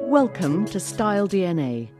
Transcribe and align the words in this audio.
Welcome 0.00 0.64
to 0.66 0.80
Style 0.80 1.28
DNA, 1.28 1.90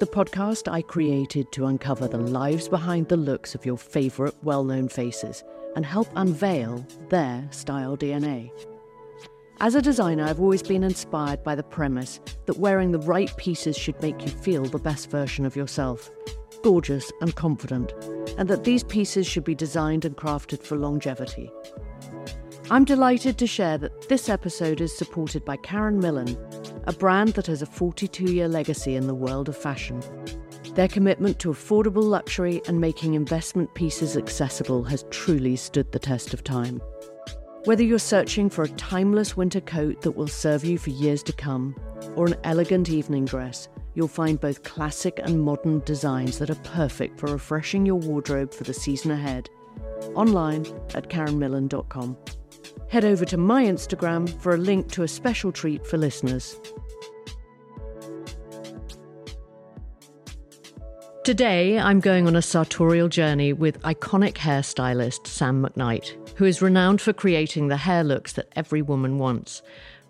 the 0.00 0.06
podcast 0.06 0.66
I 0.66 0.82
created 0.82 1.52
to 1.52 1.66
uncover 1.66 2.08
the 2.08 2.18
lives 2.18 2.68
behind 2.68 3.06
the 3.08 3.16
looks 3.16 3.54
of 3.54 3.64
your 3.64 3.78
favourite 3.78 4.34
well 4.42 4.64
known 4.64 4.88
faces 4.88 5.44
and 5.76 5.86
help 5.86 6.08
unveil 6.16 6.84
their 7.08 7.46
style 7.52 7.96
DNA. 7.96 8.50
As 9.60 9.76
a 9.76 9.82
designer, 9.82 10.24
I've 10.24 10.40
always 10.40 10.64
been 10.64 10.82
inspired 10.82 11.44
by 11.44 11.54
the 11.54 11.62
premise 11.62 12.18
that 12.46 12.58
wearing 12.58 12.90
the 12.90 12.98
right 12.98 13.30
pieces 13.36 13.78
should 13.78 14.02
make 14.02 14.22
you 14.22 14.28
feel 14.28 14.64
the 14.64 14.78
best 14.78 15.08
version 15.08 15.46
of 15.46 15.54
yourself, 15.54 16.10
gorgeous 16.64 17.12
and 17.20 17.36
confident, 17.36 17.92
and 18.38 18.48
that 18.48 18.64
these 18.64 18.82
pieces 18.82 19.24
should 19.24 19.44
be 19.44 19.54
designed 19.54 20.04
and 20.04 20.16
crafted 20.16 20.64
for 20.64 20.76
longevity. 20.76 21.52
I'm 22.70 22.86
delighted 22.86 23.36
to 23.38 23.46
share 23.46 23.76
that 23.76 24.08
this 24.08 24.30
episode 24.30 24.80
is 24.80 24.96
supported 24.96 25.44
by 25.44 25.58
Karen 25.58 25.98
Millen, 25.98 26.38
a 26.86 26.94
brand 26.94 27.34
that 27.34 27.46
has 27.46 27.60
a 27.60 27.66
42 27.66 28.24
year 28.24 28.48
legacy 28.48 28.96
in 28.96 29.06
the 29.06 29.14
world 29.14 29.50
of 29.50 29.56
fashion. 29.56 30.02
Their 30.74 30.88
commitment 30.88 31.38
to 31.40 31.50
affordable 31.50 32.02
luxury 32.02 32.62
and 32.66 32.80
making 32.80 33.14
investment 33.14 33.74
pieces 33.74 34.16
accessible 34.16 34.82
has 34.84 35.04
truly 35.10 35.56
stood 35.56 35.92
the 35.92 35.98
test 35.98 36.32
of 36.32 36.42
time. 36.42 36.80
Whether 37.64 37.84
you're 37.84 37.98
searching 37.98 38.48
for 38.48 38.64
a 38.64 38.68
timeless 38.68 39.36
winter 39.36 39.60
coat 39.60 40.00
that 40.00 40.12
will 40.12 40.26
serve 40.26 40.64
you 40.64 40.78
for 40.78 40.90
years 40.90 41.22
to 41.24 41.34
come, 41.34 41.76
or 42.16 42.26
an 42.26 42.36
elegant 42.44 42.88
evening 42.88 43.26
dress, 43.26 43.68
you'll 43.94 44.08
find 44.08 44.40
both 44.40 44.62
classic 44.62 45.20
and 45.22 45.42
modern 45.42 45.80
designs 45.80 46.38
that 46.38 46.50
are 46.50 46.54
perfect 46.56 47.20
for 47.20 47.30
refreshing 47.30 47.84
your 47.84 47.96
wardrobe 47.96 48.54
for 48.54 48.64
the 48.64 48.74
season 48.74 49.10
ahead. 49.10 49.50
Online 50.14 50.64
at 50.94 51.10
karenmillen.com. 51.10 52.16
Head 52.88 53.04
over 53.04 53.24
to 53.24 53.36
my 53.36 53.64
Instagram 53.64 54.28
for 54.40 54.54
a 54.54 54.58
link 54.58 54.90
to 54.92 55.02
a 55.02 55.08
special 55.08 55.52
treat 55.52 55.86
for 55.86 55.98
listeners. 55.98 56.56
Today, 61.24 61.78
I'm 61.78 62.00
going 62.00 62.26
on 62.26 62.36
a 62.36 62.42
sartorial 62.42 63.08
journey 63.08 63.54
with 63.54 63.80
iconic 63.80 64.34
hairstylist 64.34 65.26
Sam 65.26 65.64
McKnight, 65.64 66.14
who 66.36 66.44
is 66.44 66.60
renowned 66.60 67.00
for 67.00 67.14
creating 67.14 67.68
the 67.68 67.78
hair 67.78 68.04
looks 68.04 68.34
that 68.34 68.52
every 68.54 68.82
woman 68.82 69.16
wants. 69.16 69.62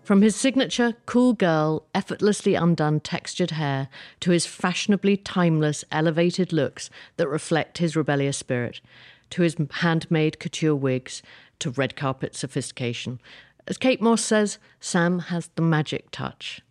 From 0.03 0.21
his 0.21 0.35
signature 0.35 0.93
cool 1.05 1.33
girl, 1.33 1.87
effortlessly 1.95 2.53
undone 2.53 2.99
textured 2.99 3.51
hair 3.51 3.87
to 4.19 4.31
his 4.31 4.45
fashionably 4.45 5.15
timeless, 5.15 5.85
elevated 5.89 6.51
looks 6.51 6.89
that 7.15 7.29
reflect 7.29 7.77
his 7.77 7.95
rebellious 7.95 8.37
spirit, 8.37 8.81
to 9.29 9.41
his 9.41 9.55
handmade 9.71 10.37
couture 10.39 10.75
wigs, 10.75 11.23
to 11.59 11.71
red 11.71 11.95
carpet 11.95 12.35
sophistication. 12.35 13.19
As 13.67 13.77
Kate 13.77 14.01
Moss 14.01 14.23
says, 14.23 14.59
Sam 14.79 15.19
has 15.19 15.49
the 15.55 15.61
magic 15.61 16.11
touch. 16.11 16.61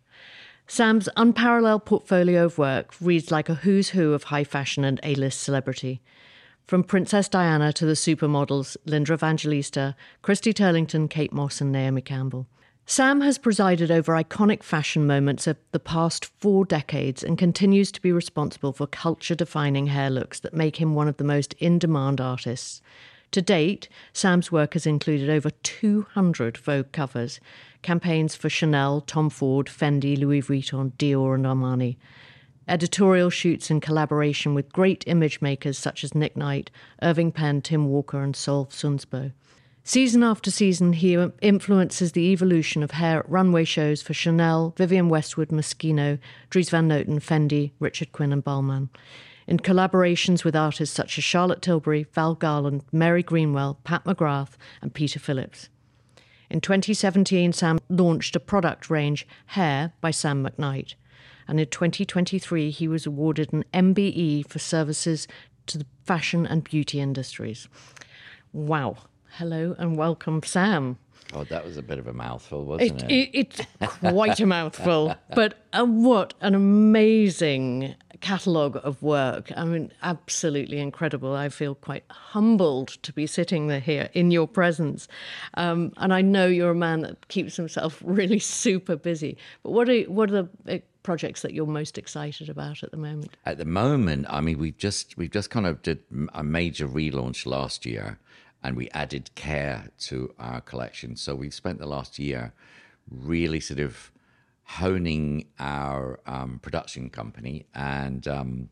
Sam's 0.67 1.09
unparalleled 1.15 1.85
portfolio 1.85 2.45
of 2.45 2.57
work 2.57 2.95
reads 2.99 3.31
like 3.31 3.49
a 3.49 3.55
who's 3.55 3.89
who 3.89 4.13
of 4.13 4.23
high 4.25 4.43
fashion 4.43 4.83
and 4.83 4.99
A 5.03 5.13
list 5.15 5.41
celebrity. 5.41 6.01
From 6.65 6.83
Princess 6.83 7.29
Diana 7.29 7.71
to 7.73 7.85
the 7.85 7.93
supermodels 7.93 8.75
Linda 8.85 9.13
Evangelista, 9.13 9.95
Christy 10.23 10.53
Turlington, 10.53 11.07
Kate 11.07 11.31
Moss, 11.31 11.61
and 11.61 11.71
Naomi 11.71 12.01
Campbell. 12.01 12.47
Sam 12.87 13.21
has 13.21 13.37
presided 13.37 13.91
over 13.91 14.13
iconic 14.13 14.63
fashion 14.63 15.07
moments 15.07 15.47
of 15.47 15.57
the 15.71 15.79
past 15.79 16.25
four 16.39 16.65
decades 16.65 17.23
and 17.23 17.37
continues 17.37 17.91
to 17.91 18.01
be 18.01 18.11
responsible 18.11 18.73
for 18.73 18.85
culture 18.87 19.35
defining 19.35 19.87
hair 19.87 20.09
looks 20.09 20.39
that 20.39 20.53
make 20.53 20.77
him 20.77 20.93
one 20.93 21.07
of 21.07 21.17
the 21.17 21.23
most 21.23 21.53
in 21.53 21.79
demand 21.79 22.21
artists. 22.21 22.81
To 23.35 23.41
date, 23.41 23.89
Sam's 24.13 24.49
work 24.49 24.75
has 24.75 24.85
included 24.85 25.29
over 25.29 25.49
200 25.49 26.55
Vogue 26.55 26.93
covers, 26.93 27.41
campaigns 27.81 28.33
for 28.33 28.47
Chanel, 28.47 29.01
Tom 29.01 29.29
Ford, 29.29 29.67
Fendi, 29.67 30.17
Louis 30.17 30.41
Vuitton, 30.41 30.93
Dior, 30.93 31.35
and 31.35 31.45
Armani. 31.45 31.97
Editorial 32.69 33.29
shoots 33.29 33.69
in 33.69 33.81
collaboration 33.81 34.53
with 34.53 34.71
great 34.71 35.03
image 35.05 35.41
makers 35.41 35.77
such 35.77 36.05
as 36.05 36.15
Nick 36.15 36.37
Knight, 36.37 36.71
Irving 37.01 37.33
Penn, 37.33 37.61
Tim 37.61 37.89
Walker, 37.89 38.23
and 38.23 38.37
Sol 38.37 38.67
Sundsbo. 38.67 39.33
Season 39.83 40.23
after 40.23 40.49
season, 40.49 40.93
he 40.93 41.21
influences 41.41 42.13
the 42.13 42.31
evolution 42.31 42.83
of 42.83 42.91
hair 42.91 43.19
at 43.19 43.29
runway 43.29 43.65
shows 43.65 44.01
for 44.01 44.13
Chanel, 44.13 44.73
Vivienne 44.77 45.09
Westwood, 45.09 45.49
Moschino, 45.49 46.19
Dries 46.49 46.69
Van 46.69 46.87
Noten, 46.87 47.19
Fendi, 47.19 47.71
Richard 47.81 48.13
Quinn, 48.13 48.31
and 48.31 48.45
Balmain. 48.45 48.87
In 49.47 49.59
collaborations 49.59 50.43
with 50.43 50.55
artists 50.55 50.95
such 50.95 51.17
as 51.17 51.23
Charlotte 51.23 51.61
Tilbury, 51.61 52.07
Val 52.13 52.33
Garland, 52.33 52.83
Mary 52.91 53.21
Greenwell, 53.21 53.79
Pat 53.83 54.03
McGrath, 54.03 54.53
and 54.81 54.93
Peter 54.93 55.19
Phillips. 55.19 55.69
In 56.49 56.61
2017, 56.61 57.53
Sam 57.53 57.79
launched 57.89 58.35
a 58.35 58.39
product 58.39 58.89
range, 58.89 59.27
Hair 59.47 59.93
by 60.01 60.11
Sam 60.11 60.43
McKnight. 60.43 60.95
And 61.47 61.59
in 61.59 61.67
2023, 61.67 62.71
he 62.71 62.87
was 62.87 63.05
awarded 63.05 63.53
an 63.53 63.65
MBE 63.71 64.47
for 64.47 64.57
services 64.57 65.27
to 65.67 65.77
the 65.77 65.85
fashion 66.05 66.47
and 66.47 66.63
beauty 66.63 66.99
industries. 66.99 67.67
Wow. 68.51 68.97
Hello 69.33 69.75
and 69.77 69.97
welcome, 69.97 70.41
Sam. 70.43 70.97
Oh, 71.35 71.43
that 71.45 71.65
was 71.65 71.75
a 71.75 71.81
bit 71.81 71.99
of 71.99 72.07
a 72.07 72.13
mouthful, 72.13 72.65
wasn't 72.65 73.03
it? 73.03 73.11
it? 73.11 73.29
it 73.33 73.67
it's 73.79 73.91
quite 73.99 74.39
a 74.39 74.45
mouthful, 74.45 75.15
but 75.35 75.55
uh, 75.73 75.83
what 75.83 76.33
an 76.39 76.55
amazing 76.55 77.95
catalogue 78.21 78.79
of 78.83 79.03
work. 79.03 79.51
I 79.55 79.65
mean, 79.65 79.91
absolutely 80.01 80.79
incredible. 80.79 81.35
I 81.35 81.49
feel 81.49 81.75
quite 81.75 82.05
humbled 82.09 82.87
to 83.03 83.11
be 83.11 83.27
sitting 83.27 83.67
there 83.67 83.79
here 83.79 84.09
in 84.13 84.31
your 84.31 84.47
presence. 84.47 85.07
Um, 85.55 85.93
and 85.97 86.13
I 86.13 86.21
know 86.21 86.47
you're 86.47 86.71
a 86.71 86.75
man 86.75 87.01
that 87.01 87.27
keeps 87.27 87.57
himself 87.57 88.01
really 88.05 88.39
super 88.39 88.95
busy. 88.95 89.37
But 89.63 89.71
what 89.71 89.89
are, 89.89 90.01
what 90.03 90.31
are 90.31 90.43
the 90.65 90.75
uh, 90.75 90.79
projects 91.03 91.41
that 91.41 91.53
you're 91.53 91.67
most 91.67 91.97
excited 91.97 92.49
about 92.49 92.81
at 92.81 92.91
the 92.91 92.97
moment? 92.97 93.35
At 93.45 93.57
the 93.57 93.65
moment, 93.65 94.25
I 94.29 94.41
mean, 94.41 94.57
we've 94.57 94.77
just 94.77 95.17
we've 95.17 95.31
just 95.31 95.49
kind 95.49 95.67
of 95.67 95.81
did 95.81 95.99
a 96.33 96.43
major 96.43 96.87
relaunch 96.87 97.45
last 97.45 97.85
year, 97.85 98.19
and 98.65 98.75
we 98.75 98.89
added 98.95 99.29
care 99.35 99.91
to 99.99 100.33
our 100.39 100.59
collection. 100.59 101.15
So 101.15 101.35
we've 101.35 101.53
spent 101.53 101.77
the 101.77 101.85
last 101.85 102.17
year 102.17 102.51
really 103.11 103.59
sort 103.59 103.79
of 103.79 104.11
honing 104.63 105.45
our 105.59 106.19
um, 106.25 106.57
production 106.63 107.11
company 107.11 107.67
and 107.75 108.27
um, 108.27 108.69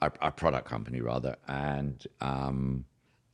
our, 0.00 0.12
our, 0.20 0.30
product 0.30 0.68
company 0.68 1.00
rather, 1.00 1.34
and 1.48 2.06
um, 2.20 2.84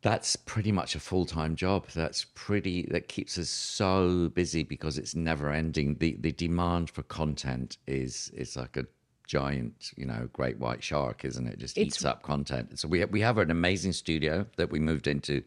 that's 0.00 0.36
pretty 0.36 0.72
much 0.72 0.94
a 0.94 1.00
full 1.00 1.26
time 1.26 1.54
job. 1.54 1.86
That's 1.88 2.24
pretty 2.34 2.88
that 2.90 3.08
keeps 3.08 3.36
us 3.36 3.50
so 3.50 4.30
busy 4.30 4.62
because 4.62 4.96
it's 4.96 5.14
never 5.14 5.50
ending. 5.50 5.96
The 5.96 6.16
the 6.18 6.32
demand 6.32 6.88
for 6.88 7.02
content 7.02 7.76
is 7.86 8.30
is 8.34 8.56
like 8.56 8.78
a 8.78 8.86
giant, 9.26 9.92
you 9.96 10.06
know, 10.06 10.28
great 10.32 10.58
white 10.58 10.82
shark, 10.82 11.24
isn't 11.26 11.46
it? 11.46 11.58
Just 11.58 11.76
it's, 11.76 11.96
eats 11.96 12.04
up 12.06 12.22
content. 12.22 12.78
So 12.78 12.88
we 12.88 13.04
we 13.04 13.20
have 13.20 13.36
an 13.36 13.50
amazing 13.50 13.92
studio 13.92 14.46
that 14.56 14.70
we 14.70 14.80
moved 14.80 15.06
into 15.06 15.42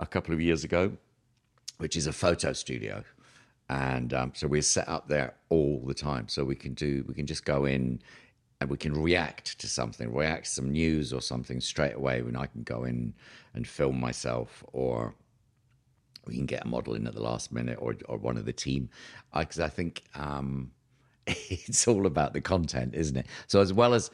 a 0.00 0.06
couple 0.06 0.34
of 0.34 0.40
years 0.40 0.64
ago, 0.64 0.92
which 1.78 1.96
is 1.96 2.06
a 2.06 2.12
photo 2.12 2.52
studio. 2.52 3.04
And 3.68 4.12
um, 4.12 4.32
so 4.34 4.48
we're 4.48 4.62
set 4.62 4.88
up 4.88 5.06
there 5.06 5.34
all 5.48 5.80
the 5.86 5.94
time. 5.94 6.28
So 6.28 6.44
we 6.44 6.56
can 6.56 6.74
do 6.74 7.04
we 7.06 7.14
can 7.14 7.26
just 7.26 7.44
go 7.44 7.66
in 7.66 8.02
and 8.60 8.68
we 8.68 8.76
can 8.76 8.92
react 8.92 9.58
to 9.60 9.68
something 9.68 10.12
react 10.12 10.46
to 10.46 10.50
some 10.50 10.72
news 10.72 11.12
or 11.12 11.22
something 11.22 11.62
straight 11.62 11.94
away 11.94 12.20
when 12.20 12.36
i 12.36 12.44
can 12.44 12.62
go 12.62 12.84
in 12.84 13.14
and 13.54 13.66
film 13.66 13.98
myself 13.98 14.62
or 14.74 15.14
we 16.26 16.36
can 16.36 16.46
get 16.46 16.64
a 16.64 16.68
model 16.68 16.94
in 16.94 17.06
at 17.06 17.14
the 17.14 17.22
last 17.22 17.52
minute 17.52 17.78
or, 17.80 17.96
or 18.06 18.18
one 18.18 18.36
of 18.36 18.44
the 18.44 18.52
team. 18.52 18.88
Because 19.36 19.58
I, 19.58 19.66
I, 19.66 19.68
think 19.68 20.04
um, 20.14 20.70
it's 21.26 21.88
all 21.88 22.06
about 22.06 22.32
the 22.32 22.40
content 22.40 22.94
isn't 22.94 23.16
it? 23.16 23.26
So 23.46 23.60
as 23.60 23.72
well 23.72 23.94
as 23.94 24.10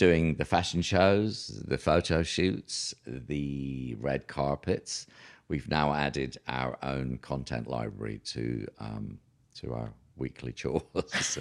doing 0.00 0.34
the 0.36 0.46
fashion 0.46 0.80
shows 0.80 1.62
the 1.66 1.76
photo 1.76 2.22
shoots 2.22 2.94
the 3.06 3.94
red 4.00 4.26
carpets 4.26 5.06
we've 5.48 5.68
now 5.68 5.92
added 5.92 6.38
our 6.48 6.78
own 6.82 7.18
content 7.18 7.66
library 7.66 8.18
to 8.24 8.66
um, 8.78 9.18
to 9.54 9.74
our 9.74 9.90
weekly 10.16 10.52
chores. 10.60 11.38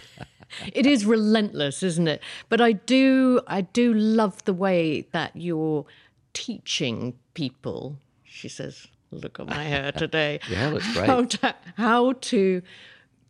it 0.73 0.85
is 0.85 1.05
relentless, 1.05 1.81
isn't 1.83 2.09
it? 2.09 2.21
But 2.49 2.59
I 2.59 2.73
do 2.73 3.39
I 3.47 3.61
do 3.61 3.93
love 3.93 4.43
the 4.43 4.53
way 4.53 5.07
that 5.13 5.31
you're 5.35 5.85
teaching 6.33 7.17
people. 7.35 7.97
She 8.25 8.49
says, 8.49 8.87
"Look 9.11 9.39
at 9.39 9.47
my 9.47 9.63
hair 9.63 9.93
today." 9.93 10.41
yeah, 10.49 10.71
that's 10.71 10.93
great. 10.93 11.05
How 11.05 11.23
to, 11.23 11.55
how 11.77 12.13
to 12.13 12.61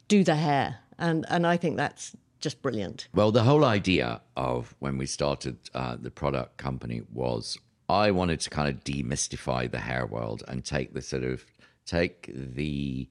do 0.08 0.24
the 0.24 0.36
hair, 0.36 0.80
and 0.98 1.24
and 1.30 1.46
I 1.46 1.58
think 1.58 1.78
that's 1.78 2.16
just 2.40 2.62
brilliant. 2.62 3.08
Well, 3.14 3.32
the 3.32 3.44
whole 3.44 3.66
idea 3.66 4.22
of 4.36 4.76
when 4.80 4.98
we 4.98 5.06
started 5.06 5.58
uh, 5.74 5.98
the 6.00 6.12
product 6.12 6.58
company 6.58 7.02
was 7.12 7.58
I 7.88 8.12
wanted 8.12 8.40
to 8.42 8.50
kind 8.50 8.70
of 8.70 8.84
demystify 8.84 9.70
the 9.70 9.80
hair 9.80 10.06
world 10.06 10.44
and 10.48 10.64
take 10.64 10.94
the 10.94 11.02
sort 11.02 11.24
of 11.24 11.44
take 11.86 12.30
the 12.34 13.10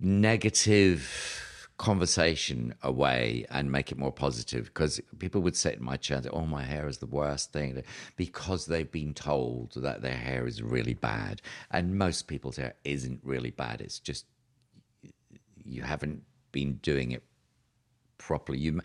negative 0.00 1.68
conversation 1.76 2.74
away 2.82 3.44
and 3.50 3.70
make 3.70 3.90
it 3.92 3.98
more 3.98 4.12
positive. 4.12 4.66
Because 4.66 5.00
people 5.18 5.42
would 5.42 5.56
sit 5.56 5.74
in 5.74 5.84
my 5.84 5.96
chair 5.96 6.16
and 6.16 6.24
say, 6.24 6.30
oh 6.32 6.46
my 6.46 6.62
hair 6.62 6.88
is 6.88 6.98
the 6.98 7.06
worst 7.06 7.52
thing. 7.52 7.82
Because 8.16 8.66
they've 8.66 8.90
been 8.90 9.12
told 9.12 9.72
that 9.74 10.02
their 10.02 10.16
hair 10.16 10.46
is 10.46 10.62
really 10.62 10.94
bad. 10.94 11.42
And 11.70 11.98
most 11.98 12.26
people's 12.26 12.56
hair 12.56 12.74
isn't 12.84 13.20
really 13.22 13.50
bad. 13.50 13.80
It's 13.80 13.98
just 13.98 14.26
you 15.64 15.82
haven't 15.82 16.22
been 16.52 16.74
doing 16.76 17.10
it 17.10 17.24
properly. 18.18 18.58
You, 18.58 18.80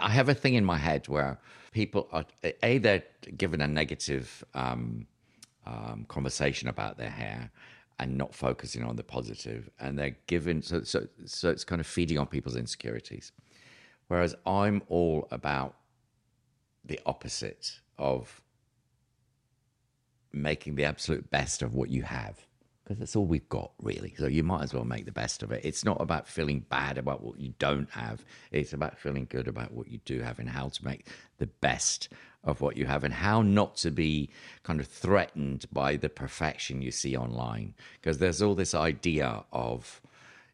I 0.00 0.10
have 0.10 0.28
a 0.28 0.34
thing 0.34 0.54
in 0.54 0.64
my 0.64 0.78
head 0.78 1.08
where 1.08 1.38
people 1.72 2.08
are 2.12 2.24
a 2.62 2.78
they're 2.78 3.02
given 3.36 3.60
a 3.60 3.68
negative 3.68 4.44
um, 4.54 5.06
um, 5.66 6.04
conversation 6.08 6.68
about 6.68 6.98
their 6.98 7.10
hair 7.10 7.50
and 7.98 8.16
not 8.18 8.34
focusing 8.34 8.84
on 8.84 8.96
the 8.96 9.04
positive, 9.04 9.70
and 9.78 9.98
they're 9.98 10.16
given 10.26 10.62
so 10.62 10.82
so 10.82 11.06
so 11.24 11.50
it's 11.50 11.64
kind 11.64 11.80
of 11.80 11.86
feeding 11.86 12.18
on 12.18 12.26
people's 12.26 12.56
insecurities. 12.56 13.32
Whereas 14.08 14.34
I'm 14.44 14.82
all 14.88 15.28
about 15.30 15.76
the 16.84 17.00
opposite 17.06 17.80
of 17.98 18.42
making 20.32 20.74
the 20.74 20.84
absolute 20.84 21.30
best 21.30 21.62
of 21.62 21.74
what 21.74 21.90
you 21.90 22.02
have 22.02 22.46
because 22.92 23.00
that's 23.00 23.16
all 23.16 23.24
we've 23.24 23.48
got 23.48 23.72
really. 23.80 24.14
So 24.18 24.26
you 24.26 24.42
might 24.42 24.62
as 24.62 24.74
well 24.74 24.84
make 24.84 25.06
the 25.06 25.12
best 25.12 25.42
of 25.42 25.50
it. 25.50 25.64
It's 25.64 25.84
not 25.84 26.00
about 26.00 26.28
feeling 26.28 26.60
bad 26.68 26.98
about 26.98 27.22
what 27.22 27.40
you 27.40 27.54
don't 27.58 27.90
have. 27.90 28.24
It's 28.50 28.72
about 28.72 28.98
feeling 28.98 29.26
good 29.28 29.48
about 29.48 29.72
what 29.72 29.88
you 29.88 29.98
do 30.04 30.20
have 30.20 30.38
and 30.38 30.48
how 30.48 30.68
to 30.68 30.84
make 30.84 31.06
the 31.38 31.46
best 31.46 32.08
of 32.44 32.60
what 32.60 32.76
you 32.76 32.86
have 32.86 33.04
and 33.04 33.14
how 33.14 33.40
not 33.40 33.76
to 33.76 33.90
be 33.90 34.28
kind 34.62 34.80
of 34.80 34.86
threatened 34.86 35.64
by 35.72 35.96
the 35.96 36.08
perfection 36.08 36.82
you 36.82 36.90
see 36.90 37.16
online. 37.16 37.74
Because 38.00 38.18
there's 38.18 38.42
all 38.42 38.54
this 38.54 38.74
idea 38.74 39.44
of 39.52 40.00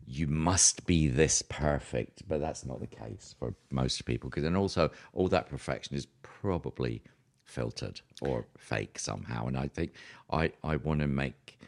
you 0.06 0.26
must 0.26 0.86
be 0.86 1.06
this 1.06 1.42
perfect 1.42 2.22
but 2.26 2.40
that's 2.40 2.64
not 2.64 2.80
the 2.80 2.86
case 2.86 3.34
for 3.38 3.52
most 3.70 4.06
people 4.06 4.30
because 4.30 4.44
and 4.44 4.56
also 4.56 4.90
all 5.12 5.28
that 5.28 5.50
perfection 5.50 5.94
is 5.94 6.06
probably 6.22 7.02
filtered 7.44 8.00
or 8.22 8.46
fake 8.56 8.98
somehow. 8.98 9.46
And 9.46 9.58
i 9.58 9.68
think 9.68 9.92
i 10.30 10.50
i 10.64 10.76
want 10.76 11.00
to 11.00 11.06
make 11.06 11.58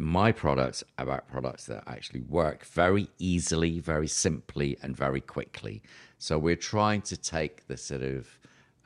my 0.00 0.32
products 0.32 0.82
about 0.96 1.28
products 1.28 1.66
that 1.66 1.84
actually 1.86 2.22
work 2.22 2.64
very 2.64 3.10
easily, 3.18 3.80
very 3.80 4.08
simply, 4.08 4.78
and 4.82 4.96
very 4.96 5.20
quickly. 5.20 5.82
So 6.16 6.38
we're 6.38 6.56
trying 6.56 7.02
to 7.02 7.18
take 7.18 7.66
the 7.66 7.76
sort 7.76 8.00
of 8.02 8.26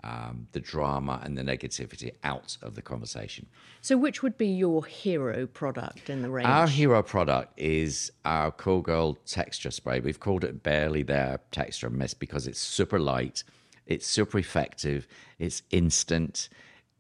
um, 0.03 0.49
the 0.51 0.61
drama 0.61 1.21
and 1.23 1.39
the 1.39 1.43
negativity 1.43 2.11
out 2.25 2.59
of 2.63 2.75
the 2.75 2.83
conversation. 2.83 3.47
So, 3.81 3.97
which 3.97 4.23
would 4.23 4.37
be 4.37 4.49
your 4.49 4.85
hero 4.85 5.47
product 5.47 6.11
in 6.11 6.21
the 6.21 6.29
range? 6.29 6.49
Our 6.49 6.67
hero 6.67 7.01
product 7.03 7.59
is 7.59 8.13
our 8.25 8.51
Cool 8.51 8.83
Girl 8.83 9.15
texture 9.25 9.71
spray. 9.71 10.01
We've 10.01 10.21
called 10.21 10.43
it 10.43 10.63
Barely 10.65 11.05
There 11.05 11.39
Texture 11.53 11.91
Mist 11.91 12.19
because 12.19 12.47
it's 12.49 12.59
super 12.59 12.99
light, 12.99 13.45
it's 13.87 14.07
super 14.07 14.39
effective, 14.39 15.07
it's 15.39 15.63
instant, 15.71 16.49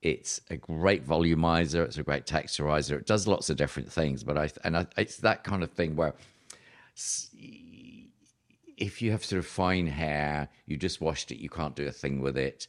it's 0.05 0.43
a 0.51 0.56
great 0.56 1.05
volumizer. 1.05 1.83
It's 1.83 1.97
a 1.97 2.03
great 2.03 2.27
texturizer. 2.27 2.99
It 2.99 3.06
does 3.06 3.27
lots 3.27 3.49
of 3.49 3.56
different 3.56 3.91
things, 3.91 4.23
but 4.23 4.37
I 4.37 4.51
and 4.62 4.77
I, 4.77 4.87
it's 4.99 5.17
that 5.19 5.43
kind 5.45 5.65
of 5.65 5.73
thing 5.73 5.97
where 5.97 6.15
if 8.77 9.01
you 9.01 9.11
have 9.12 9.25
sort 9.25 9.39
of 9.39 9.47
fine 9.47 9.87
hair, 9.87 10.49
you 10.67 10.77
just 10.77 11.01
washed 11.01 11.33
it, 11.33 11.39
you 11.39 11.49
can't 11.49 11.75
do 11.75 11.87
a 11.87 11.91
thing 11.91 12.21
with 12.21 12.37
it. 12.37 12.67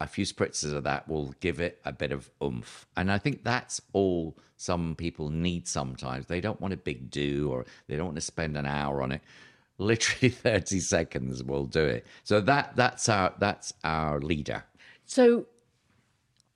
A 0.00 0.06
few 0.06 0.24
spritzes 0.24 0.72
of 0.72 0.84
that 0.84 1.06
will 1.08 1.34
give 1.40 1.60
it 1.60 1.78
a 1.84 1.92
bit 1.92 2.10
of 2.10 2.30
oomph, 2.42 2.86
and 2.96 3.12
I 3.12 3.18
think 3.18 3.44
that's 3.44 3.82
all 3.92 4.38
some 4.56 4.94
people 4.94 5.28
need. 5.28 5.68
Sometimes 5.68 6.26
they 6.26 6.40
don't 6.40 6.60
want 6.60 6.72
a 6.72 6.78
big 6.78 7.10
do, 7.10 7.50
or 7.50 7.66
they 7.86 7.96
don't 7.96 8.06
want 8.06 8.16
to 8.16 8.22
spend 8.22 8.56
an 8.56 8.64
hour 8.64 9.02
on 9.02 9.12
it. 9.12 9.20
Literally 9.78 10.30
thirty 10.30 10.80
seconds 10.80 11.44
will 11.44 11.66
do 11.66 11.84
it. 11.84 12.06
So 12.24 12.40
that 12.40 12.76
that's 12.76 13.10
our 13.10 13.34
that's 13.38 13.74
our 13.84 14.20
leader. 14.20 14.64
So 15.04 15.46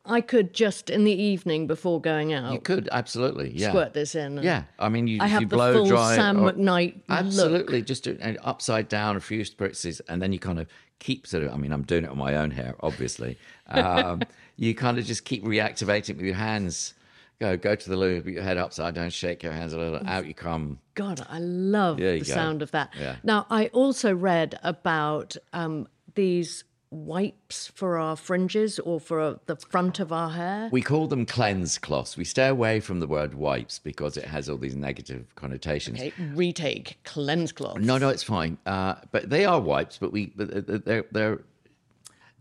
I 0.04 0.20
could 0.20 0.52
just 0.52 0.90
in 0.90 1.04
the 1.04 1.12
evening 1.12 1.66
before 1.66 2.00
going 2.00 2.32
out. 2.32 2.52
You 2.52 2.58
could 2.58 2.88
absolutely, 2.90 3.52
yeah. 3.54 3.68
Squirt 3.68 3.92
this 3.92 4.14
in. 4.14 4.42
Yeah, 4.42 4.64
I 4.78 4.88
mean, 4.88 5.06
you, 5.06 5.18
I 5.20 5.28
have 5.28 5.42
you 5.42 5.48
the 5.48 5.56
blow 5.56 5.72
full 5.74 5.86
dry. 5.86 6.16
Sam 6.16 6.42
or- 6.42 6.52
McKnight 6.52 7.02
Absolutely, 7.08 7.78
look. 7.78 7.86
just 7.86 8.04
do 8.04 8.16
and 8.20 8.36
upside 8.42 8.88
down 8.88 9.16
a 9.16 9.20
few 9.20 9.42
spritzes, 9.42 10.00
and 10.08 10.20
then 10.20 10.32
you 10.32 10.40
kind 10.40 10.58
of 10.58 10.66
keep 10.98 11.26
sort 11.26 11.44
of. 11.44 11.52
I 11.52 11.56
mean, 11.56 11.72
I'm 11.72 11.82
doing 11.82 12.04
it 12.04 12.10
on 12.10 12.18
my 12.18 12.36
own 12.36 12.50
hair, 12.50 12.74
obviously. 12.80 13.38
Um, 13.68 14.22
you 14.56 14.74
kind 14.74 14.98
of 14.98 15.04
just 15.04 15.24
keep 15.24 15.44
reactivating 15.44 16.16
with 16.16 16.26
your 16.26 16.34
hands. 16.34 16.94
Go, 17.38 17.56
go 17.56 17.74
to 17.74 17.90
the 17.90 17.96
loo, 17.96 18.22
put 18.22 18.32
your 18.32 18.42
head 18.42 18.56
upside 18.56 18.94
down, 18.94 19.10
shake 19.10 19.42
your 19.42 19.52
hands 19.52 19.72
a 19.72 19.78
little. 19.78 20.00
Out 20.06 20.26
you 20.26 20.34
come. 20.34 20.78
God, 20.94 21.24
I 21.28 21.38
love 21.38 21.96
the 21.96 22.18
go. 22.18 22.24
sound 22.24 22.62
of 22.62 22.70
that. 22.72 22.90
Yeah. 22.98 23.16
Now, 23.22 23.46
I 23.50 23.66
also 23.68 24.14
read 24.14 24.58
about 24.62 25.36
um, 25.52 25.88
these 26.14 26.64
wipes 26.92 27.72
for 27.74 27.98
our 27.98 28.16
fringes 28.16 28.78
or 28.78 29.00
for 29.00 29.40
the 29.46 29.56
front 29.56 29.98
of 29.98 30.12
our 30.12 30.30
hair. 30.30 30.68
We 30.70 30.82
call 30.82 31.08
them 31.08 31.24
cleanse 31.24 31.78
cloths. 31.78 32.16
We 32.16 32.24
stay 32.24 32.48
away 32.48 32.80
from 32.80 33.00
the 33.00 33.06
word 33.06 33.34
wipes 33.34 33.78
because 33.78 34.16
it 34.16 34.26
has 34.26 34.48
all 34.48 34.58
these 34.58 34.76
negative 34.76 35.34
connotations. 35.34 35.98
Okay, 35.98 36.12
retake 36.34 36.98
cleanse 37.04 37.50
cloth. 37.52 37.78
No, 37.78 37.98
no, 37.98 38.10
it's 38.10 38.22
fine. 38.22 38.58
Uh, 38.66 38.96
but 39.10 39.30
they 39.30 39.44
are 39.44 39.60
wipes, 39.60 39.98
but 39.98 40.12
we 40.12 40.26
but 40.36 40.84
they're 40.84 41.04
they're 41.10 41.40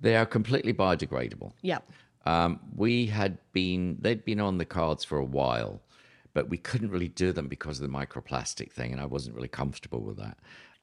they 0.01 0.15
are 0.15 0.25
completely 0.25 0.73
biodegradable. 0.73 1.53
Yeah. 1.61 1.79
Um, 2.25 2.59
we 2.75 3.07
had 3.07 3.37
been 3.53 3.97
they'd 4.01 4.25
been 4.25 4.39
on 4.39 4.57
the 4.57 4.65
cards 4.65 5.03
for 5.03 5.17
a 5.17 5.25
while, 5.25 5.81
but 6.33 6.49
we 6.49 6.57
couldn't 6.57 6.91
really 6.91 7.07
do 7.07 7.31
them 7.31 7.47
because 7.47 7.79
of 7.79 7.89
the 7.89 7.97
microplastic 7.97 8.71
thing, 8.71 8.91
and 8.91 8.99
I 8.99 9.05
wasn't 9.05 9.35
really 9.35 9.47
comfortable 9.47 10.01
with 10.01 10.17
that. 10.17 10.37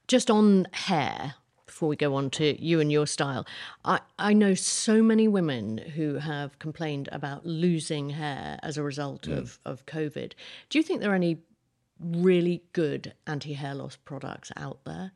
Just 0.08 0.30
on 0.30 0.66
hair, 0.72 1.34
before 1.68 1.88
we 1.88 1.96
go 1.96 2.16
on 2.16 2.30
to 2.30 2.60
you 2.60 2.80
and 2.80 2.90
your 2.90 3.06
style, 3.06 3.46
I, 3.84 4.00
I 4.18 4.32
know 4.32 4.54
so 4.54 5.02
many 5.02 5.28
women 5.28 5.78
who 5.78 6.16
have 6.16 6.58
complained 6.58 7.08
about 7.12 7.46
losing 7.46 8.10
hair 8.10 8.58
as 8.62 8.76
a 8.76 8.82
result 8.82 9.22
mm. 9.22 9.38
of, 9.38 9.60
of 9.64 9.86
COVID. 9.86 10.32
Do 10.68 10.78
you 10.78 10.82
think 10.82 11.00
there 11.00 11.12
are 11.12 11.14
any 11.14 11.38
really 12.00 12.62
good 12.72 13.14
anti 13.26 13.52
hair 13.52 13.74
loss 13.74 13.96
products 13.96 14.50
out 14.56 14.80
there? 14.84 15.12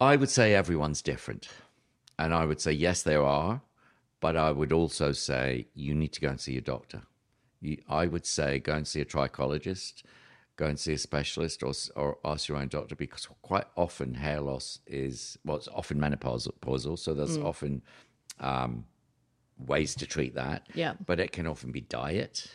I 0.00 0.16
would 0.16 0.30
say 0.30 0.54
everyone's 0.54 1.02
different, 1.02 1.48
and 2.18 2.32
I 2.34 2.44
would 2.44 2.60
say 2.60 2.72
yes, 2.72 3.02
there 3.02 3.24
are, 3.24 3.62
but 4.20 4.36
I 4.36 4.52
would 4.52 4.72
also 4.72 5.12
say 5.12 5.66
you 5.74 5.94
need 5.94 6.12
to 6.12 6.20
go 6.20 6.28
and 6.28 6.40
see 6.40 6.52
your 6.52 6.60
doctor. 6.60 7.02
You, 7.60 7.78
I 7.88 8.06
would 8.06 8.26
say 8.26 8.58
go 8.58 8.74
and 8.74 8.86
see 8.86 9.00
a 9.00 9.04
trichologist, 9.04 10.02
go 10.56 10.66
and 10.66 10.78
see 10.78 10.92
a 10.92 10.98
specialist, 10.98 11.62
or 11.62 11.72
or 11.96 12.18
ask 12.24 12.48
your 12.48 12.58
own 12.58 12.68
doctor 12.68 12.94
because 12.96 13.26
quite 13.42 13.66
often 13.76 14.14
hair 14.14 14.40
loss 14.40 14.78
is 14.86 15.38
well, 15.44 15.56
it's 15.56 15.68
often 15.68 15.98
menopausal, 15.98 16.98
so 16.98 17.14
there's 17.14 17.38
often 17.38 17.82
um, 18.40 18.84
ways 19.58 19.94
to 19.96 20.06
treat 20.06 20.34
that. 20.34 20.66
Yeah. 20.74 20.94
but 21.06 21.20
it 21.20 21.32
can 21.32 21.46
often 21.46 21.72
be 21.72 21.80
diet. 21.80 22.50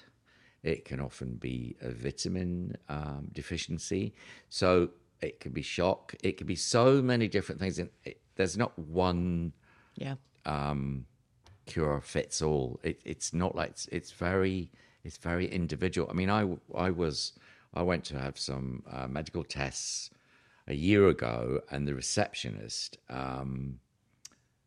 It 0.63 0.83
can 0.83 0.99
often 0.99 1.35
be 1.35 1.75
a 1.81 1.89
vitamin 1.91 2.75
um, 2.89 3.29
deficiency. 3.31 4.13
So 4.49 4.89
it 5.21 5.39
could 5.39 5.53
be 5.53 5.61
shock. 5.61 6.15
It 6.21 6.33
could 6.37 6.47
be 6.47 6.55
so 6.55 7.01
many 7.01 7.27
different 7.29 7.61
things. 7.61 7.79
And 7.79 7.89
it, 8.03 8.19
there's 8.35 8.57
not 8.57 8.77
one 8.77 9.53
Yeah. 9.95 10.15
cure 11.65 12.01
fits 12.01 12.41
all. 12.41 12.79
It, 12.83 12.99
it's 13.05 13.33
not 13.33 13.55
like 13.55 13.69
it's, 13.71 13.87
it's 13.87 14.11
very 14.11 14.71
it's 15.03 15.17
very 15.17 15.47
individual. 15.47 16.09
I 16.09 16.13
mean, 16.13 16.29
I 16.29 16.41
I 16.75 16.89
was 16.89 17.33
I 17.73 17.83
went 17.83 18.03
to 18.05 18.19
have 18.19 18.37
some 18.37 18.83
uh, 18.89 19.07
medical 19.07 19.43
tests 19.43 20.09
a 20.67 20.73
year 20.73 21.07
ago, 21.07 21.61
and 21.71 21.87
the 21.87 21.95
receptionist 21.95 22.97
um, 23.09 23.79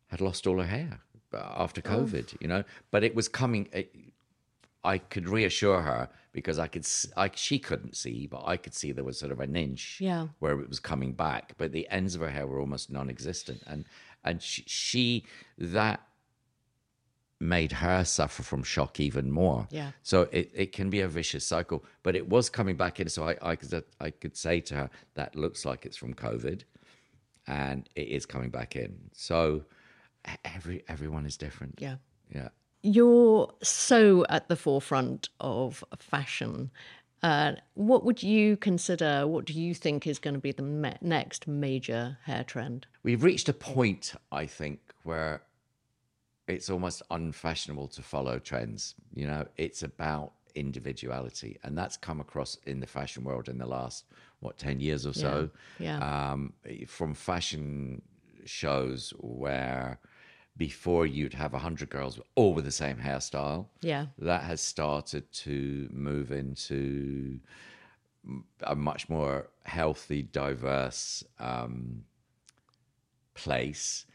had 0.07 0.21
lost 0.21 0.47
all 0.47 0.59
her 0.59 0.67
hair 0.67 1.01
after 1.33 1.81
COVID. 1.81 2.41
You 2.41 2.47
know, 2.47 2.63
but 2.91 3.03
it 3.03 3.15
was 3.15 3.27
coming. 3.27 3.67
It, 3.71 3.93
I 4.85 4.97
could 4.97 5.29
reassure 5.29 5.81
her 5.81 6.09
because 6.33 6.59
I 6.59 6.67
could, 6.67 6.85
I, 7.15 7.29
she 7.33 7.57
couldn't 7.57 7.95
see, 7.95 8.27
but 8.27 8.43
I 8.45 8.57
could 8.57 8.73
see 8.73 8.91
there 8.91 9.03
was 9.05 9.17
sort 9.17 9.31
of 9.31 9.39
an 9.39 9.55
inch 9.55 9.99
Yeah. 10.01 10.27
where 10.39 10.59
it 10.59 10.67
was 10.67 10.79
coming 10.79 11.13
back, 11.13 11.53
but 11.57 11.71
the 11.71 11.87
ends 11.89 12.15
of 12.15 12.21
her 12.21 12.29
hair 12.29 12.45
were 12.47 12.59
almost 12.59 12.91
non-existent, 12.91 13.63
and 13.65 13.85
and 14.25 14.41
she, 14.41 14.63
she 14.67 15.25
that 15.57 16.01
made 17.39 17.71
her 17.71 18.03
suffer 18.05 18.43
from 18.43 18.63
shock 18.63 18.99
even 18.99 19.31
more. 19.31 19.67
Yeah. 19.69 19.91
So 20.01 20.29
it, 20.31 20.51
it 20.53 20.71
can 20.71 20.89
be 20.89 21.01
a 21.01 21.07
vicious 21.07 21.45
cycle, 21.45 21.83
but 22.01 22.15
it 22.15 22.29
was 22.29 22.49
coming 22.49 22.77
back 22.77 22.99
in. 22.99 23.09
So 23.09 23.27
I 23.27 23.37
I 23.41 23.55
could 23.55 23.83
I 23.99 24.09
could 24.11 24.35
say 24.37 24.61
to 24.61 24.75
her 24.75 24.89
that 25.15 25.35
looks 25.35 25.65
like 25.65 25.85
it's 25.85 25.97
from 25.97 26.13
COVID, 26.13 26.63
and 27.47 27.89
it 27.95 28.07
is 28.07 28.25
coming 28.25 28.49
back 28.49 28.75
in. 28.75 28.97
So 29.13 29.63
every 30.45 30.83
everyone 30.87 31.25
is 31.25 31.37
different. 31.37 31.75
Yeah. 31.79 31.95
Yeah. 32.33 32.49
You're 32.81 33.53
so 33.61 34.25
at 34.29 34.49
the 34.49 34.55
forefront 34.55 35.29
of 35.39 35.83
fashion. 35.97 36.71
Uh, 37.21 37.53
what 37.75 38.03
would 38.03 38.21
you 38.21 38.57
consider? 38.57 39.25
What 39.25 39.45
do 39.45 39.53
you 39.53 39.73
think 39.73 40.05
is 40.05 40.19
going 40.19 40.33
to 40.33 40.41
be 40.41 40.51
the 40.51 40.63
me- 40.63 40.97
next 41.01 41.47
major 41.47 42.17
hair 42.25 42.43
trend? 42.43 42.85
We've 43.01 43.23
reached 43.23 43.47
a 43.47 43.53
point, 43.53 44.13
I 44.29 44.45
think, 44.45 44.81
where 45.03 45.41
it's 46.47 46.69
almost 46.69 47.01
unfashionable 47.11 47.87
to 47.89 48.01
follow 48.01 48.39
trends. 48.39 48.95
You 49.13 49.27
know, 49.27 49.45
it's 49.57 49.83
about 49.83 50.33
individuality, 50.55 51.57
and 51.63 51.77
that's 51.77 51.97
come 51.97 52.19
across 52.19 52.57
in 52.65 52.79
the 52.79 52.87
fashion 52.87 53.23
world 53.23 53.49
in 53.49 53.57
the 53.57 53.65
last 53.65 54.05
what 54.39 54.57
ten 54.57 54.79
years 54.79 55.05
or 55.05 55.13
so. 55.13 55.49
Yeah. 55.79 56.31
Um, 56.31 56.53
from 56.87 57.13
fashion 57.13 58.01
shows 58.45 59.13
where 59.19 59.99
before 60.57 61.05
you'd 61.05 61.33
have 61.33 61.53
a 61.53 61.59
hundred 61.59 61.89
girls 61.89 62.19
all 62.35 62.53
with 62.53 62.65
the 62.65 62.71
same 62.71 62.97
hairstyle. 62.97 63.67
Yeah. 63.81 64.07
that 64.19 64.43
has 64.43 64.61
started 64.61 65.31
to 65.31 65.89
move 65.91 66.31
into 66.31 67.39
a 68.61 68.75
much 68.75 69.09
more 69.09 69.49
healthy, 69.65 70.21
diverse 70.21 71.23
um, 71.39 72.03
place. 73.33 74.05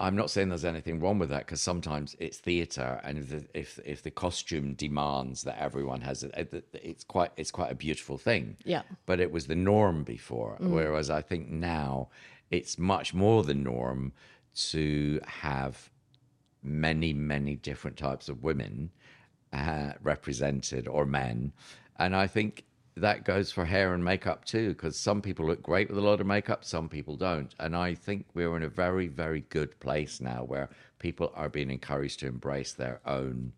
I'm 0.00 0.14
not 0.14 0.30
saying 0.30 0.48
there's 0.48 0.64
anything 0.64 1.00
wrong 1.00 1.18
with 1.18 1.28
that 1.30 1.46
because 1.46 1.60
sometimes 1.60 2.14
it's 2.20 2.38
theatre, 2.38 3.00
and 3.02 3.18
if 3.18 3.28
the, 3.30 3.44
if 3.52 3.80
if 3.84 4.02
the 4.02 4.10
costume 4.12 4.74
demands 4.74 5.42
that 5.42 5.58
everyone 5.60 6.02
has 6.02 6.22
it, 6.22 6.32
it's 6.72 7.02
quite 7.04 7.32
it's 7.36 7.50
quite 7.50 7.72
a 7.72 7.74
beautiful 7.74 8.16
thing. 8.16 8.56
Yeah. 8.64 8.82
But 9.06 9.18
it 9.18 9.32
was 9.32 9.46
the 9.48 9.56
norm 9.56 10.04
before, 10.04 10.56
Mm. 10.60 10.70
whereas 10.70 11.10
I 11.10 11.20
think 11.22 11.48
now 11.50 12.08
it's 12.50 12.78
much 12.78 13.12
more 13.12 13.42
the 13.42 13.54
norm 13.54 14.12
to 14.70 15.20
have 15.26 15.90
many 16.62 17.12
many 17.12 17.56
different 17.56 17.96
types 17.96 18.28
of 18.28 18.42
women 18.44 18.90
uh, 19.52 19.92
represented 20.02 20.86
or 20.86 21.06
men, 21.06 21.52
and 21.98 22.14
I 22.14 22.26
think 22.28 22.64
that 23.00 23.24
goes 23.24 23.50
for 23.52 23.64
hair 23.64 23.94
and 23.94 24.04
makeup 24.04 24.44
too, 24.44 24.68
because 24.68 24.96
some 24.98 25.22
people 25.22 25.46
look 25.46 25.62
great 25.62 25.88
with 25.88 25.98
a 25.98 26.02
lot 26.02 26.20
of 26.20 26.26
makeup, 26.26 26.64
some 26.64 26.88
people 26.88 27.16
don't. 27.16 27.54
And 27.58 27.74
I 27.76 27.94
think 27.94 28.26
we're 28.34 28.56
in 28.56 28.62
a 28.62 28.68
very, 28.68 29.08
very 29.08 29.42
good 29.48 29.78
place 29.80 30.20
now 30.20 30.44
where 30.44 30.68
people 30.98 31.32
are 31.34 31.48
being 31.48 31.70
encouraged 31.70 32.20
to 32.20 32.26
embrace 32.26 32.72
their 32.72 33.00
own 33.06 33.52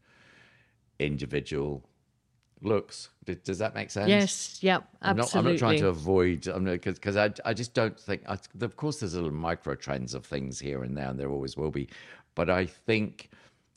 individual 0.98 1.82
looks. 2.62 3.08
Does 3.44 3.58
that 3.58 3.74
make 3.74 3.90
sense? 3.90 4.08
Yes, 4.08 4.58
yep, 4.60 4.86
I'm 5.00 5.16
not, 5.16 5.24
absolutely. 5.24 5.50
I'm 5.50 5.54
not 5.54 5.58
trying 5.58 5.78
to 5.78 5.88
avoid, 5.88 6.42
because 6.74 7.16
I, 7.16 7.32
I 7.44 7.54
just 7.54 7.72
don't 7.72 7.98
think, 7.98 8.22
I, 8.28 8.36
of 8.60 8.76
course, 8.76 9.00
there's 9.00 9.14
a 9.14 9.22
little 9.22 9.32
micro 9.32 9.74
trends 9.74 10.14
of 10.14 10.26
things 10.26 10.58
here 10.58 10.82
and 10.82 10.96
there, 10.96 11.08
and 11.08 11.18
there 11.18 11.30
always 11.30 11.56
will 11.56 11.70
be. 11.70 11.88
But 12.34 12.50
I 12.50 12.66
think 12.66 13.30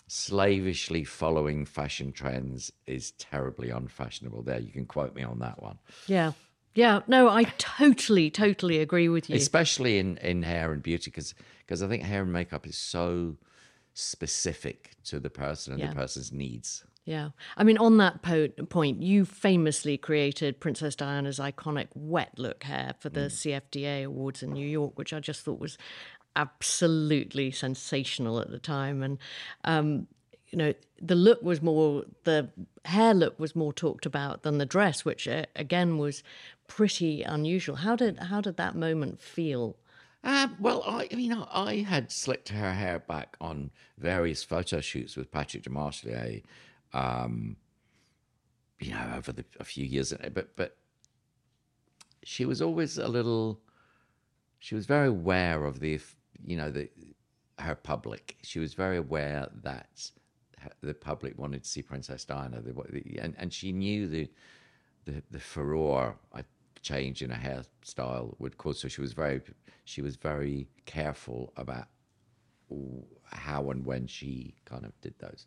slavishly 0.07 1.03
following 1.03 1.65
fashion 1.65 2.11
trends 2.11 2.71
is 2.85 3.11
terribly 3.11 3.69
unfashionable. 3.69 4.43
There, 4.43 4.59
you 4.59 4.71
can 4.71 4.85
quote 4.85 5.15
me 5.15 5.23
on 5.23 5.39
that 5.39 5.61
one. 5.61 5.79
Yeah. 6.07 6.33
Yeah. 6.75 7.01
No, 7.07 7.29
I 7.29 7.43
totally, 7.57 8.29
totally 8.29 8.79
agree 8.79 9.09
with 9.09 9.29
you. 9.29 9.35
especially 9.35 9.99
in, 9.99 10.17
in 10.17 10.43
hair 10.43 10.71
and 10.73 10.81
beauty 10.81 11.11
because 11.11 11.83
I 11.83 11.87
think 11.87 12.03
hair 12.03 12.23
and 12.23 12.33
makeup 12.33 12.67
is 12.67 12.77
so 12.77 13.37
specific 13.93 14.91
to 15.05 15.19
the 15.19 15.29
person 15.29 15.73
and 15.73 15.81
Yeah. 15.81 15.89
the 15.89 15.95
person's 15.95 16.31
needs. 16.31 16.83
Yeah. 17.05 17.29
I 17.57 17.63
mean, 17.63 17.77
on 17.77 17.97
that 17.97 18.21
po- 18.21 18.47
point, 18.47 19.03
you 19.03 19.25
famously 19.25 19.97
created 19.97 20.59
Princess 20.61 20.95
Diana's 20.95 21.37
iconic 21.37 21.87
wet 21.93 22.31
look 22.37 22.63
hair 22.63 22.93
for 22.99 23.09
the 23.09 23.21
mm. 23.21 23.61
CFDA 23.61 24.05
Awards 24.05 24.41
in 24.41 24.53
New 24.53 24.67
York, 24.67 24.97
which 24.97 25.13
I 25.13 25.19
just 25.19 25.41
thought 25.41 25.59
was 25.59 25.77
absolutely 26.35 27.51
sensational 27.51 28.39
at 28.39 28.51
the 28.51 28.59
time. 28.59 29.03
And, 29.03 29.17
um, 29.63 30.07
you 30.49 30.57
know, 30.57 30.73
the 31.01 31.15
look 31.15 31.41
was 31.41 31.61
more, 31.61 32.03
the 32.23 32.49
hair 32.85 33.13
look 33.13 33.39
was 33.39 33.55
more 33.55 33.73
talked 33.73 34.05
about 34.05 34.43
than 34.43 34.57
the 34.57 34.65
dress, 34.65 35.03
which 35.03 35.27
uh, 35.27 35.45
again 35.55 35.97
was 35.97 36.23
pretty 36.67 37.23
unusual. 37.23 37.75
How 37.75 37.95
did 37.95 38.19
how 38.19 38.41
did 38.41 38.57
that 38.57 38.75
moment 38.75 39.21
feel? 39.21 39.77
Uh, 40.23 40.47
well, 40.59 40.83
I, 40.87 41.09
I 41.11 41.15
mean, 41.15 41.33
I, 41.33 41.77
had 41.77 42.09
slicked 42.09 42.49
her 42.49 42.73
hair 42.73 42.99
back 42.99 43.35
on 43.41 43.71
various 43.97 44.41
photo 44.41 44.79
shoots 44.79 45.17
with 45.17 45.29
Patrick 45.31 45.63
Demarchelier, 45.63 46.43
um, 46.93 47.57
you 48.79 48.91
know, 48.91 49.13
over 49.17 49.33
the, 49.33 49.43
a 49.59 49.65
few 49.65 49.85
years. 49.85 50.13
But 50.33 50.55
but 50.55 50.77
she 52.23 52.45
was 52.45 52.61
always 52.61 52.97
a 52.97 53.07
little. 53.07 53.59
She 54.59 54.75
was 54.75 54.85
very 54.85 55.09
aware 55.09 55.65
of 55.65 55.81
the, 55.81 55.99
you 56.45 56.57
know, 56.57 56.71
the 56.71 56.89
her 57.59 57.75
public. 57.75 58.37
She 58.43 58.59
was 58.59 58.73
very 58.73 58.97
aware 58.97 59.47
that 59.63 60.11
the 60.81 60.93
public 60.93 61.37
wanted 61.37 61.63
to 61.63 61.69
see 61.69 61.81
Princess 61.81 62.25
Diana, 62.25 62.61
the, 62.61 62.73
the, 62.73 63.19
and 63.19 63.35
and 63.37 63.53
she 63.53 63.71
knew 63.71 64.07
the 64.07 64.29
the 65.05 65.23
the 65.31 65.39
furore 65.39 66.15
a 66.33 66.43
change 66.81 67.21
in 67.21 67.29
her 67.29 67.63
hairstyle 67.85 68.35
would 68.39 68.57
cause. 68.57 68.79
So 68.79 68.87
she 68.87 69.01
was 69.01 69.13
very 69.13 69.41
she 69.85 70.01
was 70.01 70.15
very 70.15 70.67
careful 70.85 71.53
about 71.57 71.87
how 73.31 73.69
and 73.69 73.85
when 73.85 74.07
she 74.07 74.55
kind 74.65 74.85
of 74.85 74.99
did 75.01 75.13
those, 75.19 75.45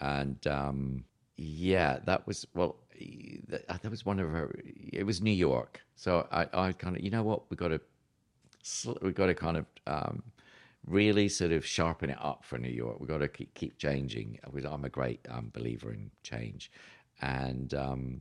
and 0.00 0.44
um, 0.46 1.04
yeah, 1.36 1.98
that 2.04 2.26
was 2.26 2.46
well. 2.54 2.76
That, 3.48 3.90
was 3.90 4.04
one 4.04 4.20
of 4.20 4.28
her. 4.28 4.54
It 4.92 5.04
was 5.06 5.22
New 5.22 5.30
York, 5.30 5.80
so 5.96 6.28
I, 6.30 6.46
I 6.52 6.72
kind 6.72 6.96
of 6.96 7.02
you 7.02 7.10
know 7.10 7.22
what 7.22 7.50
we 7.50 7.56
got 7.56 7.68
to 7.68 7.80
we 9.02 9.12
got 9.12 9.26
to 9.26 9.34
kind 9.34 9.56
of 9.56 9.66
um, 9.86 10.22
really 10.86 11.28
sort 11.28 11.52
of 11.52 11.64
sharpen 11.66 12.10
it 12.10 12.18
up 12.20 12.44
for 12.44 12.58
New 12.58 12.70
York. 12.70 12.98
We've 13.00 13.08
got 13.08 13.18
to 13.18 13.28
keep, 13.28 13.54
keep 13.54 13.78
changing. 13.78 14.38
I'm 14.68 14.84
a 14.84 14.88
great 14.88 15.20
um, 15.28 15.50
believer 15.52 15.92
in 15.92 16.10
change, 16.22 16.70
and 17.20 17.72
um, 17.74 18.20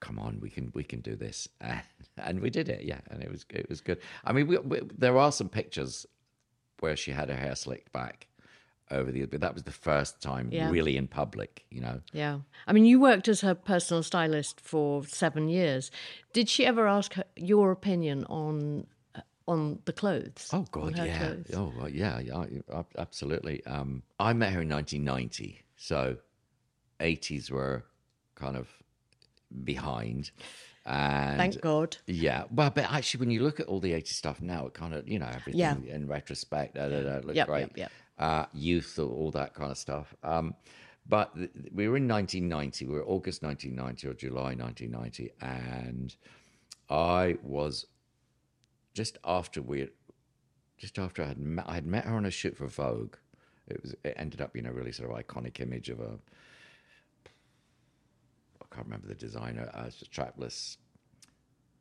come 0.00 0.18
on, 0.18 0.40
we 0.40 0.50
can 0.50 0.70
we 0.74 0.84
can 0.84 1.00
do 1.00 1.16
this, 1.16 1.48
and 2.18 2.40
we 2.40 2.50
did 2.50 2.68
it. 2.68 2.82
Yeah, 2.84 3.00
and 3.10 3.22
it 3.22 3.30
was 3.30 3.44
it 3.50 3.68
was 3.68 3.80
good. 3.80 3.98
I 4.24 4.32
mean, 4.32 4.46
we, 4.46 4.58
we, 4.58 4.80
there 4.96 5.18
are 5.18 5.32
some 5.32 5.48
pictures 5.48 6.06
where 6.80 6.96
she 6.96 7.10
had 7.12 7.28
her 7.28 7.36
hair 7.36 7.54
slicked 7.54 7.92
back 7.92 8.26
over 8.90 9.12
the, 9.12 9.24
but 9.26 9.40
that 9.40 9.54
was 9.54 9.62
the 9.62 9.70
first 9.70 10.20
time 10.20 10.48
Yeah. 10.50 10.70
really 10.70 10.96
in 10.96 11.06
public. 11.06 11.64
You 11.70 11.80
know, 11.80 12.00
Yeah. 12.12 12.40
I 12.66 12.72
mean, 12.72 12.84
you 12.84 12.98
worked 12.98 13.28
as 13.28 13.42
her 13.42 13.54
personal 13.54 14.02
stylist 14.02 14.60
for 14.60 15.04
seven 15.06 15.48
years. 15.48 15.90
Did 16.32 16.48
she 16.48 16.66
ever 16.66 16.88
ask 16.88 17.14
her, 17.14 17.24
your 17.36 17.70
opinion 17.70 18.24
on 18.24 18.86
on 19.50 19.80
the 19.84 19.92
clothes? 19.92 20.48
Oh 20.52 20.64
God, 20.70 20.96
yeah. 20.96 21.18
clothes? 21.18 21.50
Oh 21.54 21.72
well, 21.76 21.88
yeah, 21.88 22.18
yeah, 22.20 22.44
absolutely. 22.96 23.64
Um, 23.66 24.02
I 24.18 24.32
met 24.32 24.52
her 24.52 24.62
in 24.62 24.68
1990, 24.68 25.60
so 25.76 26.16
80s 27.00 27.50
were 27.50 27.84
kind 28.34 28.56
of 28.56 28.68
behind, 29.64 30.30
and 30.86 31.36
Thank 31.38 31.60
God. 31.60 31.96
yeah. 32.06 32.44
Well, 32.50 32.70
but 32.70 32.90
actually, 32.90 33.20
when 33.20 33.30
you 33.30 33.42
look 33.42 33.60
at 33.60 33.66
all 33.66 33.80
the 33.80 33.92
80s 33.92 34.08
stuff 34.08 34.40
now, 34.40 34.66
it 34.66 34.74
kind 34.74 34.94
of 34.94 35.08
you 35.08 35.18
know 35.18 35.26
everything 35.28 35.58
Yeah. 35.60 35.76
in 35.86 36.06
retrospect, 36.06 36.74
da, 36.76 36.88
da, 36.88 37.02
da, 37.02 37.16
it 37.18 37.24
looks 37.24 37.36
Yep, 37.36 37.46
great. 37.46 37.60
yep, 37.60 37.76
yep. 37.76 37.92
Uh, 38.18 38.46
youth, 38.52 38.98
all, 38.98 39.10
all 39.12 39.30
that 39.32 39.54
kind 39.54 39.70
of 39.70 39.78
stuff. 39.78 40.14
Um, 40.22 40.54
but 41.08 41.34
th- 41.34 41.50
we 41.72 41.88
were 41.88 41.96
in 41.96 42.06
1990. 42.06 42.86
We 42.86 42.94
were 42.94 43.04
August 43.04 43.42
1990 43.42 44.06
or 44.08 44.14
July 44.14 44.54
1990, 44.54 45.30
and 45.40 46.14
I 46.90 47.36
was 47.42 47.86
just 48.94 49.18
after 49.24 49.62
we 49.62 49.88
just 50.78 50.98
after 50.98 51.22
I 51.22 51.26
had 51.26 51.38
met, 51.38 51.64
I 51.68 51.74
had 51.74 51.86
met 51.86 52.04
her 52.04 52.14
on 52.14 52.24
a 52.24 52.30
shoot 52.30 52.56
for 52.56 52.66
Vogue. 52.66 53.16
It 53.68 53.82
was 53.82 53.94
it 54.04 54.14
ended 54.16 54.40
up 54.40 54.52
being 54.52 54.66
a 54.66 54.72
really 54.72 54.92
sort 54.92 55.10
of 55.10 55.16
iconic 55.16 55.60
image 55.60 55.88
of 55.88 56.00
a 56.00 56.18
I 58.60 58.74
can't 58.74 58.86
remember 58.86 59.08
the 59.08 59.14
designer. 59.14 59.70
Uh, 59.74 59.84
it's 59.86 60.02
a 60.02 60.04
strapless 60.04 60.76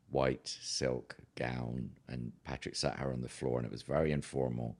white 0.09 0.47
silk 0.47 1.15
gown, 1.35 1.91
and 2.07 2.31
Patrick 2.43 2.75
sat 2.75 2.97
her 2.97 3.11
on 3.11 3.21
the 3.21 3.29
floor, 3.29 3.57
and 3.57 3.65
it 3.65 3.71
was 3.71 3.83
very 3.83 4.11
informal. 4.11 4.75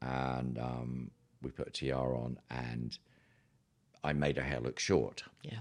And 0.00 0.58
um, 0.58 1.10
we 1.42 1.50
put 1.50 1.68
a 1.68 1.70
tiara 1.70 2.18
on, 2.18 2.38
and 2.50 2.98
I 4.02 4.12
made 4.12 4.36
her 4.36 4.42
hair 4.42 4.60
look 4.60 4.78
short. 4.78 5.24
Yeah. 5.42 5.60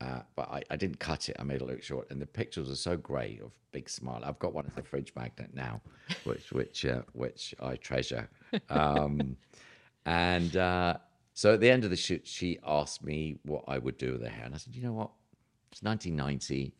Uh, 0.00 0.20
but 0.36 0.48
I, 0.48 0.62
I 0.70 0.76
didn't 0.76 1.00
cut 1.00 1.28
it. 1.28 1.36
I 1.40 1.42
made 1.42 1.60
it 1.60 1.66
look 1.66 1.82
short, 1.82 2.10
and 2.10 2.20
the 2.20 2.26
pictures 2.26 2.70
are 2.70 2.76
so 2.76 2.96
great 2.96 3.40
of 3.42 3.50
big 3.72 3.88
smile. 3.88 4.22
I've 4.24 4.38
got 4.38 4.52
one 4.52 4.66
as 4.66 4.76
a 4.76 4.82
fridge 4.82 5.12
magnet 5.16 5.50
now, 5.54 5.80
which 6.24 6.52
which 6.52 6.86
uh, 6.86 7.02
which 7.12 7.54
I 7.60 7.76
treasure. 7.76 8.28
Um, 8.70 9.36
and 10.06 10.56
uh, 10.56 10.98
so 11.34 11.54
at 11.54 11.60
the 11.60 11.70
end 11.70 11.84
of 11.84 11.90
the 11.90 11.96
shoot, 11.96 12.26
she 12.26 12.58
asked 12.64 13.04
me 13.04 13.38
what 13.42 13.64
I 13.66 13.78
would 13.78 13.98
do 13.98 14.12
with 14.12 14.22
her 14.22 14.28
hair, 14.28 14.44
and 14.44 14.54
I 14.54 14.58
said, 14.58 14.76
you 14.76 14.82
know 14.82 14.92
what, 14.92 15.10
it's 15.72 15.82
1990, 15.82 16.74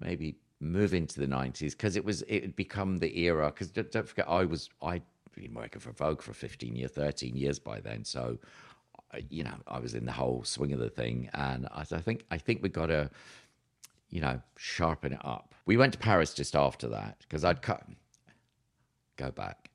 maybe 0.00 0.36
move 0.60 0.92
into 0.92 1.20
the 1.20 1.26
90s 1.26 1.70
because 1.70 1.94
it 1.94 2.04
was 2.04 2.22
it 2.22 2.42
had 2.42 2.56
become 2.56 2.98
the 2.98 3.18
era. 3.20 3.50
Because 3.50 3.70
don't, 3.70 3.90
don't 3.92 4.08
forget, 4.08 4.26
I 4.28 4.44
was 4.44 4.68
I'd 4.82 5.02
been 5.34 5.54
working 5.54 5.80
for 5.80 5.92
Vogue 5.92 6.22
for 6.22 6.32
15 6.32 6.74
years, 6.74 6.90
13 6.90 7.36
years 7.36 7.58
by 7.58 7.80
then, 7.80 8.04
so 8.04 8.38
Uh, 9.14 9.18
you 9.30 9.42
know, 9.44 9.54
I 9.66 9.78
was 9.78 9.94
in 9.94 10.04
the 10.04 10.12
whole 10.12 10.44
swing 10.44 10.72
of 10.72 10.78
the 10.80 10.90
thing, 10.90 11.30
and 11.34 11.66
I, 11.72 11.80
I 11.80 12.00
think 12.00 12.24
I 12.30 12.38
think 12.38 12.62
we 12.62 12.68
got 12.68 12.86
to, 12.86 13.10
you 14.10 14.20
know, 14.20 14.40
sharpen 14.56 15.12
it 15.14 15.20
up. 15.24 15.54
We 15.66 15.76
went 15.76 15.92
to 15.94 15.98
Paris 15.98 16.34
just 16.34 16.54
after 16.54 16.88
that 16.88 17.16
because 17.20 17.44
I'd 17.44 17.62
cut. 17.62 17.84
Go 19.16 19.30
back. 19.30 19.70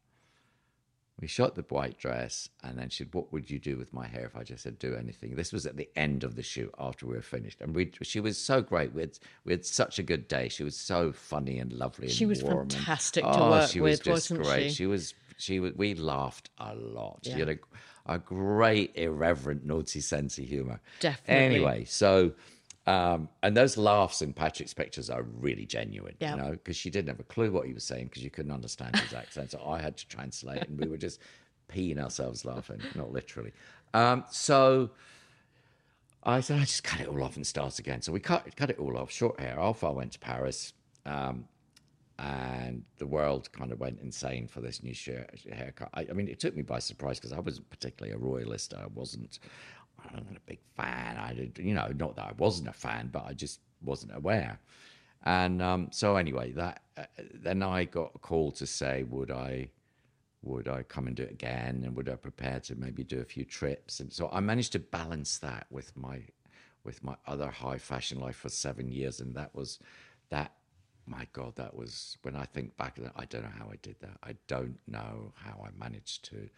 We 1.20 1.28
shot 1.28 1.56
the 1.56 1.62
white 1.64 1.98
dress, 2.00 2.50
and 2.64 2.78
then 2.78 2.90
she 2.90 3.04
said, 3.04 3.14
"What 3.14 3.32
would 3.32 3.50
you 3.50 3.58
do 3.60 3.78
with 3.78 3.94
my 3.94 4.08
hair 4.08 4.26
if 4.26 4.36
I 4.36 4.44
just 4.44 4.64
said 4.64 4.78
do 4.80 4.96
anything?" 4.96 5.36
This 5.36 5.54
was 5.54 5.66
at 5.66 5.78
the 5.78 5.88
end 5.96 6.24
of 6.24 6.36
the 6.36 6.44
shoot 6.44 6.74
after 6.78 7.06
we 7.06 7.16
were 7.16 7.22
finished, 7.22 7.62
and 7.62 7.74
we 7.76 7.92
she 8.02 8.20
was 8.20 8.38
so 8.38 8.62
great. 8.62 8.94
We 8.94 9.02
had 9.02 9.18
we 9.46 9.54
had 9.54 9.66
such 9.66 10.00
a 10.00 10.04
good 10.04 10.28
day. 10.28 10.50
She 10.50 10.64
was 10.64 10.76
so 10.76 11.12
funny 11.12 11.60
and 11.60 11.72
lovely. 11.72 12.08
And 12.08 12.16
She 12.16 12.26
was 12.26 12.44
warm 12.44 12.62
and- 12.62 12.74
fantastic 12.74 13.24
to 13.24 13.30
oh, 13.40 13.50
work 13.52 13.70
she 13.70 13.80
was 13.80 14.00
with, 14.00 14.04
just 14.06 14.32
wasn't 14.32 14.44
great. 14.44 14.70
she? 14.70 14.76
She 14.76 14.86
was 14.86 15.14
she 15.38 15.60
was. 15.60 15.74
We 15.76 15.94
laughed 15.96 16.50
a 16.58 16.76
lot. 16.76 17.20
She 17.24 17.30
Yeah. 17.32 17.38
had 17.38 17.50
a, 17.50 17.58
a 18.06 18.20
great 18.20 18.92
irreverent 18.96 19.66
naughty 19.66 20.02
sense 20.02 20.38
of 20.38 20.46
humor. 20.46 20.80
Definitely. 21.00 21.56
Anyway, 21.56 21.86
so 21.86 22.34
um, 22.86 23.30
and 23.42 23.56
those 23.56 23.78
laughs 23.78 24.22
in 24.22 24.34
Patrick's 24.34 24.74
pictures 24.74 25.10
are 25.10 25.24
really 25.24 25.66
genuine. 25.66 26.16
Yeah. 26.20 26.36
You 26.36 26.42
know, 26.42 26.52
because 26.52 26.76
she 26.76 26.90
didn't 26.90 27.08
have 27.08 27.20
a 27.20 27.24
clue 27.24 27.52
what 27.52 27.66
he 27.66 27.74
was 27.74 27.84
saying 27.84 28.06
because 28.08 28.24
you 28.24 28.30
couldn't 28.30 28.52
understand 28.52 28.98
his 28.98 29.14
accent, 29.14 29.52
so 29.52 29.64
I 29.66 29.82
had 29.82 29.96
to 29.98 30.08
translate, 30.08 30.68
and 30.68 30.80
we 30.80 30.88
were 30.88 30.98
just 30.98 31.20
peeing 31.74 31.98
ourselves 31.98 32.44
laughing, 32.44 32.82
not 32.96 33.12
literally. 33.12 33.54
Um, 33.94 34.26
so 34.32 34.90
I 36.24 36.42
said, 36.42 36.60
I 36.60 36.62
just 36.66 36.84
cut 36.84 37.00
it 37.00 37.08
all 37.08 37.24
off 37.24 37.38
and 37.38 37.48
start 37.48 37.80
again. 37.80 38.02
So 38.02 38.12
we 38.12 38.20
cut 38.20 38.54
cut 38.56 38.70
it 38.70 38.80
all 38.80 38.98
off, 38.98 39.12
short 39.12 39.40
hair. 39.40 39.60
Off 39.60 39.84
I 39.84 39.90
went 39.90 40.12
to 40.14 40.20
Paris, 40.20 40.74
um, 41.06 41.46
and 42.20 42.84
the 42.98 43.08
world 43.08 43.52
kind 43.52 43.72
of 43.72 43.80
went 43.80 44.00
insane 44.02 44.48
for 44.48 44.62
this 44.62 44.84
new 44.84 44.94
share, 44.94 45.28
haircut. 45.52 45.90
I, 45.94 46.08
I 46.10 46.14
mean, 46.14 46.28
it 46.28 46.40
took 46.40 46.56
me 46.56 46.62
by 46.62 46.80
surprise 46.80 47.20
because 47.20 47.34
I 47.34 47.40
wasn't 47.40 47.70
particularly 47.70 48.14
a 48.14 48.18
royalist. 48.18 48.74
I 48.74 48.86
wasn't. 48.94 49.40
I 50.00 50.18
wasn't 50.18 50.38
a 50.38 50.42
big 50.42 50.60
fan. 50.76 51.18
I 51.18 51.34
did, 51.34 51.58
you 51.58 51.74
know, 51.74 51.88
not 51.96 52.18
that 52.18 52.26
I 52.26 52.34
wasn't 52.38 52.68
a 52.68 52.74
fan, 52.74 53.10
but 53.12 53.26
I 53.26 53.34
just 53.34 53.62
wasn't 53.82 54.16
aware. 54.16 54.60
And 55.24 55.62
um, 55.62 55.88
so 55.92 56.18
anyway, 56.18 56.52
that 56.52 56.82
uh, 56.98 57.06
then 57.34 57.64
I 57.64 57.86
got 57.86 58.12
a 58.16 58.20
call 58.20 58.52
to 58.54 58.68
say, 58.68 59.04
would 59.04 59.32
I, 59.32 59.70
would 60.42 60.68
I 60.68 60.84
come 60.84 61.08
and 61.08 61.16
do 61.16 61.24
it 61.24 61.32
again, 61.32 61.84
and 61.86 61.96
would 61.96 62.10
I 62.10 62.16
prepare 62.16 62.60
to 62.62 62.76
maybe 62.76 63.06
do 63.06 63.22
a 63.22 63.26
few 63.26 63.46
trips? 63.46 64.02
And 64.02 64.12
so 64.12 64.30
I 64.34 64.42
managed 64.42 64.74
to 64.74 64.80
balance 64.80 65.38
that 65.38 65.68
with 65.70 65.96
my, 65.96 66.20
with 66.84 67.02
my 67.02 67.16
other 67.26 67.50
high 67.50 67.78
fashion 67.78 68.20
life 68.20 68.36
for 68.36 68.50
seven 68.50 68.92
years, 68.92 69.22
and 69.22 69.34
that 69.36 69.56
was, 69.56 69.80
that, 70.30 70.52
my 71.06 71.28
God, 71.34 71.56
that 71.56 71.76
was 71.76 72.18
when 72.22 72.36
I 72.36 72.46
think 72.46 72.76
back, 72.78 72.98
I 73.16 73.26
don't 73.26 73.44
know 73.44 73.52
how 73.58 73.70
I 73.72 73.78
did 73.82 73.96
that. 74.02 74.18
I 74.24 74.36
don't 74.48 74.78
know 74.88 75.34
how 75.36 75.66
I 75.66 75.70
managed 75.78 76.26
to 76.26 76.50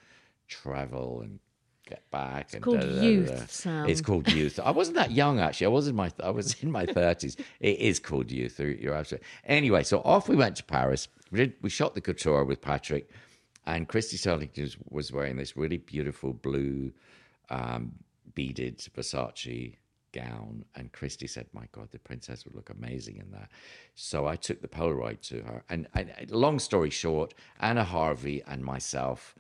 travel 0.48 1.22
and 1.22 1.40
get 1.88 2.10
back. 2.12 2.46
It's 2.46 2.54
and 2.56 2.64
called 2.64 2.82
da, 2.82 2.88
da, 2.88 2.96
da, 2.96 3.02
youth. 3.02 3.52
Sam. 3.52 3.90
It's 3.90 4.02
called 4.02 4.32
youth. 4.32 4.60
I 4.64 4.72
wasn't 4.72 4.98
that 4.98 5.12
young 5.12 5.40
actually. 5.40 5.66
I 5.66 5.70
was 5.70 5.88
in 5.88 5.96
my 5.96 6.12
I 6.24 6.30
was 6.30 6.56
in 6.62 6.72
my 6.72 6.86
thirties. 6.86 7.38
It 7.60 7.80
is 7.80 8.00
called 8.00 8.32
youth. 8.32 8.60
You're 8.60 8.94
absolutely. 8.94 9.28
Anyway, 9.46 9.84
so 9.84 10.00
off 10.00 10.30
we 10.30 10.36
went 10.36 10.56
to 10.58 10.64
Paris. 10.64 11.08
We 11.32 11.40
did. 11.40 11.54
We 11.62 11.70
shot 11.70 11.96
the 11.96 12.02
couture 12.02 12.44
with 12.44 12.62
Patrick, 12.62 13.10
and 13.66 13.88
Christy 13.88 14.18
Turlington 14.18 14.62
was, 14.62 14.78
was 14.90 15.12
wearing 15.12 15.38
this 15.38 15.58
really 15.58 15.78
beautiful 15.78 16.34
blue 16.34 16.92
um, 17.50 17.94
beaded 18.34 18.80
Versace 18.80 19.76
gown. 20.16 20.66
And 20.76 20.92
Christy 20.92 21.28
said, 21.28 21.48
"My 21.54 21.68
God, 21.72 21.90
the 21.92 22.00
princess 22.00 22.46
would 22.46 22.56
look 22.56 22.70
amazing 22.70 23.18
in 23.18 23.30
that." 23.32 23.50
So 23.96 24.18
I 24.34 24.36
took 24.38 24.62
the 24.62 24.68
Polaroid 24.80 25.20
to 25.30 25.38
her. 25.44 25.64
And, 25.70 25.88
and 25.94 26.32
long 26.32 26.58
story 26.60 26.90
short, 26.90 27.34
Anna 27.60 27.84
Harvey 27.84 28.42
and 28.48 28.64
myself 28.64 29.36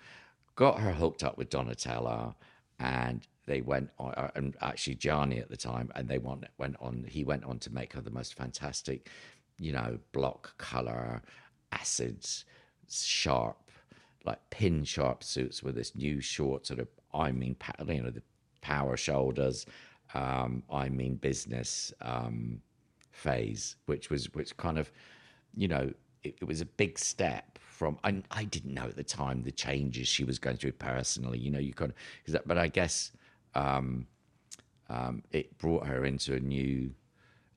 got 0.55 0.79
her 0.79 0.93
hooked 0.93 1.23
up 1.23 1.37
with 1.37 1.49
Donatella, 1.49 2.35
and 2.79 3.27
they 3.45 3.61
went 3.61 3.89
on, 3.99 4.13
uh, 4.15 4.31
and 4.35 4.55
actually 4.61 4.95
Gianni 4.95 5.39
at 5.39 5.49
the 5.49 5.57
time, 5.57 5.91
and 5.95 6.07
they 6.07 6.17
went 6.17 6.45
went 6.57 6.75
on. 6.79 7.05
He 7.07 7.23
went 7.23 7.45
on 7.45 7.59
to 7.59 7.69
make 7.73 7.93
her 7.93 8.01
the 8.01 8.11
most 8.19 8.33
fantastic, 8.35 9.09
you 9.59 9.71
know, 9.71 9.99
block 10.11 10.57
color, 10.57 11.21
acids, 11.71 12.45
sharp, 12.89 13.71
like 14.25 14.39
pin 14.49 14.83
sharp 14.83 15.23
suits 15.23 15.63
with 15.63 15.75
this 15.75 15.95
new 15.95 16.21
short 16.21 16.65
sort 16.67 16.79
of. 16.79 16.87
I 17.13 17.31
mean, 17.31 17.55
you 17.87 18.03
know, 18.03 18.09
the 18.09 18.23
power 18.61 18.97
shoulders. 18.97 19.65
Um, 20.13 20.63
I 20.71 20.89
mean, 20.89 21.15
business 21.15 21.93
um, 22.01 22.61
phase, 23.11 23.75
which 23.85 24.09
was 24.09 24.33
which 24.33 24.55
kind 24.57 24.77
of, 24.77 24.91
you 25.55 25.67
know, 25.67 25.91
it, 26.23 26.37
it 26.41 26.45
was 26.45 26.61
a 26.61 26.65
big 26.65 26.97
step 26.97 27.57
from. 27.59 27.97
I, 28.03 28.21
I 28.31 28.45
didn't 28.45 28.73
know 28.73 28.85
at 28.85 28.95
the 28.95 29.03
time 29.03 29.43
the 29.43 29.51
changes 29.51 30.07
she 30.07 30.23
was 30.23 30.39
going 30.39 30.57
through 30.57 30.73
personally. 30.73 31.39
You 31.39 31.51
know, 31.51 31.59
you 31.59 31.73
kind 31.73 31.91
of, 32.27 32.41
but 32.45 32.57
I 32.57 32.67
guess 32.67 33.11
um, 33.55 34.07
um, 34.89 35.23
it 35.31 35.57
brought 35.57 35.87
her 35.87 36.05
into 36.05 36.35
a 36.35 36.39
new 36.39 36.93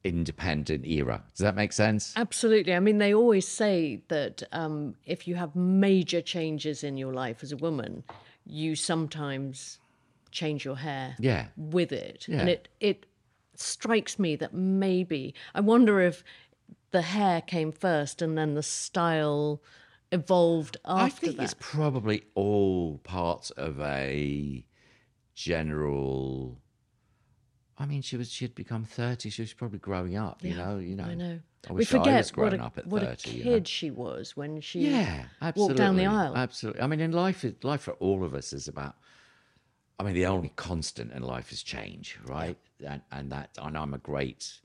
independent 0.05 0.87
era. 0.87 1.23
Does 1.37 1.45
that 1.45 1.55
make 1.55 1.73
sense? 1.73 2.15
Absolutely. 2.17 2.75
I 2.75 2.81
mean, 2.81 2.99
they 2.99 3.15
always 3.15 3.47
say 3.47 4.03
that 4.09 4.43
um, 4.53 4.95
if 5.05 5.27
you 5.27 5.35
have 5.35 5.55
major 5.55 6.21
changes 6.21 6.85
in 6.85 6.97
your 6.97 7.13
life 7.13 7.43
as 7.43 7.53
a 7.53 7.57
woman, 7.57 8.05
you 8.47 8.75
sometimes 8.75 9.79
change 10.31 10.65
your 10.65 10.77
hair 10.77 11.17
Yeah. 11.19 11.47
with 11.57 11.93
it. 11.93 12.27
Yeah. 12.29 12.41
And 12.41 12.49
it, 12.49 12.69
it 12.81 13.07
strikes 13.55 14.19
me 14.19 14.37
that 14.37 14.55
maybe, 14.55 15.35
I 15.55 15.61
wonder 15.61 16.01
if 16.01 16.23
the 16.91 17.03
hair 17.03 17.41
came 17.41 17.73
first 17.73 18.23
and 18.23 18.37
then 18.39 18.55
the 18.55 18.63
style 18.63 19.63
evolved 20.11 20.77
after 20.85 21.05
I 21.05 21.09
think 21.11 21.37
that. 21.37 21.43
it's 21.45 21.55
probably 21.59 22.23
all 22.35 22.99
part 22.99 23.51
of 23.57 23.79
a 23.81 24.65
general. 25.35 26.61
I 27.77 27.87
mean, 27.87 28.03
she 28.03 28.17
was 28.17 28.31
she 28.31 28.45
had 28.45 28.55
become 28.55 28.85
thirty. 28.85 29.31
She 29.31 29.43
was 29.43 29.53
probably 29.53 29.79
growing 29.79 30.17
up. 30.17 30.43
You 30.43 30.55
know, 30.55 30.79
you 30.79 30.97
know. 30.97 31.05
I 31.05 31.15
know. 31.15 31.41
I 31.69 31.73
we 31.73 31.85
forget 31.85 32.17
was 32.19 32.31
what, 32.31 32.35
growing 32.35 32.61
a, 32.61 32.65
up 32.65 32.79
at 32.79 32.87
what 32.87 33.03
thirty. 33.03 33.31
a 33.31 33.35
you 33.35 33.43
kid 33.45 33.63
know. 33.63 33.65
she 33.67 33.91
was 33.91 34.37
when 34.37 34.61
she 34.61 34.89
Yeah, 34.91 35.25
absolutely. 35.43 35.73
walked 35.75 35.77
down 35.79 35.97
the 35.97 36.07
aisle. 36.07 36.37
Absolutely. 36.37 36.83
I 36.83 36.87
mean, 36.87 37.01
in 37.01 37.13
life, 37.13 37.45
life 37.63 37.83
for 37.83 37.93
all 37.95 38.25
of 38.25 38.35
us 38.35 38.53
is 38.53 38.67
about. 38.69 38.97
I 39.99 40.05
mean, 40.05 40.15
the 40.15 40.27
only 40.27 40.51
constant 40.57 41.13
in 41.13 41.23
life 41.23 41.51
is 41.53 41.63
change, 41.63 42.19
right? 42.25 42.57
And 42.87 43.03
and 43.11 43.33
that, 43.33 43.51
and 43.61 43.77
I'm 43.77 43.95
a 43.95 43.99
great 43.99 44.61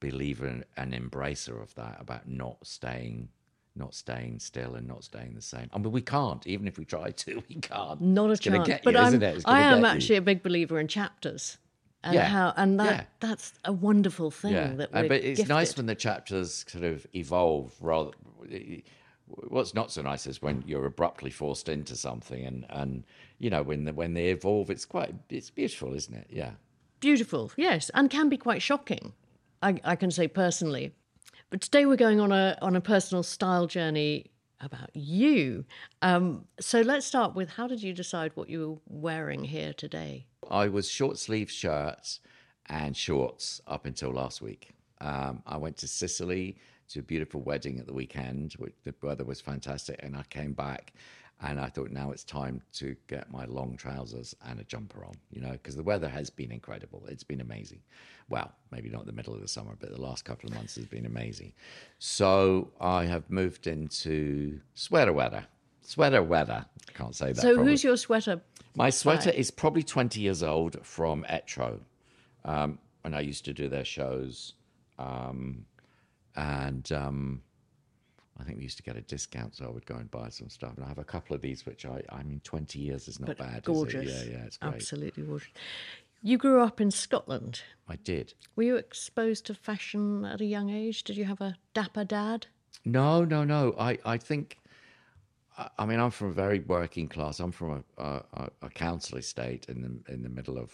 believer 0.00 0.62
and, 0.76 0.92
embracer 0.92 1.62
of 1.62 1.74
that 1.76 1.96
about 2.00 2.28
not 2.28 2.58
staying, 2.66 3.28
not 3.76 3.94
staying 3.94 4.38
still 4.40 4.74
and 4.74 4.86
not 4.86 5.04
staying 5.04 5.34
the 5.34 5.40
same. 5.42 5.70
I 5.72 5.78
mean, 5.78 5.92
we 5.92 6.02
can't, 6.02 6.46
even 6.46 6.66
if 6.66 6.76
we 6.78 6.84
try 6.84 7.10
to, 7.10 7.42
we 7.48 7.54
can't. 7.56 8.00
Not 8.00 8.30
a 8.30 8.32
It's 8.32 8.40
chance. 8.40 8.68
get 8.68 8.84
but 8.84 8.94
you, 8.94 9.00
isn't 9.00 9.22
it? 9.22 9.42
I 9.46 9.60
am 9.60 9.80
get 9.82 9.92
you. 9.92 9.96
actually 9.96 10.16
a 10.16 10.22
big 10.22 10.42
believer 10.42 10.78
in 10.78 10.88
chapters. 10.88 11.58
And 12.02 12.16
Yeah. 12.16 12.28
how 12.28 12.52
and 12.56 12.78
that 12.80 12.86
Yeah. 12.86 13.04
that's 13.20 13.54
a 13.64 13.72
wonderful 13.72 14.30
thing 14.30 14.52
Yeah, 14.52 14.74
that 14.74 14.90
Uh, 14.92 15.02
we're 15.02 15.08
but 15.08 15.22
it's 15.24 15.48
nice 15.48 15.74
when 15.76 15.86
the 15.86 15.94
chapters 15.94 16.66
sort 16.68 16.84
of 16.84 17.06
evolve. 17.14 17.72
Rather, 17.80 18.10
what's 19.26 19.74
not 19.74 19.90
so 19.90 20.02
nice 20.02 20.26
is 20.26 20.42
when 20.42 20.62
you're 20.66 20.86
abruptly 20.86 21.30
forced 21.30 21.68
into 21.68 21.96
something, 21.96 22.44
and 22.44 22.66
and 22.70 23.04
you 23.38 23.50
know 23.50 23.62
when 23.62 23.84
the, 23.84 23.92
when 23.92 24.14
they 24.14 24.28
evolve, 24.28 24.70
it's 24.70 24.84
quite 24.84 25.14
it's 25.30 25.50
beautiful, 25.50 25.94
isn't 25.94 26.14
it? 26.14 26.26
Yeah. 26.30 26.52
Beautiful, 27.00 27.52
yes, 27.56 27.90
and 27.94 28.08
can 28.08 28.28
be 28.28 28.36
quite 28.36 28.62
shocking. 28.62 29.12
I, 29.62 29.78
I 29.84 29.96
can 29.96 30.10
say 30.10 30.28
personally. 30.28 30.94
But 31.50 31.60
today 31.60 31.86
we're 31.86 31.96
going 31.96 32.20
on 32.20 32.32
a 32.32 32.58
on 32.62 32.76
a 32.76 32.80
personal 32.80 33.22
style 33.22 33.66
journey 33.66 34.26
about 34.60 34.90
you. 34.94 35.64
Um, 36.02 36.46
so 36.60 36.80
let's 36.80 37.06
start 37.06 37.34
with 37.34 37.50
how 37.50 37.66
did 37.66 37.82
you 37.82 37.92
decide 37.92 38.32
what 38.34 38.48
you 38.48 38.80
were 38.88 38.98
wearing 39.00 39.44
here 39.44 39.72
today? 39.72 40.26
I 40.50 40.68
was 40.68 40.88
short 40.88 41.18
sleeve 41.18 41.50
shirts 41.50 42.20
and 42.66 42.96
shorts 42.96 43.60
up 43.66 43.86
until 43.86 44.10
last 44.10 44.40
week. 44.40 44.70
Um, 45.00 45.42
I 45.46 45.56
went 45.56 45.76
to 45.78 45.88
Sicily 45.88 46.56
to 46.88 47.00
a 47.00 47.02
beautiful 47.02 47.40
wedding 47.40 47.78
at 47.78 47.86
the 47.86 47.92
weekend. 47.92 48.54
Which 48.54 48.74
the 48.84 48.94
weather 49.02 49.24
was 49.24 49.40
fantastic, 49.40 50.00
and 50.02 50.16
I 50.16 50.22
came 50.30 50.52
back, 50.52 50.92
and 51.40 51.60
I 51.60 51.68
thought 51.68 51.90
now 51.90 52.10
it's 52.10 52.24
time 52.24 52.62
to 52.74 52.96
get 53.06 53.30
my 53.30 53.44
long 53.46 53.76
trousers 53.76 54.34
and 54.46 54.60
a 54.60 54.64
jumper 54.64 55.04
on. 55.04 55.14
You 55.30 55.40
know, 55.40 55.52
because 55.52 55.76
the 55.76 55.82
weather 55.82 56.08
has 56.08 56.30
been 56.30 56.52
incredible. 56.52 57.04
It's 57.08 57.24
been 57.24 57.40
amazing. 57.40 57.80
Well, 58.28 58.52
maybe 58.70 58.88
not 58.88 59.06
the 59.06 59.12
middle 59.12 59.34
of 59.34 59.40
the 59.40 59.48
summer, 59.48 59.76
but 59.78 59.90
the 59.90 60.00
last 60.00 60.24
couple 60.24 60.48
of 60.48 60.54
months 60.54 60.76
has 60.76 60.86
been 60.86 61.06
amazing. 61.06 61.52
So 61.98 62.70
I 62.80 63.04
have 63.04 63.28
moved 63.30 63.66
into 63.66 64.60
sweater 64.74 65.12
weather. 65.12 65.44
Sweater 65.82 66.22
weather. 66.22 66.64
Can't 66.94 67.14
say 67.14 67.32
that. 67.32 67.40
So 67.42 67.54
probably. 67.54 67.72
who's 67.72 67.84
your 67.84 67.96
sweater? 67.96 68.40
My 68.76 68.90
sweater 68.90 69.30
is 69.30 69.50
probably 69.50 69.82
20 69.82 70.20
years 70.20 70.42
old 70.42 70.84
from 70.84 71.24
Etro. 71.30 71.80
Um, 72.44 72.78
and 73.04 73.14
I 73.14 73.20
used 73.20 73.44
to 73.44 73.52
do 73.52 73.68
their 73.68 73.84
shows. 73.84 74.54
Um, 74.98 75.66
and 76.36 76.90
um, 76.92 77.42
I 78.38 78.44
think 78.44 78.56
we 78.58 78.64
used 78.64 78.76
to 78.78 78.82
get 78.82 78.96
a 78.96 79.00
discount, 79.02 79.54
so 79.56 79.64
I 79.66 79.68
would 79.70 79.86
go 79.86 79.94
and 79.96 80.10
buy 80.10 80.28
some 80.28 80.48
stuff. 80.48 80.72
And 80.76 80.84
I 80.84 80.88
have 80.88 80.98
a 80.98 81.04
couple 81.04 81.34
of 81.36 81.42
these, 81.42 81.64
which 81.66 81.86
I, 81.86 82.02
I 82.10 82.22
mean, 82.22 82.40
20 82.44 82.78
years 82.78 83.06
is 83.08 83.20
not 83.20 83.28
But 83.28 83.38
bad. 83.38 83.62
gorgeous. 83.64 84.10
Is 84.10 84.22
it? 84.22 84.30
Yeah, 84.30 84.38
yeah, 84.38 84.44
it's 84.44 84.56
great. 84.56 84.74
Absolutely 84.74 85.22
gorgeous. 85.24 85.48
You 86.22 86.38
grew 86.38 86.60
up 86.62 86.80
in 86.80 86.90
Scotland. 86.90 87.60
I 87.88 87.96
did. 87.96 88.34
Were 88.56 88.62
you 88.62 88.76
exposed 88.76 89.46
to 89.46 89.54
fashion 89.54 90.24
at 90.24 90.40
a 90.40 90.44
young 90.46 90.70
age? 90.70 91.04
Did 91.04 91.16
you 91.16 91.26
have 91.26 91.40
a 91.40 91.56
dapper 91.74 92.04
dad? 92.04 92.46
No, 92.84 93.24
no, 93.24 93.44
no. 93.44 93.74
I, 93.78 93.98
I 94.04 94.16
think, 94.18 94.58
I- 95.78 95.86
mean, 95.86 96.00
I'm 96.00 96.10
from 96.10 96.28
a 96.28 96.32
very 96.32 96.60
working 96.60 97.08
class. 97.08 97.40
I'm 97.40 97.52
from 97.52 97.84
a, 97.98 98.02
a, 98.02 98.22
a- 98.34 98.50
a 98.62 98.70
council 98.70 99.18
estate 99.18 99.66
in 99.68 99.82
the 99.82 100.12
in 100.12 100.22
the 100.22 100.28
middle 100.28 100.58
of 100.58 100.72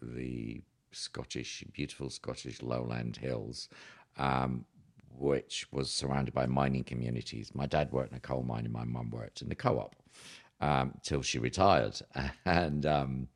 the 0.00 0.62
Scottish, 0.92 1.64
beautiful 1.72 2.08
Scottish 2.08 2.62
lowland 2.62 3.16
hills, 3.16 3.68
um, 4.16 4.64
which 5.18 5.66
was 5.72 5.90
surrounded 5.90 6.34
by 6.34 6.46
mining 6.46 6.84
communities. 6.84 7.52
My 7.54 7.66
dad 7.66 7.92
worked 7.92 8.12
in 8.12 8.16
a 8.16 8.20
coal 8.20 8.42
mine, 8.42 8.64
and 8.64 8.72
my 8.72 8.84
mum 8.84 9.10
worked 9.10 9.42
in 9.42 9.48
the 9.48 9.54
co-op 9.54 9.96
um, 10.60 10.94
till 11.02 11.22
she 11.22 11.38
retired. 11.38 12.00
And 12.44 12.86
um, 12.86 13.28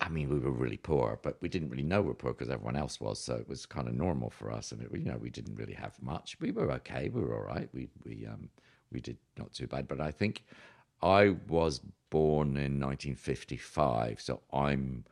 I 0.00 0.08
mean, 0.08 0.28
we 0.28 0.38
were 0.38 0.50
really 0.50 0.76
poor, 0.76 1.18
but 1.22 1.38
we 1.40 1.48
didn't 1.48 1.70
really 1.70 1.84
know 1.84 2.02
we 2.02 2.08
were 2.08 2.14
poor 2.14 2.32
because 2.32 2.50
everyone 2.50 2.76
else 2.76 3.00
was. 3.00 3.18
So 3.20 3.34
it 3.36 3.48
was 3.48 3.64
kind 3.66 3.88
of 3.88 3.94
normal 3.94 4.30
for 4.30 4.50
us, 4.50 4.72
and 4.72 4.82
it, 4.82 4.88
you 4.92 5.04
know, 5.04 5.16
we 5.16 5.30
didn't 5.30 5.54
really 5.56 5.74
have 5.74 6.00
much. 6.02 6.36
We 6.40 6.50
were 6.50 6.70
okay. 6.72 7.08
We 7.08 7.20
were 7.22 7.36
all 7.36 7.54
right. 7.54 7.68
We 7.72 7.88
we 8.04 8.26
um 8.26 8.48
we 8.92 9.00
did 9.00 9.16
not 9.38 9.52
too 9.52 9.66
bad. 9.66 9.88
But 9.88 10.00
I 10.00 10.10
think 10.10 10.44
I 11.02 11.36
was 11.48 11.80
born 12.10 12.56
in 12.56 12.80
1955, 12.80 14.20
so 14.20 14.40
I'm 14.52 15.04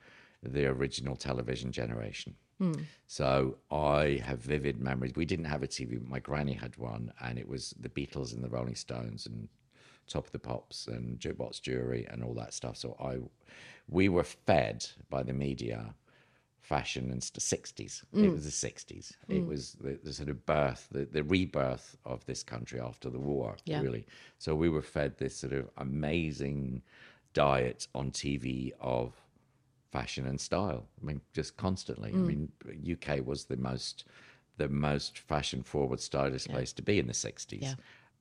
the 0.43 0.67
original 0.67 1.17
television 1.17 1.73
generation. 1.73 2.35
Hmm. 2.59 2.73
So 3.07 3.57
I 3.71 4.23
have 4.25 4.39
vivid 4.39 4.81
memories. 4.81 5.13
We 5.17 5.25
didn't 5.25 5.47
have 5.47 5.63
a 5.63 5.69
TV, 5.69 5.99
but 5.99 6.09
my 6.09 6.19
granny 6.19 6.55
had 6.55 6.77
one, 6.77 7.13
and 7.21 7.39
it 7.39 7.49
was 7.49 7.75
the 7.81 7.89
Beatles 7.89 8.35
and 8.35 8.43
the 8.43 8.49
Rolling 8.49 8.77
Stones 8.77 9.27
and 9.27 9.49
Top 10.07 10.27
of 10.27 10.33
the 10.33 10.39
Pops 10.39 10.87
and 10.87 11.19
Jukebox 11.19 11.61
Jury 11.61 12.07
and 12.11 12.23
all 12.23 12.35
that 12.35 12.53
stuff. 12.53 12.77
So 12.77 12.97
I, 13.01 13.19
we 13.89 14.09
were 14.09 14.25
fed 14.25 14.87
by 15.11 15.23
the 15.23 15.33
media 15.33 15.95
fashion 16.61 17.11
and 17.11 17.21
the 17.21 17.41
60s. 17.41 17.79
It 17.81 18.05
hmm. 18.13 18.33
was 18.33 18.45
the 18.45 18.69
60s. 18.69 19.13
It 19.29 19.41
hmm. 19.41 19.49
was 19.49 19.73
the, 19.81 19.99
the 20.03 20.13
sort 20.13 20.29
of 20.29 20.45
birth, 20.47 20.89
the, 20.91 21.05
the 21.05 21.25
rebirth 21.25 21.97
of 22.05 22.25
this 22.27 22.43
country 22.43 22.81
after 22.81 23.11
the 23.11 23.19
war, 23.19 23.57
Yeah. 23.65 23.83
really. 23.83 24.07
So 24.39 24.55
we 24.55 24.69
were 24.69 24.83
fed 24.83 25.19
this 25.19 25.37
sort 25.37 25.53
of 25.53 25.69
amazing 25.77 26.83
diet 27.35 27.89
on 27.95 28.11
TV 28.11 28.73
of 28.81 29.13
fashion 29.93 30.27
and 30.27 30.41
style. 30.41 30.89
I 31.01 31.05
mean, 31.05 31.21
just 31.33 31.57
constantly. 31.57 32.11
I 32.11 32.17
mean, 32.17 32.51
UK 32.91 33.25
was 33.25 33.45
the 33.45 33.57
most 33.57 34.05
the 34.57 34.69
most 34.69 35.19
fashion 35.19 35.63
forward 35.63 36.01
stylish 36.01 36.47
place 36.47 36.73
to 36.75 36.83
be 36.83 36.99
in 36.99 37.07
the 37.07 37.13
60s. 37.15 37.63
Yeah. 37.63 37.75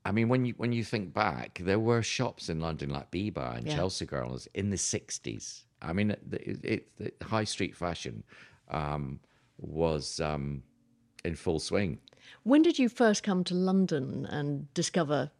I 0.05 0.11
mean, 0.11 0.29
when 0.29 0.45
you 0.45 0.53
when 0.57 0.71
you 0.71 0.83
think 0.83 1.13
back, 1.13 1.59
there 1.63 1.79
were 1.79 2.01
shops 2.01 2.49
in 2.49 2.59
London 2.59 2.89
like 2.89 3.11
Biba 3.11 3.57
and 3.57 3.67
Yeah. 3.67 3.75
Chelsea 3.75 4.05
Girls 4.05 4.47
in 4.53 4.69
the 4.69 4.77
'60s. 4.77 5.63
I 5.81 5.93
mean, 5.93 6.11
it, 6.11 6.21
it, 6.63 6.87
it, 6.99 7.15
high 7.21 7.43
street 7.43 7.75
fashion 7.75 8.23
um, 8.69 9.19
was 9.59 10.19
um, 10.19 10.63
in 11.23 11.35
full 11.35 11.59
swing. 11.59 11.99
When 12.43 12.61
did 12.63 12.79
you 12.79 12.89
first 12.89 13.23
come 13.23 13.43
to 13.45 13.53
London 13.53 14.25
and 14.25 14.73
discover 14.73 15.31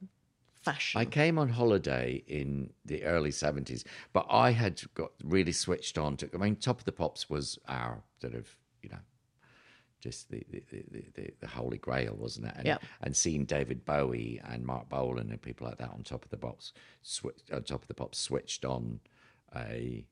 fashion? 0.62 1.00
I 1.02 1.06
came 1.06 1.38
on 1.38 1.50
holiday 1.50 2.24
in 2.28 2.72
the 2.86 3.04
early 3.04 3.32
'70s, 3.32 3.84
but 4.14 4.26
I 4.30 4.52
had 4.52 4.82
got 4.94 5.12
really 5.24 5.52
switched 5.52 5.98
on 5.98 6.18
to. 6.18 6.30
I 6.34 6.38
mean, 6.38 6.56
Top 6.56 6.80
of 6.80 6.86
the 6.86 6.92
Pops 6.92 7.30
was 7.30 7.58
our 7.68 8.04
sort 8.22 8.36
of, 8.36 8.56
you 8.82 8.90
know, 8.90 9.00
just 10.00 10.30
the 10.30 10.44
the, 10.50 10.64
the, 10.72 11.04
the, 11.16 11.30
the 11.42 11.48
holy 11.48 11.78
grail, 11.78 12.16
wasn't 12.18 12.48
it? 12.48 12.54
And, 12.58 12.66
Yep. 12.66 12.84
and 13.02 13.16
seeing 13.16 13.46
David 13.46 13.86
Bowie 13.86 14.42
and 14.46 14.66
Marc 14.66 14.90
Bolan 14.90 15.30
and 15.30 15.42
people 15.42 15.68
like 15.68 15.78
that 15.78 15.90
on 15.92 16.04
Top 16.04 16.24
of 16.26 16.32
the 16.32 16.38
Pops, 16.38 16.74
swi- 17.04 17.54
on 17.54 17.64
Top 17.64 17.82
of 17.82 17.88
the 17.88 17.94
Pops, 17.94 18.18
switched 18.20 18.66
on 18.66 19.00
a 19.56 20.06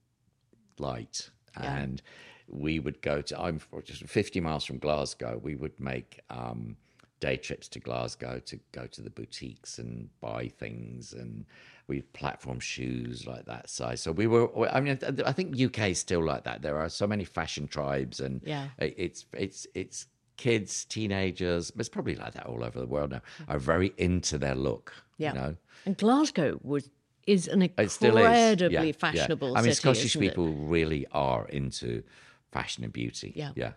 light, 0.77 1.29
Yeah. 1.59 1.77
and 1.77 2.01
we 2.47 2.79
would 2.79 3.01
go 3.01 3.21
to. 3.21 3.39
I'm 3.39 3.59
just 3.83 4.03
50 4.03 4.39
miles 4.39 4.65
from 4.65 4.79
Glasgow. 4.79 5.39
We 5.41 5.55
would 5.55 5.79
make. 5.79 6.19
Um, 6.29 6.77
day 7.19 7.37
trips 7.37 7.67
to 7.69 7.79
Glasgow 7.79 8.39
to 8.45 8.59
go 8.71 8.87
to 8.87 9.01
the 9.01 9.09
boutiques 9.09 9.77
and 9.79 10.09
buy 10.21 10.47
things 10.47 11.13
and 11.13 11.45
we 11.87 12.01
platform 12.01 12.59
shoes 12.59 13.25
like 13.25 13.45
that 13.45 13.69
size. 13.69 14.01
So 14.01 14.11
we 14.11 14.27
were 14.27 14.47
I 14.69 14.79
mean 14.79 14.99
I 15.25 15.31
think 15.31 15.59
UK 15.59 15.89
is 15.89 15.99
still 15.99 16.23
like 16.23 16.43
that. 16.43 16.61
There 16.61 16.77
are 16.77 16.89
so 16.89 17.07
many 17.07 17.25
fashion 17.25 17.67
tribes 17.67 18.19
and 18.19 18.41
Yeah. 18.45 18.67
it's 18.79 19.25
it's 19.33 19.67
it's 19.73 20.07
kids, 20.37 20.85
teenagers, 20.85 21.71
it's 21.77 21.89
probably 21.89 22.15
like 22.15 22.33
that 22.33 22.45
all 22.45 22.63
over 22.63 22.79
the 22.79 22.87
world 22.87 23.11
now, 23.11 23.17
mm-hmm. 23.41 23.51
are 23.51 23.59
very 23.59 23.93
into 23.97 24.37
their 24.37 24.55
look. 24.55 24.93
yeah. 25.17 25.33
You 25.33 25.39
know? 25.39 25.55
And 25.85 25.97
Glasgow 25.97 26.59
was 26.63 26.89
is 27.27 27.47
an 27.47 27.69
still 27.87 28.17
is. 28.17 28.23
incredibly 28.25 28.73
Yeah, 28.73 28.81
yeah. 28.83 28.91
fashionable 28.93 29.57
I 29.57 29.61
mean 29.61 29.71
city, 29.71 29.75
Scottish 29.75 30.05
isn't 30.05 30.23
it? 30.23 30.29
people 30.29 30.47
really 30.53 31.05
are 31.11 31.47
into 31.49 32.03
fashion 32.51 32.83
and 32.83 32.93
beauty. 32.93 33.33
Yeah. 33.35 33.51
Yeah. 33.55 33.73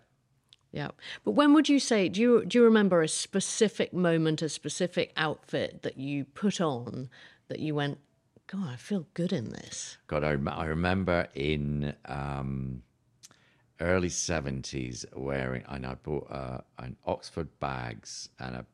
Yeah. 0.73 0.89
But 1.25 1.33
when 1.33 1.53
would 1.53 1.69
you 1.69 1.79
say 1.79 2.09
do 2.09 2.21
you 2.21 2.45
do 2.47 2.59
you 2.59 2.65
remember 2.65 3.03
a 3.03 3.09
specific 3.09 3.93
moment, 3.93 4.43
a 4.43 4.49
specific 4.49 5.13
outfit 5.17 5.83
that 5.83 5.99
you 5.99 6.25
put 6.25 6.61
on 6.61 7.11
that 7.49 7.61
you 7.61 7.75
went, 7.75 7.99
God, 8.47 8.69
I 8.69 8.77
feel 8.77 9.07
good 9.15 9.33
in 9.33 9.51
this? 9.51 9.99
God, 10.07 10.25
I, 10.25 10.31
rem- 10.31 10.49
I 10.49 10.65
remember 10.65 11.29
in 11.35 11.95
um, 12.07 12.83
early 13.81 14.09
seventies 14.09 15.05
wearing, 15.15 15.63
and 15.69 15.87
I 15.87 15.95
bought 15.95 16.31
uh, 16.31 16.59
an 16.79 16.97
Oxford 17.05 17.49
bags 17.61 18.31
and 18.39 18.57
a 18.57 18.67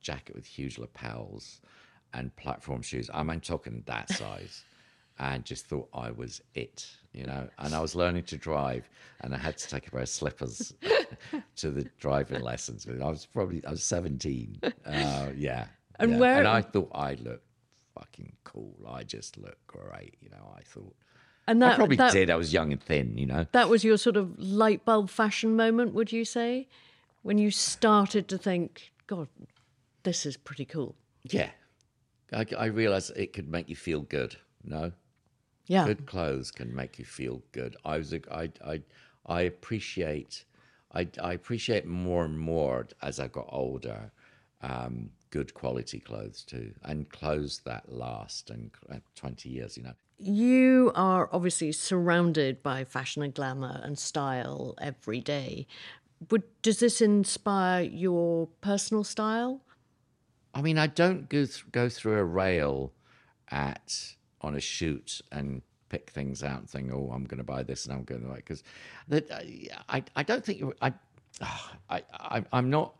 jacket 0.00 0.34
with 0.34 0.46
huge 0.46 0.78
lapels 0.78 1.60
and 2.12 2.34
platform 2.36 2.82
shoes. 2.82 3.08
I 3.12 3.22
mean, 3.22 3.40
talking 3.40 3.82
that 3.86 4.10
size, 4.10 4.64
and 5.18 5.44
just 5.44 5.66
thought 5.66 5.88
I 5.94 6.10
was 6.10 6.40
it, 6.54 6.86
you 7.12 7.24
know. 7.24 7.48
And 7.58 7.74
I 7.74 7.80
was 7.80 7.94
learning 7.94 8.24
to 8.24 8.36
drive, 8.36 8.88
and 9.20 9.34
I 9.34 9.38
had 9.38 9.56
to 9.58 9.68
take 9.68 9.86
a 9.86 9.90
pair 9.90 10.00
of 10.00 10.08
slippers 10.08 10.74
to 11.56 11.70
the 11.70 11.88
driving 11.98 12.42
lessons. 12.42 12.86
I 12.88 13.04
was 13.06 13.26
probably 13.26 13.64
I 13.66 13.70
was 13.70 13.82
seventeen. 13.82 14.58
Uh, 14.84 15.30
yeah, 15.36 15.66
And 15.98 16.12
yeah. 16.12 16.18
where- 16.18 16.38
and 16.38 16.48
I 16.48 16.60
thought 16.62 16.90
I 16.94 17.14
looked 17.14 17.46
fucking 17.94 18.32
cool. 18.44 18.76
I 18.88 19.02
just 19.04 19.38
looked 19.38 19.66
great, 19.66 20.16
you 20.20 20.28
know. 20.30 20.54
I 20.56 20.62
thought. 20.62 20.94
And 21.48 21.62
I 21.64 21.68
that 21.68 21.76
probably 21.76 21.96
that, 21.96 22.12
did. 22.12 22.28
I 22.28 22.34
was 22.36 22.52
young 22.52 22.72
and 22.72 22.82
thin, 22.82 23.16
you 23.16 23.24
know. 23.26 23.46
that 23.52 23.68
was 23.68 23.84
your 23.84 23.96
sort 23.98 24.16
of 24.16 24.36
light 24.38 24.84
bulb 24.84 25.08
fashion 25.10 25.54
moment, 25.56 25.94
would 25.94 26.10
you 26.12 26.24
say? 26.24 26.66
When 27.22 27.38
you 27.38 27.50
started 27.52 28.26
to 28.28 28.38
think, 28.38 28.92
God, 29.06 29.28
this 30.02 30.26
is 30.26 30.36
pretty 30.36 30.64
cool. 30.64 30.96
Yeah, 31.24 31.50
I, 32.32 32.46
I 32.58 32.64
realized 32.66 33.12
it 33.16 33.32
could 33.32 33.48
make 33.48 33.68
you 33.68 33.76
feel 33.76 34.00
good. 34.02 34.36
No, 34.64 34.90
Yeah. 35.66 35.84
good 35.84 36.06
clothes 36.06 36.50
can 36.50 36.74
make 36.74 36.98
you 36.98 37.04
feel 37.04 37.42
good. 37.52 37.76
I 37.84 37.98
was, 37.98 38.12
I, 38.14 38.50
I, 38.64 38.82
I 39.26 39.40
appreciate, 39.42 40.44
I, 40.92 41.08
I 41.22 41.32
appreciate 41.34 41.86
more 41.86 42.24
and 42.24 42.38
more 42.38 42.86
as 43.02 43.18
I 43.20 43.28
got 43.28 43.46
older, 43.50 44.10
um, 44.62 45.10
good 45.30 45.54
quality 45.54 46.00
clothes 46.00 46.42
too, 46.42 46.74
and 46.82 47.08
clothes 47.10 47.60
that 47.64 47.92
last 47.92 48.50
and 48.50 48.70
uh, 48.90 48.96
twenty 49.14 49.48
years. 49.50 49.76
You 49.76 49.84
know, 49.84 49.94
You 50.18 50.92
are 50.94 51.28
obviously 51.32 51.72
surrounded 51.72 52.62
by 52.62 52.84
fashion 52.84 53.22
and 53.22 53.34
glamour 53.34 53.80
and 53.82 53.98
style 53.98 54.74
every 54.80 55.20
day. 55.20 55.66
Would 56.30 56.44
does 56.62 56.80
this 56.80 57.00
inspire 57.02 57.82
your 57.82 58.48
personal 58.62 59.04
style? 59.04 59.60
I 60.54 60.62
mean, 60.62 60.78
I 60.78 60.86
don't 60.86 61.28
go 61.28 61.44
th- 61.44 61.70
go 61.70 61.88
through 61.88 62.18
a 62.18 62.24
rail 62.24 62.92
at 63.50 64.16
on 64.46 64.54
a 64.54 64.60
shoot 64.60 65.20
and 65.32 65.62
pick 65.88 66.10
things 66.10 66.42
out 66.42 66.60
and 66.60 66.70
think, 66.70 66.92
oh, 66.92 67.10
I'm 67.12 67.24
going 67.24 67.38
to 67.38 67.44
buy 67.44 67.62
this 67.62 67.86
and 67.86 67.94
I'm 67.94 68.04
going 68.04 68.22
to 68.22 68.28
like 68.28 68.44
because 68.44 68.62
that 69.08 69.30
uh, 69.30 69.40
I 69.88 70.02
I 70.14 70.22
don't 70.22 70.44
think 70.44 70.62
I 70.80 70.92
ah, 71.42 71.72
I 71.90 72.02
I 72.12 72.44
I'm 72.52 72.70
not. 72.70 72.94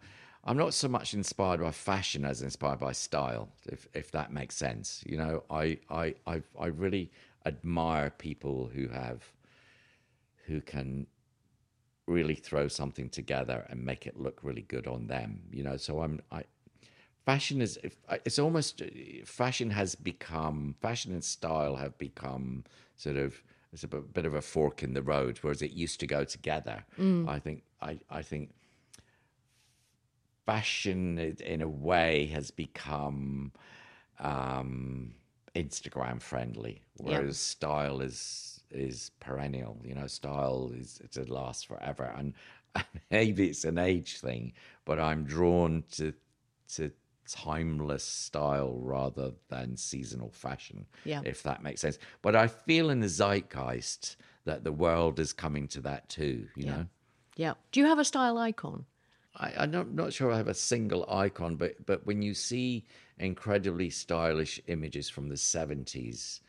I'm 0.48 0.56
not 0.56 0.74
so 0.74 0.86
much 0.86 1.12
inspired 1.12 1.60
by 1.60 1.72
fashion 1.72 2.24
as 2.24 2.40
inspired 2.40 2.78
by 2.78 2.92
style, 2.92 3.48
if 3.66 3.88
if 3.94 4.12
that 4.12 4.32
makes 4.32 4.54
sense. 4.54 5.02
You 5.04 5.16
know, 5.16 5.42
I 5.50 5.78
I 5.90 6.14
I, 6.24 6.42
I 6.56 6.66
really 6.66 7.10
admire 7.44 8.10
people 8.10 8.70
who 8.72 8.86
have 8.86 9.24
who 10.46 10.60
can 10.60 11.08
really 12.06 12.36
throw 12.36 12.68
something 12.68 13.08
together 13.08 13.66
and 13.68 13.84
make 13.84 14.06
it 14.06 14.20
look 14.20 14.38
really 14.44 14.62
good 14.62 14.86
on 14.86 15.08
them. 15.08 15.40
You 15.50 15.64
know, 15.64 15.76
so 15.76 16.00
I'm 16.00 16.20
I 16.30 16.44
fashion 17.26 17.60
is 17.60 17.78
uh, 18.08 18.16
it's 18.24 18.38
almost 18.38 18.80
uh, 18.80 18.86
fashion 19.24 19.70
has 19.70 19.94
become 19.96 20.76
fashion 20.80 21.12
and 21.12 21.22
style 21.22 21.76
have 21.76 21.98
become 21.98 22.64
sort 22.96 23.16
of 23.16 23.42
it's 23.72 23.84
a 23.84 23.88
bit 23.88 24.24
of 24.24 24.34
a 24.34 24.40
fork 24.40 24.82
in 24.82 24.94
the 24.94 25.02
road 25.02 25.38
whereas 25.42 25.60
it 25.60 25.72
used 25.72 26.00
to 26.00 26.06
go 26.06 26.24
together. 26.24 26.84
Mm. 26.98 27.28
I 27.28 27.38
think 27.38 27.62
i 27.82 27.98
i 28.08 28.22
think 28.22 28.54
fashion 30.46 31.18
in 31.18 31.60
a 31.60 31.68
way 31.68 32.26
has 32.26 32.50
become 32.50 33.52
um 34.20 35.12
instagram 35.54 36.22
friendly 36.22 36.80
whereas 36.98 37.36
style 37.38 38.00
is 38.00 38.62
is 38.70 39.10
perennial 39.20 39.76
you 39.84 39.94
know 39.94 40.06
style 40.06 40.72
is 40.74 41.00
to 41.10 41.24
last 41.24 41.66
forever. 41.66 42.14
And 42.16 42.34
maybe 43.10 43.48
it's 43.48 43.64
an 43.64 43.78
age 43.78 44.20
thing 44.20 44.52
but 44.84 45.00
i'm 45.00 45.24
drawn 45.24 45.82
to 45.92 46.12
to 46.74 46.90
timeless 47.28 48.04
style 48.04 48.78
rather 48.78 49.32
than 49.48 49.76
seasonal 49.76 50.30
fashion 50.30 50.86
Yeah. 51.04 51.22
if 51.24 51.42
that 51.42 51.62
makes 51.62 51.80
sense 51.80 51.98
but 52.22 52.34
i 52.36 52.46
feel 52.46 52.90
in 52.90 53.00
the 53.00 53.08
zeitgeist 53.08 54.16
that 54.44 54.64
the 54.64 54.72
world 54.72 55.18
is 55.18 55.32
coming 55.32 55.68
to 55.68 55.80
that 55.82 56.08
too 56.08 56.48
you 56.54 56.66
know 56.66 56.86
Yeah. 57.36 57.54
Do 57.72 57.80
you 57.80 57.86
have 57.86 57.98
a 57.98 58.04
style 58.04 58.38
icon? 58.38 58.86
I, 59.38 59.52
I'm 59.58 59.70
not, 59.70 59.92
not 59.92 60.12
sure 60.14 60.32
I 60.32 60.38
have 60.38 60.48
a 60.48 60.54
single 60.54 61.04
icon, 61.10 61.56
but 61.56 61.84
but 61.84 62.06
when 62.06 62.22
you 62.22 62.32
see 62.32 62.86
incredibly 63.18 63.90
stylish 63.90 64.58
images 64.68 65.10
from 65.10 65.28
the 65.28 65.34
70s, 65.34 66.40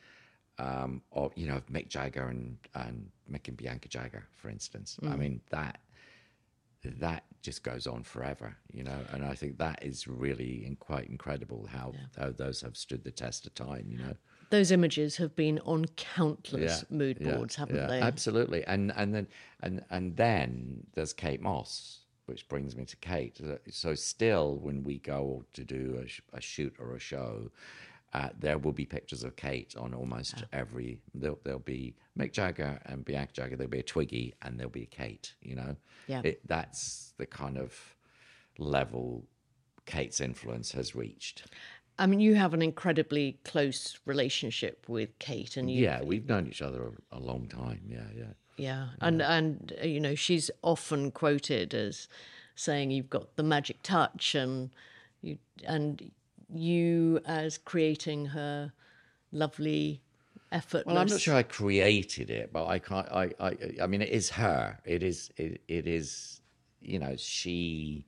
um, 0.60 1.02
of 1.12 1.34
you 1.36 1.48
know 1.48 1.58
of 1.58 1.66
Mick 1.68 1.90
Jagger 1.90 2.28
and 2.30 2.58
and 2.74 3.10
Mick 3.30 3.48
and 3.50 3.58
Bianca 3.58 3.90
Jagger, 3.90 4.24
for 4.36 4.50
instance, 4.50 4.98
I 5.04 5.16
mean 5.18 5.42
that 5.50 5.80
that 6.84 7.24
just 7.42 7.64
goes 7.64 7.88
on 7.88 8.04
forever, 8.04 8.56
you 8.72 8.84
know, 8.84 9.00
and 9.12 9.24
I 9.24 9.34
think 9.34 9.58
that 9.58 9.84
is 9.84 10.08
really 10.08 10.66
in, 10.66 10.76
quite 10.76 11.08
incredible 11.10 11.68
how 11.72 11.94
how 12.18 12.32
those 12.32 12.62
have 12.62 12.78
stood 12.78 13.04
the 13.04 13.12
test 13.12 13.46
of 13.46 13.54
time, 13.54 13.88
you 13.90 13.98
know. 13.98 14.16
Those 14.50 14.72
images 14.72 15.18
have 15.18 15.36
been 15.36 15.60
on 15.60 15.86
countless 15.98 16.86
mood 16.90 17.18
yeah, 17.20 17.36
boards, 17.36 17.56
haven't 17.56 17.76
yeah, 17.76 17.88
they? 17.88 18.02
Absolutely, 18.02 18.66
and 18.66 18.94
and 18.96 19.14
then 19.14 19.28
and 19.62 19.84
and 19.90 20.16
then 20.16 20.86
there's 20.94 21.14
Kate 21.14 21.42
Moss, 21.42 22.00
which 22.26 22.48
brings 22.48 22.76
me 22.76 22.86
to 22.86 22.96
Kate. 22.98 23.40
So 23.70 23.96
still, 23.96 24.58
when 24.58 24.84
we 24.84 25.00
go 25.00 25.44
to 25.54 25.64
do 25.64 26.04
a, 26.04 26.38
a 26.38 26.42
shoot 26.42 26.76
or 26.80 26.96
a 26.96 27.00
show, 27.00 27.52
uh, 28.18 28.30
there 28.40 28.58
will 28.58 28.72
be 28.72 28.86
pictures 28.86 29.24
of 29.24 29.36
Kate 29.36 29.76
on 29.78 29.94
almost 29.94 30.44
every. 30.52 30.98
There'll, 31.14 31.40
there'll 31.44 31.60
be 31.60 31.94
Mick 32.18 32.32
Jagger 32.32 32.80
and 32.86 33.06
Bianca 33.06 33.32
Jagger. 33.34 33.56
There'll 33.56 33.70
be 33.70 33.80
a 33.80 33.84
Twiggy 33.84 34.34
and 34.42 34.58
there'll 34.58 34.72
be 34.72 34.84
a 34.84 34.88
Kate. 34.88 35.34
You 35.42 35.56
know, 35.56 35.76
Yeah. 36.08 36.22
It, 36.24 36.42
that's 36.48 37.14
the 37.18 37.28
kind 37.28 37.58
of 37.58 37.96
level 38.58 39.24
Kate's 39.86 40.20
influence 40.20 40.72
has 40.72 40.96
reached. 40.96 41.44
I 42.00 42.08
mean, 42.08 42.20
you 42.20 42.34
have 42.36 42.56
an 42.56 42.62
incredibly 42.64 43.40
close 43.44 44.00
relationship 44.06 44.86
with 44.88 45.18
Kate, 45.20 45.56
and 45.56 45.70
you 45.70 45.84
Yeah, 45.84 46.02
we've 46.02 46.28
known 46.28 46.48
each 46.48 46.64
other 46.64 46.92
a, 47.12 47.18
a 47.18 47.20
long 47.20 47.48
time. 47.48 47.82
Yeah, 47.88 48.10
yeah. 48.16 48.34
Yeah, 48.58 48.88
and 49.02 49.22
and 49.22 49.74
uh, 49.80 49.86
you 49.86 50.00
know 50.00 50.16
she's 50.16 50.50
often 50.64 51.12
quoted 51.12 51.76
as 51.76 52.08
saying 52.56 52.90
you've 52.90 53.12
got 53.12 53.36
the 53.36 53.44
magic 53.44 53.84
touch, 53.84 54.34
and 54.34 54.72
you 55.22 55.38
and 55.64 56.12
you 56.54 57.20
as 57.26 57.58
creating 57.58 58.28
her 58.28 58.72
lovely 59.32 60.02
effortless. 60.52 60.86
Well, 60.86 60.98
I'm 60.98 61.08
not 61.08 61.20
sure 61.20 61.36
I 61.36 61.44
created 61.44 62.30
it, 62.30 62.52
but 62.54 62.68
I 62.68 62.80
can't. 62.80 63.08
I, 63.12 63.32
I, 63.40 63.58
I 63.82 63.88
mean, 63.88 64.02
it 64.02 64.10
is 64.10 64.30
her. 64.32 64.80
It 64.86 65.04
is. 65.04 65.30
It, 65.38 65.62
it 65.68 65.88
is. 65.88 66.42
You 66.82 67.00
know, 67.00 67.16
she, 67.18 68.06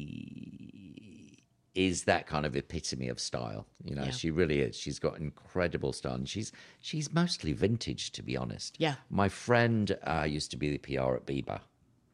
she 0.00 1.38
is 1.74 2.04
that 2.04 2.26
kind 2.26 2.44
of 2.46 2.54
epitome 2.56 3.08
of 3.08 3.18
style. 3.20 3.66
You 3.84 3.94
know, 3.94 4.04
Yeah. 4.04 4.10
she 4.10 4.30
really 4.30 4.60
is. 4.60 4.76
She's 4.76 4.98
got 4.98 5.18
incredible 5.18 5.92
style, 5.92 6.14
and 6.14 6.28
she's 6.28 6.52
she's 6.80 7.12
mostly 7.12 7.52
vintage, 7.52 8.12
to 8.12 8.22
be 8.22 8.36
honest. 8.36 8.76
Yeah. 8.78 8.96
My 9.08 9.28
friend 9.28 9.96
uh, 10.04 10.26
used 10.28 10.50
to 10.52 10.56
be 10.56 10.70
the 10.76 10.78
PR 10.78 11.14
at 11.14 11.26
Biba 11.26 11.60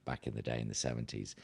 back 0.05 0.27
in 0.27 0.35
the 0.35 0.43
day 0.43 0.61
in 0.61 0.69
the 0.69 0.75
seventies. 0.75 1.35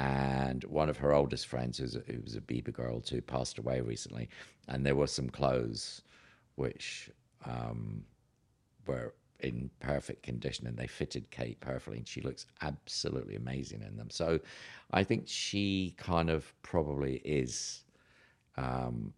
And 0.00 0.64
one 0.64 0.88
of 0.88 0.96
her 0.96 1.12
oldest 1.12 1.46
friends, 1.46 1.76
who's 1.76 1.94
a, 1.94 1.98
who 2.06 2.22
was 2.22 2.34
a 2.34 2.40
Biba 2.40 2.72
girl 2.72 3.02
too, 3.02 3.20
passed 3.20 3.58
away 3.58 3.82
recently. 3.82 4.30
And 4.66 4.84
there 4.84 4.94
were 4.94 5.06
some 5.06 5.28
clothes 5.28 6.00
which 6.54 7.10
um, 7.44 8.02
were 8.86 9.12
in 9.40 9.68
perfect 9.80 10.22
condition 10.22 10.66
and 10.66 10.74
they 10.74 10.86
fitted 10.86 11.30
Kate 11.30 11.60
perfectly. 11.60 11.98
And 11.98 12.08
she 12.08 12.22
looks 12.22 12.46
absolutely 12.62 13.36
amazing 13.36 13.82
in 13.86 13.98
them. 13.98 14.08
So 14.08 14.40
I 14.90 15.04
think 15.04 15.24
she 15.26 15.94
kind 15.98 16.30
of 16.30 16.50
probably 16.62 17.16
is. 17.22 17.82
Um, 18.56 19.12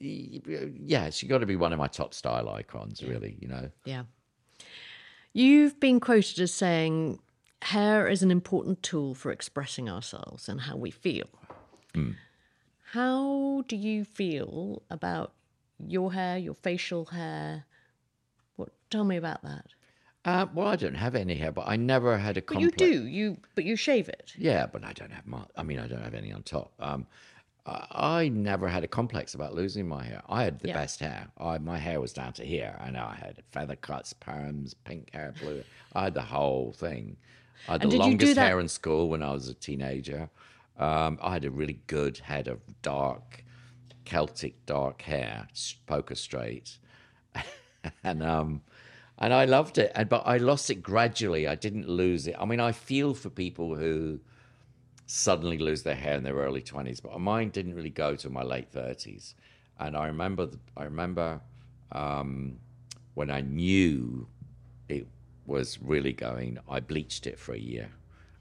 yeah, 0.00 1.10
she 1.10 1.28
got 1.28 1.38
to 1.38 1.46
be 1.46 1.54
one 1.54 1.72
of 1.72 1.78
my 1.78 1.86
top 1.86 2.14
style 2.14 2.48
icons, 2.48 3.04
really, 3.04 3.36
you 3.40 3.46
know. 3.46 3.70
Yeah. 3.84 4.02
You've 5.32 5.78
been 5.78 6.00
quoted 6.00 6.40
as 6.40 6.52
saying 6.52 7.20
hair 7.62 8.06
is 8.08 8.22
an 8.22 8.30
important 8.30 8.82
tool 8.82 9.14
for 9.14 9.30
expressing 9.30 9.88
ourselves 9.88 10.48
and 10.48 10.62
how 10.62 10.76
we 10.76 10.90
feel. 10.90 11.26
How 12.92 13.64
do 13.68 13.76
you 13.76 14.04
feel 14.04 14.82
about 14.90 15.32
your 15.78 16.12
hair, 16.12 16.38
your 16.38 16.54
facial 16.54 17.06
hair? 17.06 17.64
What? 18.56 18.70
Tell 18.90 19.04
me 19.04 19.16
about 19.16 19.42
that. 19.42 19.66
Uh, 20.24 20.46
well, 20.54 20.68
I 20.68 20.76
don't 20.76 20.94
have 20.94 21.14
any 21.14 21.34
hair, 21.34 21.50
but 21.50 21.64
I 21.66 21.76
never 21.76 22.16
had 22.18 22.36
a 22.36 22.40
But 22.42 22.46
complex. 22.46 22.80
you 22.80 22.92
do. 22.92 23.06
You 23.06 23.36
but 23.54 23.64
you 23.64 23.74
shave 23.76 24.08
it. 24.08 24.32
Yeah, 24.38 24.66
but 24.66 24.84
I 24.84 24.92
don't 24.92 25.10
have 25.12 25.26
my. 25.26 25.42
I 25.56 25.62
mean, 25.62 25.78
I 25.78 25.88
don't 25.88 26.02
have 26.02 26.14
any 26.14 26.32
on 26.32 26.42
top. 26.44 26.72
Um, 26.78 27.06
I, 27.66 27.86
I 27.90 28.28
never 28.28 28.68
had 28.68 28.84
a 28.84 28.88
complex 28.88 29.34
about 29.34 29.54
losing 29.54 29.88
my 29.88 30.04
hair. 30.04 30.22
I 30.28 30.44
had 30.44 30.60
the 30.60 30.68
Yeah. 30.68 30.74
best 30.74 31.00
hair. 31.00 31.28
I, 31.38 31.58
my 31.58 31.78
hair 31.78 32.00
was 32.00 32.12
down 32.12 32.34
to 32.34 32.44
here. 32.44 32.76
I 32.80 32.90
know 32.90 33.04
I 33.04 33.16
had 33.16 33.42
feather 33.50 33.74
cuts, 33.76 34.12
perms, 34.14 34.74
pink 34.84 35.10
hair, 35.12 35.34
blue. 35.40 35.64
I 35.94 36.04
had 36.04 36.14
the 36.14 36.22
whole 36.22 36.72
thing. 36.72 37.16
I 37.68 37.72
had 37.72 37.82
And 37.82 37.92
the 37.92 37.96
longest 37.96 38.36
hair 38.36 38.60
in 38.60 38.68
school 38.68 39.08
when 39.08 39.22
I 39.22 39.32
was 39.32 39.48
a 39.48 39.54
teenager. 39.54 40.30
Um, 40.78 41.18
I 41.22 41.32
had 41.32 41.44
a 41.44 41.50
really 41.50 41.80
good 41.86 42.18
head 42.18 42.48
of 42.48 42.60
dark, 42.82 43.44
Celtic 44.04 44.66
dark 44.66 45.02
hair, 45.02 45.46
poker 45.86 46.14
straight, 46.14 46.78
and 48.04 48.22
um, 48.22 48.62
and 49.18 49.32
I 49.32 49.44
loved 49.44 49.78
it. 49.78 49.92
And 49.94 50.08
but 50.08 50.22
I 50.26 50.38
lost 50.38 50.70
it 50.70 50.82
gradually. 50.82 51.46
I 51.46 51.54
didn't 51.54 51.88
lose 51.88 52.26
it. 52.26 52.34
I 52.38 52.44
mean, 52.44 52.60
I 52.60 52.72
feel 52.72 53.14
for 53.14 53.30
people 53.30 53.76
who 53.76 54.18
suddenly 55.06 55.58
lose 55.58 55.82
their 55.82 55.94
hair 55.94 56.16
in 56.16 56.24
their 56.24 56.34
early 56.34 56.62
twenties, 56.62 57.00
but 57.00 57.18
mine 57.20 57.50
didn't 57.50 57.74
really 57.74 57.90
go 57.90 58.16
to 58.16 58.30
my 58.30 58.42
late 58.42 58.70
thirties. 58.72 59.34
And 59.78 59.96
I 59.96 60.06
remember, 60.06 60.46
the, 60.46 60.58
I 60.76 60.84
remember 60.84 61.40
um, 61.92 62.58
when 63.14 63.30
I 63.30 63.40
knew 63.40 64.26
was 65.46 65.78
really 65.80 66.12
going. 66.12 66.58
I 66.68 66.80
bleached 66.80 67.26
it 67.26 67.38
for 67.38 67.52
a 67.54 67.58
year. 67.58 67.90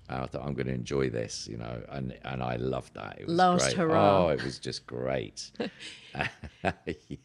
And 0.09 0.23
I 0.23 0.25
thought 0.25 0.45
I'm 0.45 0.53
going 0.53 0.67
to 0.67 0.73
enjoy 0.73 1.09
this, 1.09 1.47
you 1.49 1.55
know, 1.55 1.81
and 1.87 2.17
and 2.25 2.43
I 2.43 2.57
loved 2.57 2.95
that. 2.95 3.17
It 3.19 3.27
was 3.27 3.35
Last 3.35 3.63
great. 3.63 3.77
hurrah. 3.77 4.25
Oh, 4.25 4.27
it 4.29 4.43
was 4.43 4.59
just 4.59 4.85
great. 4.85 5.51
yeah. 6.13 7.17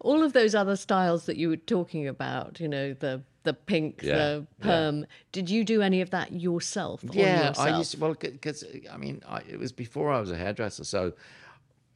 All 0.00 0.22
of 0.22 0.34
those 0.34 0.54
other 0.54 0.76
styles 0.76 1.24
that 1.24 1.38
you 1.38 1.48
were 1.48 1.56
talking 1.56 2.06
about, 2.06 2.60
you 2.60 2.68
know, 2.68 2.92
the 2.92 3.22
the 3.44 3.54
pink, 3.54 4.00
Yeah, 4.02 4.16
the 4.16 4.46
perm. 4.60 5.06
Did 5.32 5.48
you 5.48 5.64
do 5.64 5.80
any 5.80 6.00
of 6.02 6.10
that 6.10 6.32
yourself? 6.32 7.02
Yeah, 7.02 7.48
yourself? 7.48 7.58
I 7.66 7.78
used 7.78 7.92
to, 7.92 7.98
well 7.98 8.14
because 8.14 8.64
I 8.92 8.96
mean 8.98 9.22
I, 9.26 9.40
it 9.48 9.58
was 9.58 9.72
before 9.72 10.12
I 10.12 10.20
was 10.20 10.30
a 10.30 10.36
hairdresser, 10.36 10.84
so 10.84 11.12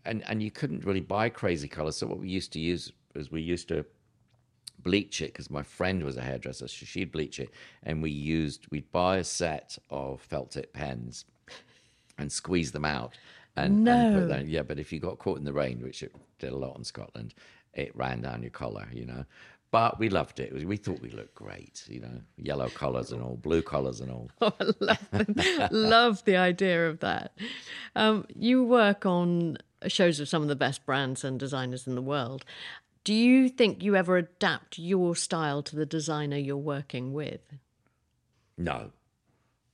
and 0.07 0.23
and 0.29 0.43
you 0.43 0.51
couldn't 0.51 0.85
really 0.85 1.01
buy 1.01 1.29
crazy 1.29 1.69
colors. 1.69 1.97
So 1.97 2.07
what 2.07 2.21
we 2.21 2.29
used 2.29 2.53
to 2.55 2.61
use 2.61 2.93
is 3.15 3.31
we 3.31 3.43
used 3.43 3.69
to 3.69 3.85
bleach 4.83 5.21
it 5.21 5.33
because 5.33 5.51
my 5.51 5.63
friend 5.63 6.03
was 6.05 6.17
a 6.17 6.23
hairdresser, 6.23 6.69
so 6.69 6.87
she'd 6.87 7.13
bleach 7.13 7.39
it, 7.41 7.51
and 7.83 8.03
we 8.03 8.11
used 8.11 8.67
we'd 8.71 8.91
buy 8.93 9.17
a 9.19 9.25
set 9.25 9.79
of 9.91 10.21
felt 10.21 10.53
tip 10.53 10.73
pens 10.73 11.25
and 12.19 12.31
squeeze 12.31 12.73
them 12.73 12.85
out. 12.85 13.17
And, 13.57 13.73
and 13.73 13.85
No. 13.85 14.21
put 14.21 14.29
that, 14.29 14.47
yeah, 14.47 14.63
but 14.63 14.79
if 14.79 14.93
you 14.93 15.01
got 15.01 15.19
caught 15.19 15.39
in 15.39 15.45
the 15.45 15.53
rain, 15.53 15.81
which 15.83 16.03
it 16.05 16.15
did 16.39 16.53
a 16.53 16.57
lot 16.57 16.77
in 16.79 16.85
Scotland, 16.85 17.35
it 17.75 17.95
ran 17.97 18.21
down 18.21 18.43
your 18.43 18.53
collar, 18.53 18.87
you 18.93 19.05
know. 19.05 19.25
But 19.71 19.99
we 19.99 20.09
loved 20.09 20.41
it. 20.41 20.53
We 20.65 20.77
thought 20.77 21.01
we 21.03 21.11
looked 21.11 21.35
great, 21.35 21.83
you 21.89 22.01
know, 22.01 22.21
yellow 22.37 22.69
collars 22.71 23.13
and 23.13 23.21
all, 23.23 23.37
blue 23.37 23.61
collars 23.61 24.01
and 24.01 24.11
all. 24.11 24.31
Oh, 24.41 24.53
I 24.61 24.65
love, 24.81 25.09
the, 25.11 25.69
love 25.73 26.25
the 26.25 26.37
idea 26.37 26.89
of 26.89 27.01
that. 27.01 27.33
Um, 27.97 28.27
you 28.35 28.63
work 28.65 29.05
on 29.05 29.59
shows 29.87 30.21
of 30.21 30.29
some 30.29 30.43
of 30.43 30.49
the 30.49 30.57
best 30.57 30.87
brands 30.87 31.23
and 31.25 31.39
designers 31.39 31.87
in 31.87 31.97
the 31.97 32.03
world. 32.03 32.45
Do 33.09 33.15
you 33.15 33.49
think 33.49 33.83
you 33.83 33.97
ever 33.97 34.19
adapt 34.19 34.79
your 34.79 35.17
style 35.17 35.63
to 35.63 35.75
the 35.75 35.87
designer 35.87 36.37
you're 36.37 36.59
working 36.59 37.15
with? 37.15 37.41
No, 38.59 38.93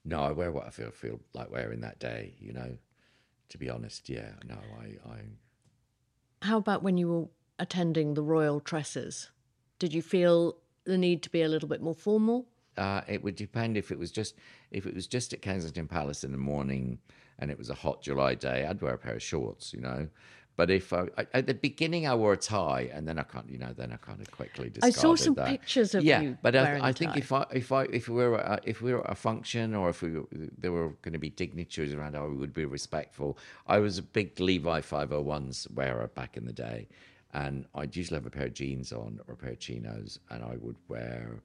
no, 0.05 0.20
I 0.20 0.31
wear 0.31 0.53
what 0.53 0.68
I 0.68 0.70
feel 0.70 0.92
feel 0.92 1.18
like 1.33 1.51
wearing 1.51 1.81
that 1.81 1.99
day. 1.99 2.35
You 2.38 2.53
know, 2.53 2.79
to 3.49 3.59
be 3.59 3.68
honest, 3.68 4.09
yeah, 4.09 4.35
no, 4.47 4.55
I, 4.81 5.11
I 5.11 5.23
How 6.42 6.59
about 6.59 6.85
when 6.85 6.97
you 6.97 7.09
were 7.09 7.27
attending 7.59 8.14
the 8.14 8.23
Royal 8.23 8.61
Tresses? 8.61 9.31
Did 9.81 9.92
you 9.92 10.01
feel 10.01 10.57
the 10.85 10.97
need 10.97 11.25
to 11.25 11.29
be 11.29 11.42
a 11.42 11.49
little 11.49 11.68
bit 11.68 11.83
more 11.83 11.97
formal? 11.97 12.47
uh, 12.77 13.03
it 13.07 13.23
would 13.23 13.37
depend 13.37 13.77
if 13.77 13.90
it 13.90 13.99
was 13.99 14.11
just 14.11 14.35
if 14.70 14.87
it 14.87 14.94
was 14.94 15.07
just 15.07 15.33
at 15.33 15.42
Kensington 15.42 15.87
Palace 15.87 16.25
in 16.25 16.33
the 16.33 16.38
morning 16.38 16.99
and 17.38 17.51
it 17.51 17.59
was 17.59 17.70
a 17.70 17.75
hot 17.75 18.03
July 18.03 18.35
day, 18.35 18.64
I'd 18.64 18.81
wear 18.81 18.94
a 18.94 18.99
pair 18.99 19.14
of 19.14 19.23
shorts, 19.23 19.73
you 19.73 19.81
know. 19.81 20.09
But 20.57 20.71
if 20.71 20.93
I, 20.93 21.09
I 21.19 21.27
at 21.35 21.47
the 21.47 21.55
beginning 21.55 22.07
I 22.07 22.14
wore 22.14 22.35
a 22.35 22.37
tie 22.37 22.88
and 22.93 23.09
then 23.09 23.19
I 23.19 23.25
can't, 23.25 23.49
you 23.51 23.59
know, 23.59 23.73
then 23.77 23.93
I 23.93 23.97
kind 23.97 24.21
of 24.21 24.31
quickly 24.31 24.71
discarded 24.71 24.97
I 24.97 25.01
saw 25.01 25.17
some 25.17 25.35
that. 25.35 25.49
pictures 25.49 25.95
of 25.97 26.05
yeah, 26.05 26.21
you 26.21 26.29
Yeah, 26.31 26.37
but 26.43 26.55
I, 26.55 26.79
I, 26.79 26.90
a 26.90 26.93
think 26.93 27.17
if 27.17 27.33
I 27.33 27.45
if 27.53 27.73
I 27.73 27.85
if 27.85 28.09
we 28.09 28.14
were 28.14 28.40
at, 28.40 28.67
if 28.67 28.81
we 28.81 28.93
were 28.93 29.05
at 29.05 29.11
a 29.11 29.17
function 29.17 29.75
or 29.75 29.88
if 29.90 30.03
we 30.03 30.12
were, 30.12 30.27
there 30.57 30.71
were 30.71 30.90
going 31.03 31.12
to 31.12 31.19
be 31.19 31.31
dignitaries 31.31 31.93
around, 31.93 32.17
I 32.17 32.23
would 32.23 32.55
be 32.55 32.67
respectful. 32.67 33.37
I 33.67 33.79
was 33.79 33.99
a 33.99 34.03
big 34.03 34.38
Levi 34.38 34.81
501s 34.81 35.71
wearer 35.73 36.07
back 36.09 36.37
in 36.37 36.47
the 36.47 36.53
day, 36.53 36.87
and 37.33 37.67
I'd 37.75 37.97
usually 37.97 38.19
have 38.19 38.27
a 38.27 38.31
pair 38.31 38.47
of 38.47 38.55
jeans 38.55 38.93
on 38.93 39.21
or 39.27 39.35
a 39.35 39.37
pair 39.37 39.53
of 39.53 39.59
chinos, 39.59 40.21
and 40.31 40.45
I 40.45 40.57
would 40.61 40.77
wear. 40.88 41.40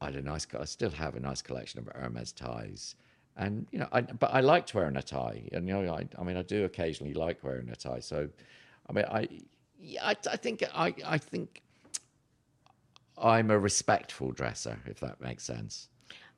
I 0.00 0.06
had 0.06 0.16
a 0.16 0.22
nice. 0.22 0.46
I 0.58 0.64
still 0.64 0.90
have 0.90 1.16
a 1.16 1.20
nice 1.20 1.42
collection 1.42 1.80
of 1.80 1.88
Hermes 1.94 2.32
ties, 2.32 2.96
and 3.36 3.66
you 3.72 3.78
know, 3.78 3.88
I, 3.92 4.02
but 4.02 4.32
I 4.32 4.40
liked 4.40 4.74
wearing 4.74 4.96
a 4.96 5.02
tie, 5.02 5.48
and 5.52 5.66
you 5.68 5.74
know, 5.74 5.92
I, 5.94 6.06
I 6.18 6.22
mean, 6.24 6.36
I 6.36 6.42
do 6.42 6.64
occasionally 6.64 7.14
like 7.14 7.42
wearing 7.42 7.68
a 7.70 7.76
tie. 7.76 8.00
So, 8.00 8.28
I 8.88 8.92
mean, 8.92 9.04
I, 9.06 9.28
yeah, 9.80 10.06
I, 10.06 10.16
I 10.30 10.36
think 10.36 10.62
I, 10.74 10.94
I 11.04 11.18
think 11.18 11.62
I'm 13.18 13.50
a 13.50 13.58
respectful 13.58 14.32
dresser, 14.32 14.78
if 14.86 15.00
that 15.00 15.20
makes 15.20 15.44
sense. 15.44 15.88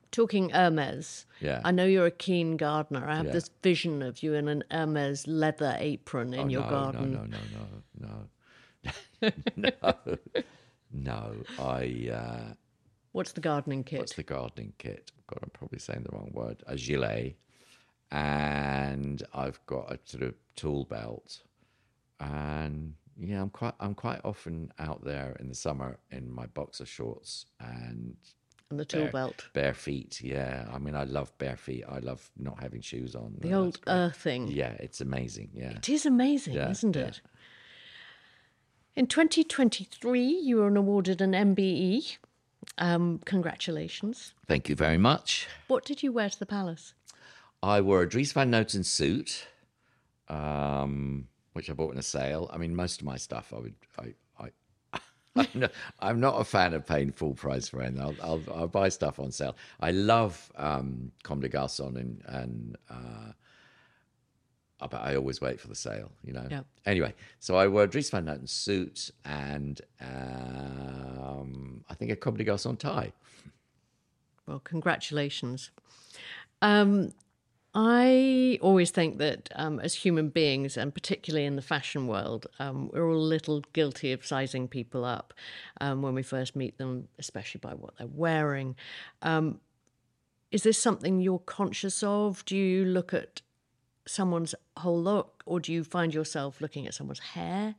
Talking 0.09 0.51
Hermes, 0.51 1.25
Yeah. 1.41 1.59
I 1.65 1.71
know 1.71 1.85
you're 1.85 2.05
a 2.05 2.11
keen 2.11 2.55
gardener. 2.55 3.05
I 3.07 3.17
have 3.17 3.25
Yeah. 3.25 3.31
this 3.33 3.49
vision 3.61 4.01
of 4.01 4.23
you 4.23 4.35
in 4.35 4.47
an 4.47 4.63
Hermes 4.71 5.27
leather 5.27 5.75
apron 5.77 6.33
in 6.33 6.45
Oh, 6.45 6.47
your 6.47 6.61
no, 6.61 6.69
garden. 6.69 7.11
No, 7.11 7.25
no, 7.25 7.37
no, 7.99 8.09
no, 9.21 9.31
no, 9.31 9.31
no, 9.55 10.17
no. 10.93 11.35
I. 11.59 12.09
Uh, 12.11 12.53
What's 13.17 13.31
the 13.31 13.41
gardening 13.41 13.83
kit? 13.83 13.97
what's 13.99 14.13
the 14.13 14.21
gardening 14.23 14.73
kit? 14.77 15.11
God, 15.27 15.39
I'm 15.41 15.49
probably 15.49 15.79
saying 15.79 16.03
the 16.03 16.15
wrong 16.15 16.29
word. 16.33 16.61
A 16.67 16.75
gilet, 16.77 17.35
and 18.11 19.23
I've 19.33 19.59
got 19.65 19.91
a 19.91 19.99
sort 20.05 20.21
of 20.23 20.35
tool 20.55 20.85
belt, 20.85 21.41
and 22.19 22.93
yeah, 23.19 23.41
I'm 23.41 23.49
quite 23.49 23.73
I'm 23.79 23.95
quite 23.95 24.21
often 24.23 24.71
out 24.77 25.03
there 25.03 25.35
in 25.39 25.49
the 25.49 25.55
summer 25.55 25.97
in 26.11 26.31
my 26.31 26.45
boxer 26.45 26.85
shorts 26.85 27.47
and 27.59 28.15
and 28.69 28.79
the 28.79 28.85
tool 28.85 29.03
bare, 29.03 29.11
belt. 29.11 29.45
bare 29.53 29.73
feet. 29.73 30.21
Yeah, 30.21 30.67
I 30.71 30.77
mean, 30.77 30.95
I 30.95 31.03
love 31.05 31.35
bare 31.39 31.57
feet. 31.57 31.85
I 31.89 31.97
love 31.99 32.29
not 32.37 32.61
having 32.61 32.81
shoes 32.81 33.15
on. 33.15 33.35
The 33.39 33.49
No, 33.49 33.63
old 33.63 33.81
great. 33.81 33.93
earthing. 33.93 34.47
Yeah, 34.49 34.73
it's 34.79 35.01
amazing. 35.01 35.49
Yeah. 35.53 35.71
It 35.71 35.89
is 35.89 36.05
amazing, 36.05 36.53
Yeah, 36.53 36.69
isn't 36.69 36.95
yeah. 36.95 37.03
it? 37.07 37.21
In 38.95 39.07
2023, 39.07 40.21
you 40.21 40.57
were 40.57 40.67
awarded 40.75 41.21
an 41.21 41.31
MBE. 41.33 42.17
Um, 42.77 43.19
congratulations. 43.25 44.33
Thank 44.47 44.69
you 44.69 44.75
very 44.75 44.97
much. 44.97 45.47
What 45.67 45.85
did 45.85 46.03
you 46.03 46.11
wear 46.11 46.29
to 46.29 46.39
the 46.39 46.45
palace? 46.45 46.93
I 47.63 47.81
wore 47.81 48.03
a 48.03 48.09
Dries 48.09 48.31
Van 48.33 48.51
Noten 48.51 48.85
suit, 48.85 49.47
um, 50.27 51.27
which 51.53 51.69
I 51.69 51.73
bought 51.73 51.93
in 51.93 51.99
a 51.99 52.03
sale. 52.03 52.49
I 52.53 52.57
mean, 52.57 52.75
most 52.75 53.01
of 53.01 53.07
my 53.07 53.17
stuff 53.17 53.51
I 53.55 53.59
would, 53.59 53.75
I, 53.99 54.13
I, 54.39 54.99
I'm 55.35 55.47
not, 55.59 55.71
I'm 55.99 56.19
not 56.19 56.39
a 56.39 56.43
fan 56.43 56.73
of 56.73 56.85
paying 56.85 57.11
full 57.11 57.33
price 57.33 57.67
for 57.69 57.81
anything. 57.81 58.01
I'll, 58.01 58.15
I'll, 58.21 58.43
I'll 58.53 58.67
buy 58.67 58.89
stuff 58.89 59.19
on 59.19 59.31
sale. 59.31 59.55
I 59.79 59.91
love 59.91 60.51
um, 60.55 61.11
Comme 61.23 61.39
des 61.39 61.49
Garçons 61.49 61.95
and, 61.95 62.21
and 62.27 62.77
uh, 62.89 63.31
but 64.79 65.01
I 65.01 65.15
always 65.15 65.41
wait 65.41 65.59
for 65.59 65.67
the 65.67 65.75
sale, 65.75 66.11
you 66.23 66.33
know. 66.33 66.47
Yeah. 66.49 66.61
Anyway, 66.85 67.13
so 67.39 67.55
I 67.55 67.67
wore 67.67 67.83
a 67.83 67.87
Dries 67.87 68.09
Van 68.09 68.25
Noten 68.25 68.47
suit 68.47 69.09
and 69.25 69.81
um, 70.01 71.83
I 71.89 71.95
think 71.95 72.11
a 72.11 72.15
Comme 72.15 72.37
des 72.37 72.45
Garçons 72.45 72.77
tie. 72.77 73.11
Well, 74.45 74.59
congratulations. 74.59 75.71
Um, 76.61 77.13
I 77.73 78.57
always 78.61 78.91
think 78.91 79.17
that 79.19 79.49
um, 79.55 79.79
as 79.79 79.93
human 79.93 80.29
beings, 80.29 80.77
and 80.77 80.93
particularly 80.93 81.45
in 81.45 81.55
the 81.55 81.61
fashion 81.61 82.07
world, 82.07 82.47
um, 82.59 82.89
we're 82.91 83.07
all 83.07 83.15
a 83.15 83.19
little 83.19 83.61
guilty 83.73 84.13
of 84.13 84.25
sizing 84.25 84.67
people 84.67 85.05
up 85.05 85.33
um, 85.81 86.01
when 86.01 86.15
we 86.15 86.23
first 86.23 86.55
meet 86.55 86.77
them, 86.77 87.07
especially 87.19 87.59
by 87.59 87.73
what 87.73 87.97
they're 87.97 88.07
wearing. 88.07 88.75
Um, 89.21 89.59
is 90.49 90.63
this 90.63 90.77
something 90.77 91.19
you're 91.19 91.39
conscious 91.39 92.01
of? 92.03 92.43
Do 92.45 92.55
you 92.55 92.85
look 92.85 93.13
at 93.13 93.41
someone's 94.07 94.55
whole 94.77 95.01
look, 95.01 95.43
or 95.45 95.59
do 95.59 95.71
you 95.71 95.83
find 95.83 96.13
yourself 96.13 96.61
looking 96.61 96.87
at 96.87 96.93
someone's 96.93 97.19
hair? 97.19 97.75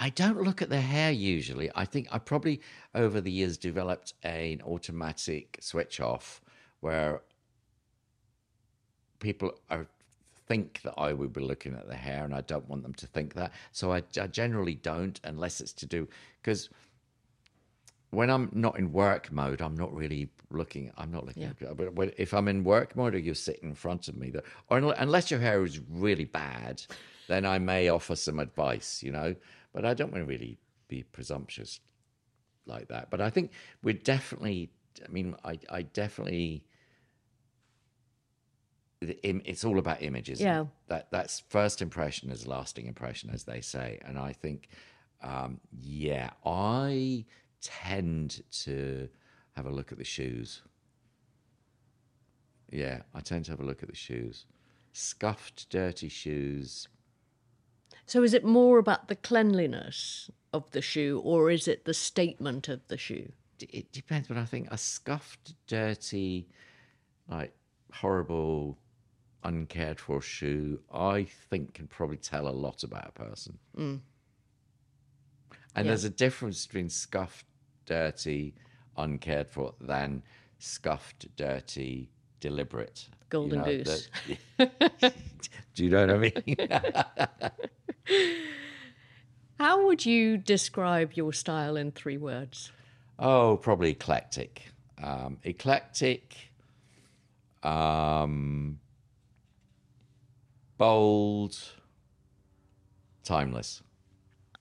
I 0.00 0.10
don't 0.10 0.42
look 0.42 0.62
at 0.62 0.68
the 0.68 0.80
hair 0.80 1.10
usually. 1.10 1.70
I 1.74 1.84
think 1.84 2.08
I 2.12 2.18
probably 2.18 2.60
over 2.94 3.20
the 3.20 3.32
years 3.32 3.56
developed 3.56 4.14
an 4.22 4.62
automatic 4.62 5.58
switch 5.60 6.00
off 6.00 6.40
where 6.80 7.22
people 9.18 9.52
are 9.70 9.86
think 10.46 10.80
that 10.82 10.94
I 10.96 11.12
would 11.12 11.32
be 11.32 11.42
looking 11.42 11.74
at 11.74 11.88
the 11.88 11.94
hair, 11.94 12.24
and 12.24 12.34
I 12.34 12.40
don't 12.40 12.68
want 12.68 12.82
them 12.82 12.94
to 12.94 13.06
think 13.06 13.34
that. 13.34 13.52
So 13.70 13.92
I, 13.92 14.02
I 14.20 14.26
generally 14.26 14.76
don't, 14.76 15.20
unless 15.22 15.60
it's 15.60 15.74
to 15.74 15.86
do 15.86 16.08
because 16.40 16.70
when 18.10 18.30
I'm 18.30 18.50
not 18.52 18.78
in 18.78 18.92
work 18.92 19.30
mode, 19.30 19.60
I'm 19.60 19.76
not 19.76 19.94
really 19.94 20.30
looking. 20.50 20.90
I'm 20.96 21.10
not 21.10 21.26
looking. 21.26 21.42
Yeah. 21.60 21.72
But 21.74 22.14
if 22.16 22.32
I'm 22.32 22.48
in 22.48 22.64
work 22.64 22.96
mode, 22.96 23.14
or 23.14 23.18
you 23.18 23.34
sit 23.34 23.58
in 23.58 23.74
front 23.74 24.08
of 24.08 24.16
me, 24.16 24.30
that, 24.30 24.44
or 24.70 24.78
unless 24.78 25.30
your 25.30 25.40
hair 25.40 25.62
is 25.64 25.80
really 25.90 26.24
bad, 26.24 26.82
then 27.26 27.44
I 27.44 27.58
may 27.58 27.88
offer 27.88 28.16
some 28.16 28.38
advice. 28.38 29.02
You 29.02 29.12
know, 29.12 29.34
but 29.72 29.84
I 29.84 29.94
don't 29.94 30.10
want 30.12 30.24
to 30.24 30.28
really 30.28 30.58
be 30.88 31.02
presumptuous 31.02 31.80
like 32.64 32.88
that. 32.88 33.10
But 33.10 33.20
I 33.20 33.30
think 33.30 33.52
we're 33.82 33.94
definitely. 33.94 34.70
I 35.04 35.12
mean, 35.12 35.34
I, 35.44 35.58
I 35.70 35.82
definitely. 35.82 36.64
It's 39.00 39.64
all 39.64 39.78
about 39.78 40.02
images. 40.02 40.40
Yeah. 40.40 40.64
That 40.88 41.08
that's 41.12 41.40
first 41.50 41.82
impression 41.82 42.30
is 42.30 42.46
lasting 42.46 42.86
impression, 42.86 43.30
as 43.32 43.44
they 43.44 43.60
say, 43.60 44.00
and 44.04 44.18
I 44.18 44.32
think, 44.32 44.68
um, 45.22 45.60
yeah, 45.70 46.30
I 46.44 47.24
tend 47.60 48.42
to 48.64 49.08
have 49.56 49.66
a 49.66 49.70
look 49.70 49.92
at 49.92 49.98
the 49.98 50.04
shoes. 50.04 50.62
Yeah, 52.70 53.02
I 53.14 53.20
tend 53.20 53.46
to 53.46 53.52
have 53.52 53.60
a 53.60 53.64
look 53.64 53.82
at 53.82 53.88
the 53.88 53.96
shoes. 53.96 54.46
Scuffed, 54.92 55.68
dirty 55.70 56.08
shoes. 56.08 56.88
So 58.06 58.22
is 58.22 58.34
it 58.34 58.44
more 58.44 58.78
about 58.78 59.08
the 59.08 59.16
cleanliness 59.16 60.30
of 60.52 60.70
the 60.70 60.82
shoe, 60.82 61.20
or 61.24 61.50
is 61.50 61.68
it 61.68 61.84
the 61.84 61.94
statement 61.94 62.68
of 62.68 62.86
the 62.88 62.96
shoe? 62.96 63.32
It 63.60 63.92
depends, 63.92 64.28
but 64.28 64.36
I 64.36 64.44
think 64.44 64.68
a 64.70 64.78
scuffed, 64.78 65.54
dirty, 65.66 66.48
like 67.28 67.52
horrible, 67.92 68.78
uncared 69.44 69.98
for 69.98 70.20
shoe, 70.20 70.80
I 70.92 71.26
think 71.50 71.74
can 71.74 71.86
probably 71.86 72.16
tell 72.16 72.48
a 72.48 72.50
lot 72.50 72.82
about 72.82 73.08
a 73.08 73.12
person. 73.12 73.58
Hmm. 73.74 73.96
And 75.78 75.86
Yeah. 75.86 75.90
there's 75.90 76.02
a 76.02 76.10
difference 76.10 76.66
between 76.66 76.90
scuffed, 76.90 77.46
dirty, 77.86 78.56
uncared 78.96 79.48
for 79.48 79.74
than 79.80 80.24
scuffed, 80.58 81.28
dirty, 81.36 82.10
deliberate. 82.40 83.06
You 83.12 83.14
Golden 83.30 83.58
know, 83.60 83.64
goose. 83.64 84.08
that- 84.58 85.14
Do 85.74 85.84
you 85.84 85.90
know 85.90 86.04
what 86.04 86.10
I 86.10 86.18
mean? 86.18 87.52
How 89.60 89.86
would 89.86 90.04
you 90.04 90.36
describe 90.36 91.12
your 91.14 91.32
style 91.32 91.76
in 91.76 91.92
three 91.92 92.16
words? 92.16 92.72
Oh, 93.20 93.56
probably 93.56 93.90
eclectic. 93.92 94.64
Um, 95.00 95.38
eclectic, 95.44 96.50
um, 97.62 98.80
bold, 100.76 101.56
timeless. 103.22 103.82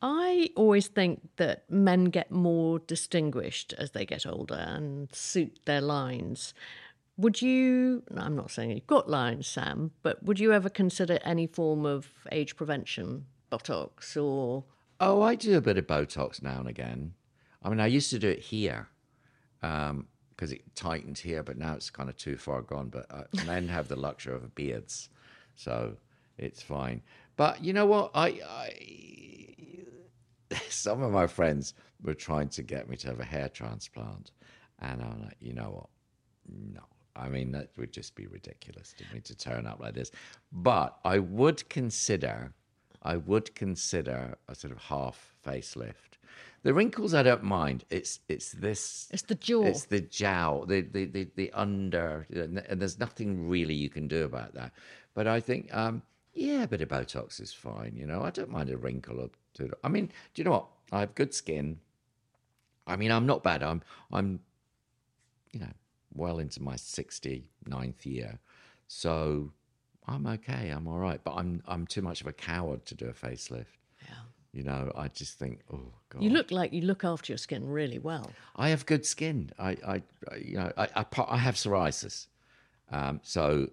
I 0.02 0.52
always 0.56 0.88
think 0.88 1.22
that 1.38 1.70
men 1.70 2.06
get 2.06 2.30
more 2.32 2.80
distinguished 2.80 3.74
as 3.78 3.92
they 3.92 4.06
get 4.06 4.28
older 4.28 4.56
and 4.56 5.14
suit 5.14 5.60
their 5.66 5.82
lines. 5.82 6.54
Would 7.18 7.42
you, 7.42 8.04
I'm 8.16 8.36
not 8.36 8.52
saying 8.52 8.72
you've 8.72 8.86
got 8.86 9.10
lines, 9.10 9.48
Sam, 9.48 9.92
but 10.04 10.22
would 10.22 10.40
you 10.40 10.54
ever 10.54 10.70
consider 10.70 11.18
any 11.24 11.48
form 11.48 11.84
of 11.84 12.10
age 12.32 12.56
prevention, 12.56 13.26
Botox 13.52 14.16
or. 14.22 14.66
Oh, 15.00 15.24
I 15.24 15.34
do 15.34 15.58
a 15.58 15.62
bit 15.62 15.80
of 15.80 15.88
Botox 15.88 16.44
now 16.44 16.60
and 16.60 16.68
again. 16.68 17.14
I 17.64 17.70
mean, 17.70 17.80
I 17.80 17.88
used 17.88 18.12
to 18.12 18.20
do 18.20 18.30
it 18.30 18.40
here 18.40 18.88
because 19.60 20.52
it 20.52 20.62
tightened 20.76 21.18
here, 21.18 21.42
but 21.42 21.58
now 21.58 21.74
it's 21.74 21.90
kind 21.90 22.08
of 22.10 22.18
too 22.18 22.38
far 22.38 22.62
gone. 22.62 22.90
But 22.90 23.08
uh, 23.10 23.24
men 23.48 23.68
have 23.68 23.88
the 23.88 23.96
luxury 23.96 24.36
of 24.36 24.54
beards, 24.54 25.10
so 25.56 25.96
it's 26.38 26.62
fine. 26.62 27.02
But 27.36 27.64
you 27.64 27.74
know 27.74 27.88
what? 27.88 28.12
I, 28.14 28.40
I 28.48 29.27
some 30.70 31.02
of 31.02 31.12
my 31.12 31.28
friends 31.28 31.74
were 32.04 32.14
trying 32.14 32.50
to 32.50 32.64
get 32.64 32.90
me 32.90 32.98
to 32.98 33.08
have 33.08 33.20
a 33.20 33.26
hair 33.26 33.50
transplant, 33.50 34.32
and 34.80 35.02
I'm 35.02 35.22
like, 35.24 35.38
you 35.40 35.54
know 35.54 35.72
what? 35.72 35.90
No. 36.74 36.82
I 37.16 37.30
mean, 37.30 37.52
that 37.54 37.72
would 37.78 37.92
just 37.92 38.16
be 38.16 38.28
ridiculous 38.28 38.94
to 38.98 39.04
me 39.14 39.22
to 39.22 39.36
turn 39.36 39.66
up 39.66 39.80
like 39.80 39.96
this. 39.96 40.12
But 40.52 40.98
I 41.04 41.18
would 41.18 41.68
consider, 41.68 42.54
I 43.02 43.18
would 43.18 43.56
consider 43.56 44.38
a 44.48 44.54
sort 44.54 44.72
of 44.72 44.78
half 44.78 45.36
facelift. 45.46 46.20
The 46.64 46.74
wrinkles 46.74 47.14
I 47.14 47.24
don't 47.24 47.44
mind. 47.44 47.86
It's 47.90 48.20
it's 48.28 48.52
this. 48.52 49.08
It's 49.12 49.24
the 49.24 49.36
jaw. 49.36 49.64
It's 49.64 49.86
the 49.86 50.02
jowl, 50.02 50.66
the 50.66 50.82
the 50.82 51.06
the, 51.06 51.28
the 51.36 51.52
under, 51.54 52.28
and 52.30 52.82
there's 52.82 53.00
nothing 53.00 53.48
really 53.48 53.74
you 53.74 53.90
can 53.90 54.08
do 54.08 54.26
about 54.26 54.54
that. 54.56 54.74
But 55.14 55.28
I 55.28 55.40
think, 55.40 55.74
um, 55.76 56.02
yeah, 56.38 56.66
but 56.66 56.82
a 56.82 56.86
bit 56.86 56.92
of 56.92 57.08
Botox 57.08 57.42
is 57.42 57.52
fine. 57.54 57.94
You 57.96 58.06
know, 58.06 58.22
I 58.24 58.30
don't 58.30 58.50
mind 58.50 58.70
a 58.70 58.78
wrinkle 58.78 59.20
or 59.20 59.30
two. 59.54 59.72
I 59.84 59.90
mean, 59.90 60.08
do 60.34 60.42
you 60.42 60.44
know 60.44 60.52
what? 60.52 60.68
I 60.92 61.00
have 61.02 61.16
good 61.16 61.34
skin. 61.34 61.80
I 62.86 62.96
mean, 62.96 63.12
I'm 63.12 63.26
not 63.26 63.44
bad. 63.44 63.64
I'm 63.64 63.82
I'm, 64.12 64.40
you 65.52 65.60
know, 65.60 65.74
well 66.14 66.40
into 66.40 66.62
my 66.62 66.76
69th 66.76 68.06
year, 68.06 68.40
so 68.88 69.52
I'm 70.08 70.26
okay. 70.28 70.70
I'm 70.70 70.88
all 70.88 71.00
right. 71.00 71.20
But 71.24 71.34
I'm 71.36 71.62
I'm 71.68 71.86
too 71.88 72.02
much 72.02 72.22
of 72.22 72.28
a 72.28 72.34
coward 72.34 72.86
to 72.86 72.96
do 72.96 73.08
a 73.08 73.14
facelift. 73.14 73.66
Yeah. 74.04 74.16
You 74.54 74.64
know, 74.64 74.92
I 74.96 75.10
just 75.10 75.38
think, 75.38 75.62
oh 75.74 75.92
god. 76.10 76.24
You 76.24 76.30
look 76.30 76.52
like 76.52 76.72
you 76.74 76.82
look 76.82 77.04
after 77.04 77.32
your 77.34 77.38
skin 77.38 77.68
really 77.68 78.00
well. 78.00 78.32
I 78.56 78.70
have 78.70 78.86
good 78.86 79.06
skin. 79.06 79.52
I, 79.60 79.72
I, 79.86 80.02
I- 80.32 80.36
you 80.38 80.58
know, 80.58 80.72
I, 80.78 80.88
I, 80.96 81.06
I 81.30 81.38
have 81.38 81.56
psoriasis, 81.56 82.28
um, 82.92 83.20
so 83.24 83.70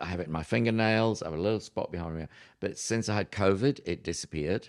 I 0.00 0.06
have 0.06 0.20
it 0.20 0.26
in 0.26 0.32
my 0.32 0.42
fingernails. 0.42 1.22
I 1.22 1.26
have 1.26 1.38
a 1.38 1.42
little 1.42 1.60
spot 1.60 1.92
behind 1.92 2.16
me, 2.16 2.26
but 2.60 2.78
since 2.78 3.08
I 3.08 3.14
had 3.14 3.32
COVID, 3.32 3.80
it 3.84 4.02
disappeared. 4.02 4.68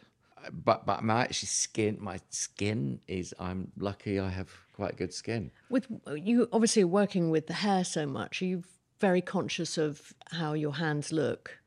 But 0.51 0.85
but 0.85 1.03
my 1.03 1.21
actually 1.21 1.47
skin, 1.47 1.97
my 1.99 2.19
skin 2.29 2.99
is. 3.07 3.33
I'm 3.39 3.71
lucky. 3.77 4.19
I 4.19 4.29
have 4.29 4.49
quite 4.73 4.97
good 4.97 5.13
skin. 5.13 5.51
With 5.69 5.87
you 6.15 6.49
obviously 6.51 6.83
working 6.83 7.29
with 7.29 7.47
the 7.47 7.53
hair 7.53 7.83
so 7.83 8.05
much, 8.05 8.41
are 8.41 8.45
you 8.45 8.63
very 8.99 9.21
conscious 9.21 9.77
of 9.77 10.13
how 10.31 10.53
your 10.53 10.75
hands 10.75 11.11
look? 11.11 11.59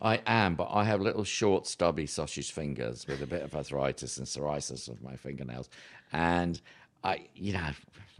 I 0.00 0.20
am, 0.26 0.56
but 0.56 0.68
I 0.70 0.84
have 0.84 1.00
little 1.00 1.24
short, 1.24 1.66
stubby 1.66 2.06
sausage 2.06 2.52
fingers 2.52 3.06
with 3.06 3.22
a 3.22 3.26
bit 3.26 3.42
of 3.42 3.54
arthritis 3.54 4.18
and 4.18 4.26
psoriasis 4.26 4.88
of 4.88 5.02
my 5.02 5.16
fingernails, 5.16 5.70
and 6.12 6.60
I, 7.02 7.28
you 7.34 7.54
know, 7.54 7.70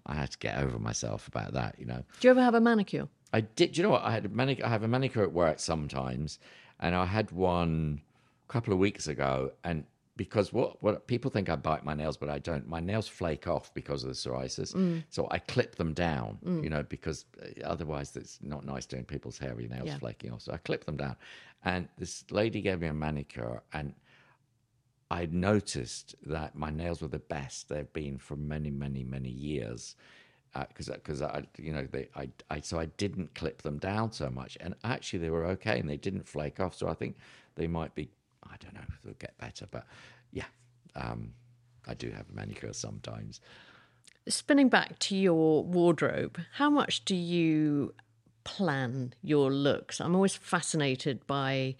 I 0.06 0.14
had 0.14 0.30
to 0.30 0.38
get 0.38 0.58
over 0.58 0.78
myself 0.78 1.28
about 1.28 1.52
that. 1.52 1.76
You 1.78 1.84
know. 1.84 2.02
Do 2.20 2.28
you 2.28 2.30
ever 2.30 2.42
have 2.42 2.54
a 2.54 2.60
manicure? 2.60 3.08
I 3.36 3.40
did. 3.58 3.72
Do 3.72 3.76
you 3.78 3.82
know 3.86 3.90
what? 3.96 4.04
I 4.10 4.12
had 4.18 4.24
a 4.24 4.28
manic- 4.40 4.64
I 4.64 4.68
have 4.76 4.82
a 4.82 4.88
manicure 4.96 5.22
at 5.28 5.32
work 5.32 5.58
sometimes, 5.72 6.38
and 6.80 6.94
I 6.94 7.04
had 7.04 7.26
one 7.32 8.00
a 8.48 8.52
couple 8.52 8.72
of 8.72 8.78
weeks 8.78 9.06
ago. 9.14 9.32
And 9.68 9.84
because 10.16 10.46
what 10.58 10.70
what 10.82 11.06
people 11.06 11.30
think 11.30 11.46
I 11.54 11.56
bite 11.56 11.84
my 11.90 11.94
nails, 12.02 12.16
but 12.22 12.30
I 12.36 12.38
don't. 12.48 12.64
My 12.76 12.80
nails 12.90 13.08
flake 13.08 13.46
off 13.54 13.66
because 13.80 14.00
of 14.04 14.08
the 14.12 14.14
psoriasis, 14.22 14.70
so 15.10 15.20
I 15.36 15.38
clip 15.54 15.70
them 15.76 15.92
down. 16.08 16.38
You 16.64 16.70
know, 16.70 16.82
because 16.96 17.18
uh, 17.42 17.46
otherwise 17.74 18.08
it's 18.16 18.38
not 18.42 18.64
nice 18.74 18.86
doing 18.86 19.04
people's 19.04 19.38
hairy 19.44 19.66
nails 19.68 19.88
Yeah. 19.88 19.98
flaking 19.98 20.30
off. 20.32 20.42
So 20.46 20.52
I 20.52 20.58
clip 20.68 20.82
them 20.88 20.96
down. 21.04 21.16
And 21.64 21.88
this 21.98 22.24
lady 22.30 22.60
gave 22.62 22.78
me 22.80 22.86
a 22.86 22.94
manicure, 22.94 23.62
and 23.72 23.92
I 25.10 25.26
noticed 25.26 26.14
that 26.34 26.50
my 26.64 26.70
nails 26.70 26.98
were 27.02 27.08
the 27.18 27.26
best 27.36 27.68
they've 27.68 27.92
been 27.92 28.16
for 28.18 28.36
many, 28.36 28.70
many, 28.70 29.04
many 29.04 29.30
years. 29.30 29.96
Because, 30.64 30.88
because 30.88 31.22
I, 31.22 31.42
you 31.58 31.72
know, 31.72 31.86
they, 31.90 32.08
I, 32.14 32.28
I, 32.50 32.60
so 32.60 32.78
I 32.78 32.86
didn't 32.86 33.34
clip 33.34 33.62
them 33.62 33.78
down 33.78 34.12
so 34.12 34.30
much, 34.30 34.56
and 34.60 34.74
actually 34.84 35.18
they 35.20 35.30
were 35.30 35.44
okay, 35.46 35.78
and 35.78 35.88
they 35.88 35.96
didn't 35.96 36.26
flake 36.26 36.60
off. 36.60 36.74
So 36.74 36.88
I 36.88 36.94
think 36.94 37.16
they 37.56 37.66
might 37.66 37.94
be, 37.94 38.08
I 38.44 38.56
don't 38.60 38.74
know, 38.74 38.80
they'll 39.04 39.14
get 39.14 39.36
better, 39.38 39.66
but 39.70 39.86
yeah, 40.32 40.44
um, 40.94 41.32
I 41.86 41.94
do 41.94 42.10
have 42.10 42.26
a 42.30 42.32
manicure 42.34 42.72
sometimes. 42.72 43.40
Spinning 44.28 44.68
back 44.68 44.98
to 45.00 45.16
your 45.16 45.62
wardrobe, 45.62 46.38
how 46.54 46.68
much 46.68 47.04
do 47.04 47.14
you 47.14 47.94
plan 48.44 49.14
your 49.22 49.50
looks? 49.50 50.00
I'm 50.00 50.14
always 50.14 50.34
fascinated 50.34 51.26
by 51.26 51.76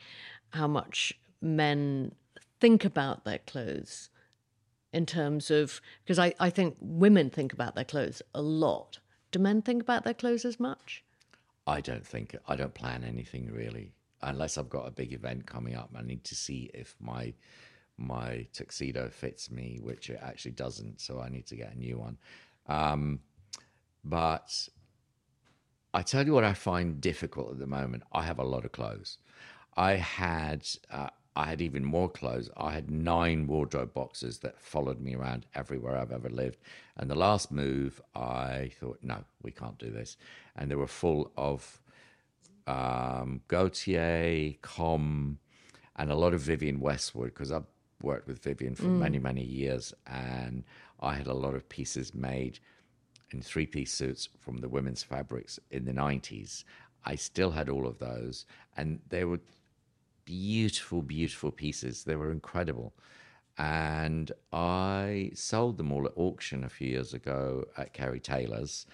how 0.51 0.66
much 0.66 1.18
men 1.41 2.12
think 2.61 2.85
about 2.85 3.24
their 3.24 3.39
clothes 3.39 4.11
in 4.97 5.05
terms 5.05 5.51
of, 5.51 5.82
because 6.03 6.18
I, 6.18 6.32
I 6.40 6.49
think 6.49 6.76
women 6.80 7.28
think 7.28 7.53
about 7.53 7.74
their 7.74 7.84
clothes 7.84 8.22
a 8.34 8.40
lot. 8.40 8.99
Do 9.30 9.38
men 9.38 9.61
think 9.61 9.82
about 9.82 10.05
their 10.05 10.14
clothes 10.14 10.47
as 10.47 10.59
much? 10.59 11.05
I 11.66 11.82
don't 11.82 12.07
think 12.07 12.34
I 12.49 12.57
don't 12.57 12.72
plan 12.72 13.05
anything 13.05 13.51
really, 13.53 13.92
unless 14.22 14.57
I've 14.57 14.70
got 14.70 14.88
a 14.88 14.90
big 14.90 15.12
event 15.12 15.44
coming 15.44 15.74
up. 15.74 15.90
I 15.94 16.03
need 16.03 16.24
to 16.24 16.34
see 16.34 16.70
if 16.72 16.97
my 16.99 17.34
my 17.99 18.47
tuxedo 18.55 19.11
fits 19.11 19.51
me, 19.51 19.80
which 19.82 20.09
it 20.09 20.20
actually 20.22 20.53
doesn't. 20.53 21.01
So 21.01 21.20
I 21.20 21.28
need 21.28 21.47
to 21.49 21.57
get 21.57 21.74
a 21.74 21.78
new 21.78 21.99
one. 21.99 22.16
Um, 22.66 23.20
but 24.03 24.68
I 25.92 26.03
tell 26.03 26.24
you 26.24 26.32
what, 26.32 26.44
I 26.44 26.55
find 26.55 27.01
difficult 27.01 27.51
at 27.51 27.59
the 27.59 27.66
moment. 27.66 28.05
I 28.12 28.22
have 28.22 28.38
a 28.38 28.44
lot 28.44 28.64
of 28.64 28.72
clothes. 28.72 29.18
I 29.76 29.97
had 29.97 30.66
uh, 30.90 31.11
I 31.37 31.45
had 31.45 31.61
even 31.61 31.84
more 31.84 32.09
clothes. 32.09 32.49
I 32.57 32.72
had 32.72 32.91
nine 32.91 33.47
wardrobe 33.47 33.93
boxes 33.93 34.39
that 34.39 34.59
followed 34.59 35.01
me 35.01 35.14
around 35.14 35.45
everywhere 35.55 35.99
I've 35.99 36.11
ever 36.11 36.30
lived. 36.30 36.59
And 36.97 37.11
the 37.11 37.14
last 37.14 37.53
move, 37.53 38.01
I 38.14 38.70
thought, 38.80 38.99
no, 39.03 39.22
we 39.43 39.51
can't 39.51 39.78
do 39.78 39.91
this. 39.91 40.16
And 40.57 40.70
they 40.70 40.74
were 40.74 40.87
full 40.87 41.30
of 41.37 41.82
um, 42.66 43.43
Gaultier, 43.49 44.55
Com, 44.62 45.39
and 45.97 46.11
a 46.11 46.14
lot 46.14 46.32
of 46.32 46.41
Vivienne 46.41 46.80
Westwood 46.80 47.34
because 47.34 47.53
I've 47.53 47.66
worked 48.01 48.26
with 48.26 48.43
Vivienne 48.43 48.74
for 48.74 48.84
mm. 48.84 48.99
many, 48.99 49.18
many 49.18 49.45
years. 49.45 49.93
And 50.07 50.64
I 51.01 51.16
had 51.16 51.26
a 51.26 51.34
lot 51.34 51.55
of 51.55 51.68
pieces 51.68 52.14
made 52.14 52.61
in 53.32 53.43
three 53.43 53.66
piece 53.66 53.93
suits 53.93 54.30
from 54.41 54.57
the 54.57 54.70
women's 54.70 55.03
fabrics 55.03 55.61
in 55.70 55.84
the 55.84 55.93
90s. 55.93 56.64
I 57.05 57.14
still 57.14 57.51
had 57.51 57.68
all 57.68 57.87
of 57.87 57.99
those. 57.99 58.47
And 58.78 59.01
they 59.11 59.24
were 59.24 59.41
beautiful, 60.27 61.01
beautiful 61.01 61.51
pieces. 61.51 62.05
They 62.05 62.16
were 62.16 62.31
incredible. 62.31 62.93
And 63.57 64.31
I 64.53 65.31
sold 65.35 65.79
them 65.79 65.91
all 65.91 66.05
at 66.05 66.12
auction 66.16 66.62
a 66.62 66.68
few 66.68 66.89
years 66.89 67.14
ago 67.14 67.64
at 67.79 67.95
Kerry 67.95 68.20
Taylor's. 68.20 68.85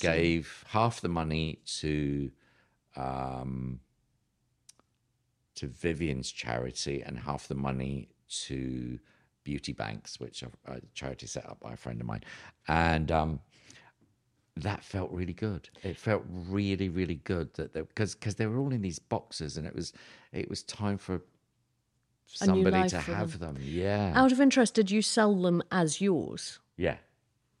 gave 0.00 0.64
half 0.68 1.02
the 1.02 1.10
money 1.10 1.58
to 1.80 2.30
um, 2.96 3.80
to 5.56 5.66
Vivienne's 5.66 6.32
charity 6.32 7.02
and 7.02 7.18
half 7.18 7.48
the 7.48 7.54
money 7.54 8.08
to 8.46 8.98
Beauty 9.44 9.72
Banks, 9.72 10.18
which 10.18 10.42
are 10.42 10.76
a 10.76 10.80
charity 10.94 11.26
set 11.26 11.44
up 11.46 11.60
by 11.60 11.72
a 11.72 11.76
friend 11.76 12.00
of 12.00 12.06
mine. 12.06 12.22
And 12.66 13.12
um, 13.12 13.40
that 14.62 14.84
felt 14.84 15.10
really 15.10 15.32
good. 15.32 15.68
It 15.82 15.96
felt 15.96 16.22
really, 16.28 16.88
really 16.88 17.16
good 17.16 17.52
that 17.54 17.72
because 17.72 18.14
because 18.14 18.36
they 18.36 18.46
were 18.46 18.58
all 18.58 18.72
in 18.72 18.82
these 18.82 18.98
boxes, 18.98 19.56
and 19.56 19.66
it 19.66 19.74
was 19.74 19.92
it 20.32 20.48
was 20.48 20.62
time 20.62 20.98
for 20.98 21.22
somebody 22.26 22.88
to 22.88 23.00
have 23.00 23.38
them. 23.38 23.54
them. 23.54 23.62
Yeah. 23.64 24.12
Out 24.14 24.32
of 24.32 24.40
interest, 24.40 24.74
did 24.74 24.90
you 24.90 25.02
sell 25.02 25.34
them 25.34 25.62
as 25.70 26.00
yours? 26.00 26.58
Yeah, 26.76 26.96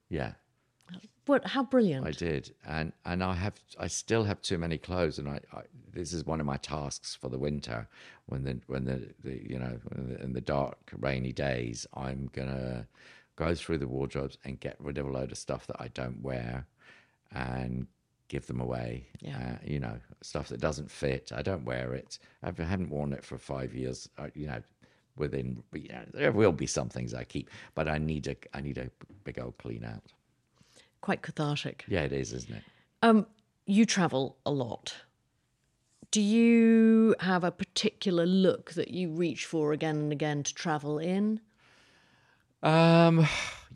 yeah. 0.08 0.32
What? 1.26 1.46
How 1.46 1.62
brilliant! 1.62 2.06
I 2.06 2.12
did, 2.12 2.54
and 2.66 2.92
and 3.04 3.22
I 3.22 3.34
have 3.34 3.54
I 3.78 3.86
still 3.86 4.24
have 4.24 4.40
too 4.40 4.56
many 4.56 4.78
clothes, 4.78 5.18
and 5.18 5.28
I, 5.28 5.40
I 5.52 5.62
this 5.92 6.12
is 6.12 6.24
one 6.24 6.40
of 6.40 6.46
my 6.46 6.56
tasks 6.56 7.14
for 7.14 7.28
the 7.28 7.38
winter 7.38 7.86
when 8.26 8.44
the 8.44 8.60
when 8.66 8.84
the, 8.84 9.08
the 9.22 9.42
you 9.46 9.58
know 9.58 9.78
in 10.22 10.32
the 10.32 10.40
dark 10.40 10.78
rainy 10.98 11.32
days 11.32 11.86
I'm 11.94 12.30
gonna 12.32 12.86
go 13.36 13.54
through 13.54 13.78
the 13.78 13.88
wardrobes 13.88 14.38
and 14.44 14.58
get 14.58 14.76
rid 14.78 14.98
of 14.98 15.06
a 15.06 15.10
load 15.10 15.32
of 15.32 15.38
stuff 15.38 15.66
that 15.66 15.76
I 15.78 15.88
don't 15.88 16.22
wear 16.22 16.66
and 17.32 17.86
give 18.28 18.46
them 18.46 18.60
away. 18.60 19.06
Yeah. 19.20 19.36
Uh, 19.36 19.56
you 19.64 19.80
know, 19.80 19.98
stuff 20.22 20.48
that 20.48 20.60
doesn't 20.60 20.90
fit. 20.90 21.32
I 21.34 21.42
don't 21.42 21.64
wear 21.64 21.94
it. 21.94 22.18
I 22.42 22.46
haven't 22.46 22.90
worn 22.90 23.12
it 23.12 23.24
for 23.24 23.38
five 23.38 23.74
years. 23.74 24.08
Uh, 24.18 24.28
you 24.34 24.46
know, 24.46 24.62
within 25.16 25.62
you 25.72 25.88
know, 25.88 26.04
there 26.12 26.32
will 26.32 26.52
be 26.52 26.66
some 26.66 26.88
things 26.88 27.14
I 27.14 27.24
keep, 27.24 27.50
but 27.74 27.88
I 27.88 27.98
need 27.98 28.26
a 28.28 28.36
I 28.54 28.60
need 28.60 28.78
a 28.78 28.90
big 29.24 29.38
old 29.38 29.58
clean 29.58 29.84
out. 29.84 30.12
Quite 31.00 31.22
cathartic. 31.22 31.84
Yeah, 31.88 32.02
it 32.02 32.12
is, 32.12 32.32
isn't 32.32 32.56
it? 32.56 32.62
Um, 33.02 33.26
you 33.66 33.86
travel 33.86 34.36
a 34.44 34.50
lot. 34.50 34.94
Do 36.10 36.20
you 36.22 37.14
have 37.20 37.44
a 37.44 37.50
particular 37.50 38.24
look 38.24 38.72
that 38.72 38.90
you 38.90 39.10
reach 39.10 39.44
for 39.44 39.72
again 39.72 39.96
and 39.96 40.12
again 40.12 40.42
to 40.42 40.54
travel 40.54 40.98
in? 40.98 41.40
Um, 42.62 43.26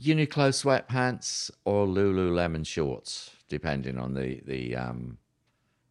Uniqlo 0.01 0.51
sweatpants 0.51 1.51
or 1.65 1.87
Lululemon 1.87 2.67
shorts 2.67 3.31
depending 3.49 3.99
on 3.99 4.15
the 4.15 4.41
the 4.47 4.75
um, 4.75 5.19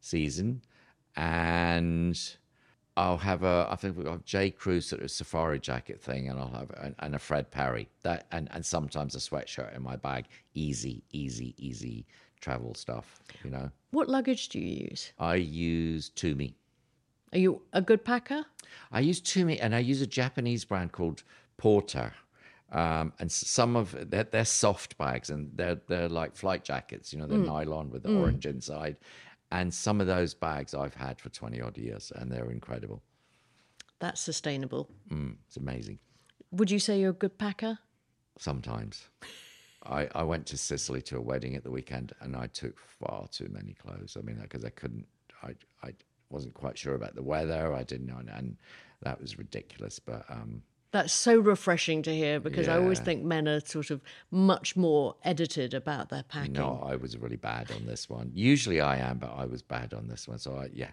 season, 0.01 0.61
and 1.15 2.19
I'll 2.97 3.17
have 3.17 3.43
a 3.43 3.67
I 3.69 3.75
think 3.75 3.95
we've 3.95 4.05
got 4.05 4.25
J 4.25 4.51
Crew 4.51 4.81
sort 4.81 5.03
of 5.03 5.11
safari 5.11 5.59
jacket 5.59 6.01
thing, 6.01 6.27
and 6.27 6.39
I'll 6.39 6.51
have 6.51 6.71
a, 6.71 6.93
and 6.99 7.15
a 7.15 7.19
Fred 7.19 7.49
Perry 7.51 7.87
that 8.01 8.25
and 8.31 8.49
and 8.51 8.65
sometimes 8.65 9.15
a 9.15 9.19
sweatshirt 9.19 9.75
in 9.75 9.81
my 9.81 9.95
bag. 9.95 10.25
Easy, 10.53 11.03
easy, 11.11 11.55
easy 11.57 12.05
travel 12.41 12.73
stuff. 12.73 13.21
You 13.43 13.51
know. 13.51 13.71
What 13.91 14.09
luggage 14.09 14.49
do 14.49 14.59
you 14.59 14.87
use? 14.89 15.13
I 15.19 15.35
use 15.35 16.09
Tumi. 16.15 16.55
Are 17.31 17.39
you 17.39 17.61
a 17.71 17.81
good 17.81 18.03
packer? 18.03 18.43
I 18.91 18.99
use 18.99 19.21
Tumi, 19.21 19.59
and 19.61 19.73
I 19.73 19.79
use 19.79 20.01
a 20.01 20.07
Japanese 20.07 20.65
brand 20.65 20.91
called 20.91 21.23
Porter. 21.57 22.13
Um, 22.72 23.11
and 23.19 23.30
some 23.30 23.76
of 23.76 23.95
they're, 24.09 24.24
they're, 24.24 24.45
soft 24.45 24.97
bags 24.97 25.30
and 25.30 25.51
they're 25.55 25.82
they're 25.88 26.07
like 26.07 26.38
flight 26.38 26.63
jackets, 26.63 27.11
you 27.11 27.19
know, 27.19 27.28
they're 27.28 27.38
mm. 27.38 27.45
nylon 27.45 27.89
with 27.89 28.03
the 28.03 28.09
mm. 28.09 28.22
orange 28.22 28.45
inside. 28.45 28.95
And 29.51 29.74
some 29.74 29.99
of 29.99 30.07
those 30.07 30.34
bags 30.34 30.74
I've 30.74 30.93
had 30.93 31.19
for 31.19 31.30
20 31.30 31.59
odd 31.61 31.78
years 31.78 32.13
and 32.15 32.32
they're 32.32 32.49
incredible. 32.49 33.01
That's 33.99 34.22
sustainable. 34.22 34.89
Mm, 35.11 35.36
it's 35.47 35.57
amazing. 35.57 35.99
Would 36.51 36.72
you 36.72 36.80
say 36.80 36.99
you're 36.99 37.09
a 37.09 37.13
good 37.13 37.38
packer? 37.38 37.78
Sometimes. 38.39 39.09
I, 39.84 40.07
I 40.15 40.24
went 40.24 40.45
to 40.47 40.57
Sicily 40.57 41.01
to 41.03 41.17
a 41.17 41.22
wedding 41.22 41.55
at 41.55 41.63
the 41.63 41.72
weekend 41.72 42.13
and 42.22 42.36
I 42.36 42.47
took 42.47 42.80
far 42.80 43.28
too 43.28 43.49
many 43.51 43.74
clothes. 43.74 44.15
I 44.17 44.22
mean, 44.22 44.39
because 44.41 44.63
I 44.63 44.69
couldn't, 44.69 45.05
I, 45.43 45.55
I 45.84 45.93
wasn't 46.30 46.53
quite 46.53 46.78
sure 46.78 46.95
about 46.95 47.15
the 47.15 47.24
weather. 47.24 47.74
I 47.74 47.84
didn't 47.84 48.07
know, 48.07 48.17
and 48.17 48.57
that 49.01 49.19
was 49.19 49.38
ridiculous. 49.38 49.99
But 49.99 50.26
um, 50.30 50.61
that's 50.91 51.13
so 51.13 51.39
refreshing 51.39 52.01
to 52.03 52.13
hear 52.13 52.39
because 52.39 52.67
yeah. 52.67 52.75
I 52.75 52.77
always 52.79 52.99
think 52.99 53.23
men 53.23 53.47
are 53.47 53.61
sort 53.61 53.91
of 53.91 54.01
much 54.29 54.75
more 54.75 55.15
edited 55.23 55.73
about 55.73 56.09
their 56.09 56.23
packing. 56.23 56.53
No, 56.53 56.83
I 56.85 56.97
was 56.97 57.17
really 57.17 57.37
bad 57.37 57.71
on 57.71 57.85
this 57.85 58.09
one. 58.09 58.31
Usually 58.33 58.81
I 58.81 58.97
am, 58.97 59.17
but 59.17 59.31
I 59.35 59.45
was 59.45 59.61
bad 59.61 59.93
on 59.93 60.07
this 60.07 60.27
one. 60.27 60.37
So 60.37 60.57
I, 60.57 60.69
yeah. 60.73 60.91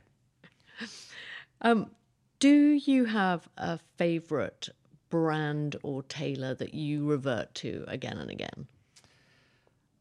Um, 1.61 1.91
do 2.39 2.75
you 2.75 3.07
have 3.07 3.49
a 3.57 3.81
favorite 3.97 4.69
brand 5.11 5.77
or 5.83 6.03
tailor 6.05 6.55
that 6.55 6.75
you 6.75 7.05
revert 7.05 7.55
to 7.57 7.85
again 7.89 8.19
and 8.19 8.31
again? 8.31 8.69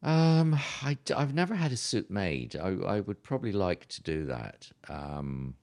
Um, 0.03 0.53
I, 0.83 0.97
have 1.09 1.33
never 1.33 1.55
had 1.55 1.71
a 1.71 1.77
suit 1.77 2.11
made. 2.11 2.55
I, 2.55 2.67
I, 2.67 2.99
would 2.99 3.23
probably 3.23 3.51
like 3.51 3.87
to 3.87 4.03
do 4.03 4.25
that. 4.25 4.69
Um, 4.87 5.55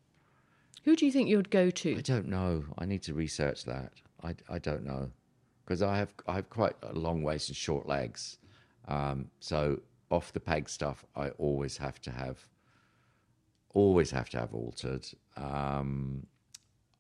Who 0.85 0.97
do 0.97 1.07
you 1.07 1.13
think 1.13 1.29
you'd 1.29 1.51
go 1.51 1.71
to? 1.71 1.97
I 1.97 2.01
don't 2.01 2.27
know. 2.27 2.65
I 2.77 2.85
need 2.85 3.05
to 3.05 3.15
research 3.15 3.65
that. 3.67 3.93
I, 4.25 4.35
I 4.49 4.59
don't 4.59 4.85
know 4.85 5.11
because 5.65 5.83
I 5.83 5.97
have 5.97 6.13
I 6.27 6.35
have 6.37 6.51
quite 6.51 6.77
a 6.83 6.93
long 6.93 7.23
waist 7.23 7.49
and 7.49 7.57
short 7.57 7.87
legs, 7.87 8.39
um, 8.89 9.31
so 9.41 9.81
off 10.11 10.33
the 10.33 10.41
peg 10.41 10.69
stuff 10.69 11.05
I 11.17 11.31
always 11.31 11.77
have 11.79 12.01
to 12.03 12.11
have 12.11 12.47
always 13.73 14.11
have 14.11 14.31
to 14.31 14.39
have 14.39 14.55
altered. 14.55 15.07
Um, 15.37 16.27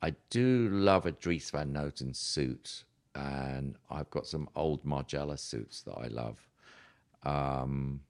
I 0.03 0.15
do 0.29 0.69
love 0.71 1.07
a 1.07 1.13
Dries 1.13 1.51
Van 1.51 1.73
Noten 1.73 2.15
suit, 2.15 2.85
and 3.15 3.77
I've 3.91 4.11
got 4.11 4.27
some 4.27 4.49
old 4.57 4.85
Margiela 4.85 5.39
suits 5.39 5.83
that 5.83 5.95
I 5.95 6.09
love. 6.09 6.39
Um, 7.23 8.01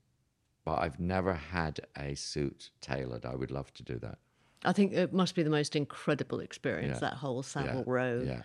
but 0.64 0.80
I've 0.80 0.98
never 0.98 1.34
had 1.34 1.80
a 1.96 2.14
suit 2.14 2.70
tailored. 2.80 3.26
I 3.26 3.34
would 3.34 3.50
love 3.50 3.72
to 3.74 3.82
do 3.82 3.98
that. 3.98 4.18
I 4.64 4.72
think 4.72 4.94
it 4.94 5.12
must 5.12 5.34
be 5.34 5.42
the 5.42 5.50
most 5.50 5.76
incredible 5.76 6.40
experience, 6.40 6.94
yeah. 6.94 7.10
that 7.10 7.14
whole 7.14 7.42
Savile 7.42 7.76
yeah. 7.76 7.82
Row. 7.86 8.22
Yeah 8.26 8.42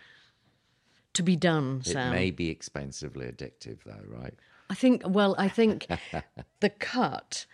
to 1.14 1.24
be 1.24 1.36
done, 1.36 1.84
Sam. 1.84 2.14
It 2.14 2.16
may 2.16 2.32
be 2.32 2.50
expensively 2.50 3.26
addictive, 3.26 3.80
though, 3.86 4.02
right? 4.08 4.34
I 4.70 4.76
think. 4.76 5.04
Well, 5.06 5.36
I 5.38 5.48
think 5.48 5.88
the 6.60 6.70
cut. 6.70 7.46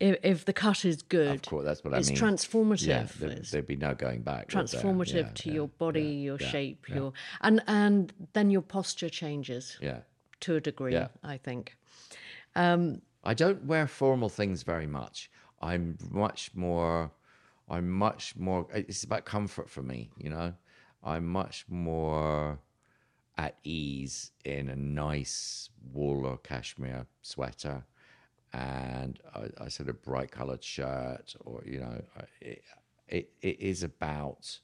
If, 0.00 0.16
if, 0.22 0.44
the 0.44 0.52
cut 0.52 0.84
is 0.84 1.02
good, 1.02 1.34
of 1.34 1.42
course, 1.42 1.64
that's 1.64 1.82
what 1.82 1.92
I 1.92 1.98
it's 1.98 2.10
mean. 2.10 2.18
transformative. 2.18 2.86
Yeah, 2.86 3.06
there, 3.18 3.58
would 3.58 3.66
be 3.66 3.74
no 3.74 3.94
going 3.94 4.22
back. 4.22 4.48
Transformative 4.48 5.14
yeah, 5.14 5.30
to 5.34 5.48
yeah, 5.48 5.54
your 5.54 5.68
body, 5.68 6.02
your 6.02 6.38
shape, 6.38 6.88
your 6.88 7.12
and 7.40 7.62
and 7.66 8.12
then 8.32 8.50
your 8.50 8.62
posture 8.62 9.08
changes. 9.08 9.76
Yeah, 9.80 10.00
to 10.40 10.56
a 10.56 10.60
degree, 10.60 11.00
I 11.24 11.36
think. 11.38 11.76
Um, 12.54 13.02
I 13.24 13.34
don't 13.34 13.64
wear 13.64 13.88
formal 13.88 14.28
things 14.28 14.62
very 14.62 14.86
much. 14.86 15.30
I'm 15.60 15.98
much 16.10 16.52
more. 16.54 17.10
I'm 17.68 17.90
much 17.90 18.36
more. 18.36 18.66
It's 18.72 19.02
about 19.02 19.24
comfort 19.24 19.68
for 19.68 19.82
me, 19.82 20.10
you 20.16 20.30
know. 20.30 20.54
I'm 21.02 21.26
much 21.26 21.64
more 21.68 22.58
at 23.38 23.56
ease 23.62 24.32
in 24.44 24.68
a 24.68 24.76
nice 24.76 25.70
wool 25.92 26.26
or 26.26 26.36
cashmere 26.38 27.06
sweater 27.22 27.84
and 28.52 29.20
a, 29.34 29.64
a 29.64 29.70
sort 29.70 29.88
of 29.88 30.02
bright 30.02 30.30
colored 30.30 30.62
shirt, 30.62 31.34
or 31.44 31.62
you 31.64 31.78
know, 31.80 32.02
it, 32.40 32.62
it, 33.08 33.30
it 33.40 33.60
is 33.60 33.82
about 33.82 34.58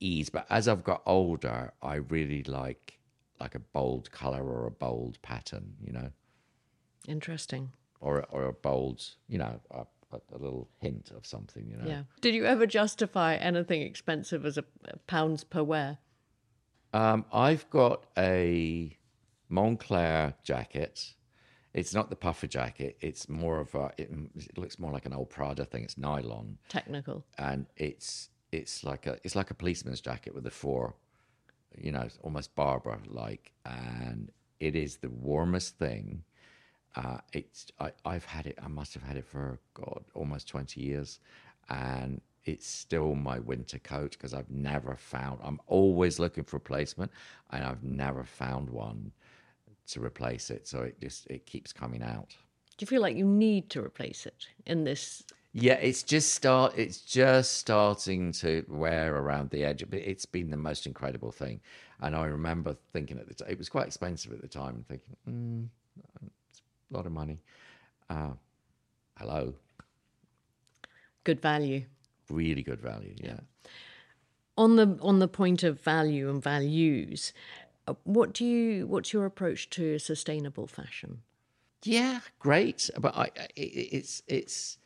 ease. 0.00 0.28
But 0.28 0.46
as 0.50 0.68
I've 0.68 0.84
got 0.84 1.02
older, 1.06 1.72
I 1.82 1.96
really 1.96 2.42
like 2.42 2.98
like 3.40 3.54
a 3.54 3.60
bold 3.60 4.10
color 4.10 4.42
or 4.42 4.66
a 4.66 4.70
bold 4.70 5.20
pattern, 5.22 5.74
you 5.80 5.92
know, 5.92 6.10
Interesting. 7.06 7.70
or 8.00 8.24
or 8.30 8.46
a 8.46 8.52
bold, 8.52 9.04
you 9.28 9.38
know, 9.38 9.60
a, 9.70 9.84
a, 10.12 10.38
little 10.38 10.68
hint 10.80 11.12
of 11.14 11.26
something, 11.26 11.68
you 11.70 11.76
know. 11.76 11.86
Yeah. 11.86 12.02
Did 12.20 12.34
you 12.34 12.46
ever 12.46 12.66
justify 12.66 13.34
anything 13.36 13.82
expensive 13.82 14.44
as 14.44 14.58
a 14.58 14.64
a 14.86 14.96
pounds 15.06 15.44
per 15.44 15.62
wear? 15.62 15.98
Um, 16.92 17.24
I've 17.32 17.68
got 17.70 18.04
a 18.16 18.96
Moncler 19.50 20.34
jacket. 20.42 21.14
It's 21.74 21.94
not 21.94 22.10
the 22.10 22.16
puffer 22.16 22.46
jacket. 22.46 22.96
It's 23.00 23.28
more 23.28 23.60
of 23.60 23.74
a. 23.74 23.90
It, 23.98 24.10
it 24.36 24.58
looks 24.58 24.78
more 24.78 24.90
like 24.92 25.06
an 25.06 25.12
old 25.12 25.30
Prada 25.30 25.64
thing. 25.64 25.84
It's 25.84 25.98
nylon, 25.98 26.58
Technical. 26.68 27.24
and 27.38 27.66
it's 27.76 28.30
it's 28.52 28.82
like 28.84 29.06
a 29.06 29.18
it's 29.22 29.36
like 29.36 29.50
a 29.50 29.54
policeman's 29.54 30.00
jacket 30.00 30.34
with 30.34 30.44
the 30.44 30.50
four, 30.50 30.94
you 31.76 31.92
know, 31.92 32.00
it's 32.00 32.18
almost 32.22 32.54
Barbour 32.56 32.98
like, 33.06 33.52
and 33.66 34.30
it 34.60 34.74
is 34.74 34.96
the 34.96 35.10
warmest 35.10 35.78
thing. 35.78 36.24
Uh, 36.96 37.18
it's 37.32 37.66
I, 37.78 37.92
I've 38.04 38.24
had 38.24 38.46
it. 38.46 38.58
I 38.62 38.68
must 38.68 38.94
have 38.94 39.02
had 39.02 39.16
it 39.18 39.26
for 39.26 39.58
God 39.74 40.04
almost 40.14 40.48
twenty 40.48 40.80
years, 40.80 41.20
and 41.68 42.22
it's 42.44 42.66
still 42.66 43.14
my 43.14 43.38
winter 43.38 43.78
coat 43.78 44.12
because 44.12 44.34
I've 44.34 44.50
never 44.50 44.96
found. 44.96 45.40
I'm 45.42 45.60
always 45.66 46.18
looking 46.18 46.44
for 46.44 46.56
a 46.56 46.60
replacement, 46.60 47.10
and 47.50 47.64
I've 47.64 47.82
never 47.82 48.24
found 48.24 48.70
one 48.70 49.12
to 49.88 50.02
replace 50.02 50.50
it. 50.50 50.66
So 50.66 50.82
it 50.82 51.00
just 51.00 51.26
it 51.28 51.46
keeps 51.46 51.72
coming 51.72 52.02
out. 52.02 52.34
Do 52.76 52.84
you 52.84 52.86
feel 52.86 53.02
like 53.02 53.16
you 53.16 53.26
need 53.26 53.70
to 53.70 53.82
replace 53.82 54.26
it 54.26 54.46
in 54.66 54.84
this? 54.84 55.22
Yeah, 55.52 55.74
it's 55.74 56.02
just 56.02 56.34
start. 56.34 56.74
It's 56.76 57.00
just 57.00 57.58
starting 57.58 58.32
to 58.32 58.64
wear 58.68 59.16
around 59.16 59.50
the 59.50 59.64
edge. 59.64 59.84
But 59.88 60.00
it's 60.00 60.26
been 60.26 60.50
the 60.50 60.56
most 60.56 60.86
incredible 60.86 61.32
thing, 61.32 61.60
and 62.00 62.14
I 62.14 62.26
remember 62.26 62.76
thinking 62.92 63.18
at 63.18 63.28
the 63.28 63.34
time 63.34 63.48
it 63.50 63.58
was 63.58 63.68
quite 63.68 63.86
expensive 63.86 64.32
at 64.32 64.40
the 64.40 64.48
time, 64.48 64.76
and 64.76 64.86
thinking, 64.86 65.16
mm, 65.28 65.68
it's 66.50 66.62
a 66.90 66.96
lot 66.96 67.06
of 67.06 67.12
money. 67.12 67.40
Uh, 68.08 68.30
hello, 69.18 69.54
Good 71.24 71.42
value. 71.42 71.84
Really 72.30 72.62
good 72.62 72.80
value. 72.80 73.14
Yeah. 73.16 73.40
On 74.56 74.76
the 74.76 74.98
on 75.02 75.20
the 75.20 75.28
point 75.28 75.62
of 75.62 75.80
value 75.80 76.28
and 76.28 76.42
values, 76.42 77.32
uh, 77.86 77.94
what 78.04 78.32
do 78.34 78.44
you 78.44 78.86
what's 78.86 79.12
your 79.12 79.24
approach 79.24 79.70
to 79.70 79.98
sustainable 79.98 80.66
fashion? 80.66 81.22
Yeah, 81.84 82.20
great. 82.38 82.90
But 82.98 83.16
I, 83.16 83.22
I- 83.22 83.48
it, 83.56 83.60
it's 83.92 84.22
it's. 84.26 84.78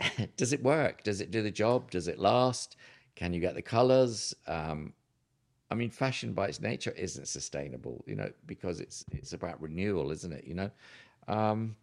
does 0.36 0.52
it 0.52 0.62
work? 0.62 1.04
Does 1.04 1.20
it 1.20 1.30
do 1.30 1.42
the 1.42 1.50
job? 1.50 1.90
Does 1.90 2.08
it 2.08 2.18
last? 2.18 2.76
Can 3.14 3.32
you 3.32 3.40
get 3.40 3.54
the 3.54 3.62
colors? 3.62 4.34
Um, 4.46 4.92
I 5.70 5.74
mean, 5.76 5.90
fashion 5.90 6.32
by 6.32 6.48
its 6.48 6.60
nature 6.60 6.92
isn't 6.92 7.28
sustainable, 7.28 8.04
you 8.06 8.16
know, 8.16 8.30
because 8.46 8.80
it's 8.80 9.04
it's 9.12 9.32
about 9.32 9.60
renewal, 9.60 10.10
isn't 10.10 10.32
it? 10.32 10.44
You 10.44 10.54
know, 10.54 10.70
um, 11.28 11.76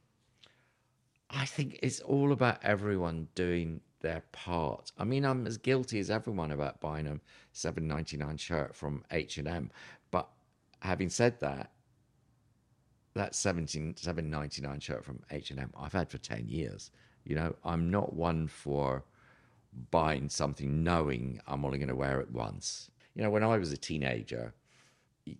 I 1.30 1.46
think 1.46 1.80
it's 1.82 2.00
all 2.02 2.32
about 2.32 2.60
everyone 2.64 3.28
doing 3.36 3.82
their 4.02 4.24
part. 4.32 4.92
I 4.98 5.04
mean, 5.04 5.26
I'm 5.26 5.46
as 5.48 5.58
guilty 5.58 6.00
as 6.00 6.10
everyone 6.10 6.52
about 6.52 6.80
buying 6.82 7.08
a 7.08 7.20
seven 7.54 7.88
ninety 7.88 8.18
nine 8.18 8.38
shirt 8.38 8.76
from 8.76 9.04
H 9.12 9.38
and 9.38 9.48
M, 9.48 9.72
but 10.12 10.28
having 10.82 11.10
said 11.10 11.40
that, 11.40 11.72
that 13.14 13.36
17 13.36 13.96
799 13.98 14.80
shirt 14.80 15.04
from 15.04 15.20
H&M 15.32 15.70
I've 15.78 15.92
had 15.94 16.10
for 16.10 16.18
10 16.18 16.48
years. 16.48 16.92
You 17.26 17.36
know 17.36 17.56
I'm 17.64 17.90
not 17.92 18.14
one 18.14 18.48
for 18.48 19.04
buying 19.92 20.30
something 20.30 20.84
knowing 20.84 21.40
I'm 21.48 21.66
only 21.66 21.78
going 21.78 21.90
to 21.90 21.96
wear 21.96 22.20
it 22.22 22.32
once. 22.32 22.90
You 23.16 23.24
know 23.24 23.30
when 23.30 23.44
I 23.44 23.58
was 23.58 23.72
a 23.72 23.78
teenager 23.78 24.54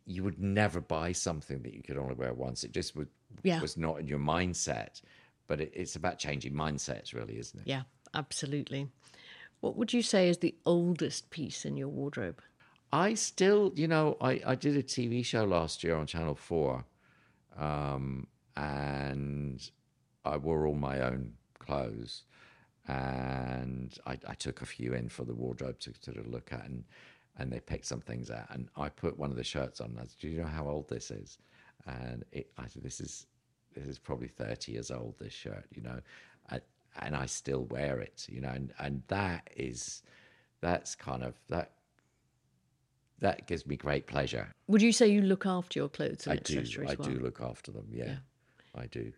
you 0.06 0.24
would 0.24 0.40
never 0.40 0.80
buy 0.80 1.12
something 1.12 1.62
that 1.64 1.74
you 1.74 1.82
could 1.82 1.98
only 1.98 2.14
wear 2.14 2.34
once. 2.34 2.64
It 2.64 2.72
just 2.72 2.96
would, 2.96 3.08
Yeah. 3.42 3.60
was 3.60 3.78
not 3.78 4.00
in 4.00 4.08
your 4.08 4.20
mindset. 4.20 5.02
But 5.48 5.60
it, 5.60 5.72
it's 5.74 5.96
about 5.96 6.20
changing 6.20 6.54
mindsets 6.54 7.14
really 7.14 7.38
isn't 7.40 7.62
it? 7.62 7.68
Yeah, 7.68 7.82
absolutely. 8.14 8.90
What 9.60 9.76
would 9.76 9.94
you 9.94 10.02
say 10.02 10.28
is 10.28 10.40
the 10.40 10.56
oldest 10.66 11.30
piece 11.30 11.66
in 11.66 11.78
your 11.78 11.88
wardrobe? 11.88 12.42
I 12.92 13.14
still, 13.14 13.72
you 13.76 13.88
know, 13.88 14.18
I, 14.20 14.42
I 14.46 14.56
did 14.56 14.76
a 14.76 14.84
TV 14.84 15.24
show 15.24 15.46
last 15.46 15.84
year 15.84 15.96
on 15.96 16.08
Channel 16.08 16.36
4, 16.36 16.84
um, 17.58 18.28
and 18.58 19.72
I 20.26 20.38
wore 20.38 20.68
all 20.68 20.76
my 20.76 21.00
own 21.02 21.34
clothes. 21.60 22.24
And 22.88 23.98
I, 24.06 24.18
I 24.28 24.34
took 24.34 24.62
a 24.62 24.66
few 24.66 24.94
in 24.94 25.08
for 25.08 25.24
the 25.24 25.36
wardrobe 25.36 25.80
to 25.82 25.94
sort 26.02 26.18
of 26.18 26.28
look 26.28 26.52
at, 26.52 26.66
and, 26.66 26.84
and 27.38 27.52
they 27.52 27.60
picked 27.60 27.86
some 27.86 28.02
things 28.02 28.30
out. 28.30 28.48
And 28.50 28.68
I 28.76 28.90
put 28.90 29.18
one 29.18 29.30
of 29.30 29.38
the 29.38 29.44
shirts 29.44 29.80
on. 29.80 29.92
And 29.92 30.00
I 30.00 30.02
said, 30.02 30.20
Do 30.20 30.28
you 30.28 30.42
know 30.42 30.48
how 30.48 30.68
old 30.68 30.90
this 30.90 31.12
is? 31.12 31.38
And 31.86 32.26
it, 32.32 32.52
I 32.58 32.68
said, 32.68 32.84
This 32.84 33.00
is 33.00 33.28
this 33.74 33.88
is 33.88 33.98
probably 33.98 34.28
30 34.28 34.72
years 34.72 34.92
old, 34.92 35.16
this 35.20 35.34
shirt, 35.34 35.66
you 35.72 35.82
know, 35.82 36.00
and 37.00 37.16
I 37.16 37.26
still 37.26 37.66
wear 37.66 38.00
it, 38.00 38.26
you 38.30 38.42
know, 38.42 38.50
and, 38.50 38.74
and 38.80 39.04
that 39.08 39.50
is, 39.56 40.04
that's 40.62 40.96
kind 40.96 41.24
of, 41.24 41.36
that 41.50 41.72
that 43.22 43.48
gives 43.48 43.66
me 43.66 43.78
great 43.78 44.08
pleasure. 44.08 44.48
Would 44.68 44.82
you 44.82 44.92
say 44.92 45.08
you 45.08 45.22
look 45.22 45.46
after 45.46 45.80
your 45.80 45.90
clothes 45.90 46.28
and 46.28 46.40
I 46.40 46.42
do. 46.42 46.64
I 46.82 46.96
well? 46.96 47.08
do 47.08 47.20
look 47.20 47.40
after 47.40 47.72
them. 47.72 47.88
Yeah, 47.92 48.16
I 48.76 48.88
do. 48.88 49.14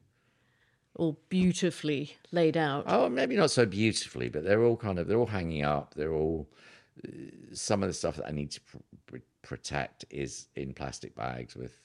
All 0.96 1.18
beautifully 1.30 2.16
laid 2.32 2.56
out. 2.56 2.84
Oh, 2.86 3.10
maybe 3.10 3.36
not 3.36 3.50
so 3.50 3.66
beautifully, 3.66 4.30
but 4.30 4.44
they're 4.44 4.64
all 4.64 4.78
kind 4.78 5.00
of 5.00 5.08
they're 5.08 5.18
all 5.18 5.26
hanging 5.26 5.64
up. 5.64 5.96
They're 5.96 6.14
all 6.14 6.48
uh, 7.04 7.12
some 7.54 7.82
of 7.82 7.90
the 7.90 7.94
stuff 7.94 8.18
that 8.18 8.28
I 8.28 8.32
need 8.32 8.52
to 8.52 8.62
pr- 8.62 8.78
pr- 9.08 9.18
protect 9.42 10.06
is 10.10 10.50
in 10.56 10.74
plastic 10.74 11.16
bags 11.16 11.56
with 11.56 11.80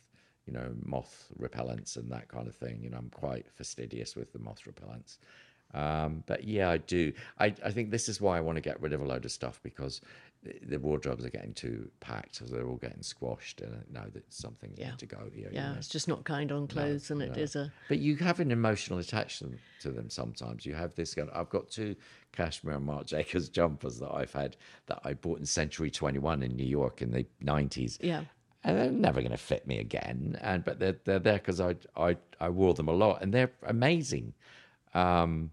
you 0.45 0.53
know 0.53 0.75
moth 0.85 1.29
repellents 1.41 1.97
and 1.97 2.11
that 2.11 2.29
kind 2.29 2.49
of 2.49 2.57
thing. 2.57 2.81
You 2.83 2.91
know, 2.91 2.99
I'm 2.99 3.11
quite 3.11 3.47
fastidious 3.57 4.17
with 4.17 4.33
the 4.33 4.41
moth 4.41 4.63
repellents. 4.67 5.19
Um, 5.75 6.23
but 6.27 6.45
yeah, 6.45 6.71
I 6.71 6.79
do. 6.79 7.13
I, 7.39 7.55
I 7.65 7.71
think 7.71 7.91
this 7.91 8.09
is 8.09 8.21
why 8.21 8.39
I 8.39 8.41
want 8.41 8.57
to 8.57 8.63
get 8.63 8.81
rid 8.81 8.93
of 8.93 9.01
a 9.03 9.05
load 9.05 9.25
of 9.25 9.31
stuff 9.33 9.61
because 9.63 10.01
the- 10.43 10.59
the 10.63 10.79
wardrobes 10.79 11.25
are 11.25 11.31
getting 11.31 11.53
too 11.53 11.91
packed, 12.01 12.37
so 12.37 12.45
they're 12.47 12.67
all 12.67 12.77
getting 12.77 13.03
squashed, 13.03 13.61
and 13.61 13.75
I 13.75 14.01
know 14.01 14.09
that 14.11 14.33
something 14.33 14.73
Yeah. 14.77 14.87
needs 14.91 14.99
to 14.99 15.07
go 15.07 15.29
here. 15.35 15.49
you 15.49 15.55
yeah, 15.57 15.73
know. 15.73 15.79
it's 15.79 15.89
just 15.89 16.07
not 16.09 16.25
kind 16.25 16.51
on 16.53 16.69
clothes, 16.69 17.11
and 17.11 17.21
it 17.21 17.37
is 17.37 17.55
a 17.57 17.73
But 17.89 17.99
you 17.99 18.17
have 18.17 18.39
an 18.41 18.51
emotional 18.53 18.99
attachment 19.01 19.59
to 19.81 19.91
them 19.91 20.09
sometimes. 20.09 20.65
You 20.65 20.75
have 20.75 20.95
this. 20.95 21.17
I've 21.19 21.51
got 21.51 21.69
two 21.71 21.97
cashmere 22.33 22.77
and 22.77 22.87
Marc 22.87 23.07
Jacobs 23.07 23.49
jumpers 23.49 23.99
that 23.99 24.13
I've 24.15 24.33
had 24.33 24.57
that 24.87 25.01
I 25.05 25.15
bought 25.15 25.39
in 25.41 25.45
Century 25.47 25.91
21 25.91 26.43
in 26.45 26.55
New 26.57 26.67
York 26.67 27.03
in 27.03 27.11
the 27.11 27.27
90s. 27.43 27.99
yeah. 28.01 28.25
And 28.65 28.77
they're 28.77 28.91
never 28.91 29.21
going 29.21 29.31
to 29.33 29.37
fit 29.37 29.67
me 29.67 29.79
again. 29.79 30.37
And 30.41 30.65
but 30.65 30.79
they're 30.79 30.97
they're 31.05 31.19
there 31.21 31.39
because 31.39 31.61
I 31.61 31.77
I 31.97 32.17
I 32.41 32.49
wore 32.49 32.75
them 32.75 32.89
a 32.89 32.93
lot 32.93 33.23
and 33.23 33.33
they're 33.35 33.53
amazing. 33.65 34.35
Um, 34.95 35.51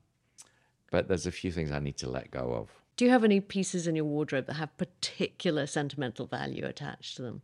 but 0.95 1.09
there's 1.09 1.27
a 1.27 1.31
few 1.31 1.51
things 1.51 1.73
I 1.73 1.79
need 1.79 1.97
to 1.97 2.09
let 2.09 2.31
go 2.31 2.53
of. 2.53 2.69
Do 2.95 3.03
you 3.03 3.11
have 3.11 3.25
any 3.25 3.41
pieces 3.41 3.85
in 3.85 3.97
your 3.97 4.05
wardrobe 4.05 4.45
that 4.45 4.53
have 4.53 4.77
particular 4.77 5.67
sentimental 5.67 6.25
value 6.25 6.65
attached 6.65 7.17
to 7.17 7.21
them? 7.21 7.41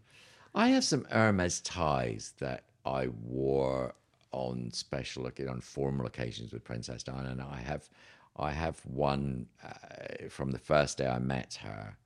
I 0.55 0.69
have 0.69 0.85
some 0.85 1.05
Hermes 1.11 1.59
ties 1.59 2.33
that 2.39 2.63
I 2.85 3.07
wore 3.07 3.93
on 4.31 4.71
special 4.71 5.29
on 5.49 5.59
formal 5.59 6.05
occasions 6.05 6.53
with 6.53 6.63
Princess 6.63 7.03
Diana, 7.03 7.31
and 7.31 7.41
I 7.41 7.57
have 7.57 7.89
I 8.37 8.51
have 8.51 8.79
one 8.85 9.47
uh, 9.61 10.29
from 10.29 10.51
the 10.51 10.57
first 10.57 10.99
day 10.99 11.07
I 11.07 11.19
met 11.19 11.55
her, 11.55 11.97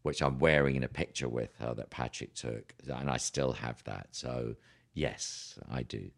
which 0.00 0.22
I'm 0.22 0.38
wearing 0.38 0.76
in 0.76 0.82
a 0.82 0.88
picture 0.88 1.28
with 1.28 1.54
her 1.58 1.74
that 1.74 1.90
Patrick 1.90 2.32
took, 2.32 2.72
and 2.88 3.10
I 3.10 3.18
still 3.18 3.52
have 3.52 3.84
that. 3.84 4.06
So 4.12 4.56
yes, 4.94 5.58
I 5.70 5.82
do. 5.82 6.10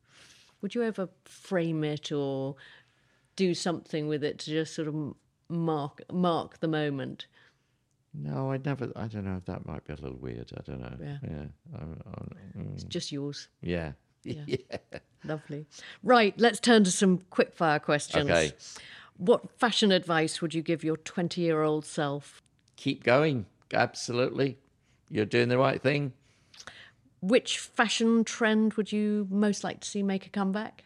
Would 0.62 0.76
you 0.76 0.84
ever 0.84 1.08
frame 1.24 1.82
it 1.82 2.12
or 2.12 2.54
do 3.38 3.54
something 3.54 4.08
with 4.08 4.24
it 4.24 4.40
to 4.40 4.50
just 4.50 4.74
sort 4.74 4.88
of 4.88 5.14
mark 5.48 6.02
mark 6.12 6.58
the 6.58 6.66
moment? 6.68 7.26
No, 8.12 8.50
I 8.50 8.56
never. 8.58 8.90
I 8.96 9.06
don't 9.06 9.24
know. 9.24 9.40
That 9.46 9.64
might 9.64 9.86
be 9.86 9.92
a 9.92 9.96
little 9.96 10.18
weird. 10.18 10.50
I 10.56 10.60
don't 10.68 10.80
know. 10.80 10.96
Yeah. 11.00 11.18
Yeah. 11.22 11.44
I- 11.76 12.10
I- 12.10 12.58
mm, 12.58 12.74
It's 12.74 12.82
just 12.84 13.12
yours. 13.12 13.48
yeah. 13.62 13.92
Yeah. 14.24 14.56
Lovely. 15.24 15.66
Right, 16.02 16.34
let's 16.38 16.58
turn 16.60 16.82
to 16.84 16.90
some 16.90 17.18
quick 17.30 17.54
fire 17.54 17.78
questions. 17.78 18.28
Okay. 18.28 18.52
What 19.16 19.48
fashion 19.58 19.92
advice 19.92 20.42
would 20.42 20.52
you 20.54 20.62
give 20.62 20.82
your 20.84 20.96
20 20.96 21.40
year 21.40 21.62
old 21.62 21.84
self? 21.86 22.42
Keep 22.76 23.04
going. 23.04 23.46
Absolutely. 23.72 24.58
You're 25.10 25.24
doing 25.24 25.48
the 25.48 25.58
right 25.58 25.80
thing. 25.80 26.12
Which 27.20 27.58
fashion 27.58 28.24
trend 28.24 28.74
would 28.74 28.90
you 28.92 29.26
most 29.30 29.62
like 29.64 29.80
to 29.80 29.88
see 29.88 30.02
make 30.02 30.26
a 30.26 30.30
comeback? 30.30 30.84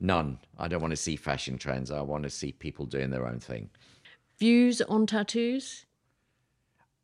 None. 0.00 0.38
I 0.58 0.68
don't 0.68 0.80
want 0.80 0.92
to 0.92 0.96
see 0.96 1.16
fashion 1.16 1.58
trends. 1.58 1.90
I 1.90 2.00
want 2.00 2.22
to 2.24 2.30
see 2.30 2.52
people 2.52 2.86
doing 2.86 3.10
their 3.10 3.26
own 3.26 3.40
thing. 3.40 3.70
Views 4.38 4.80
on 4.82 5.06
tattoos? 5.06 5.86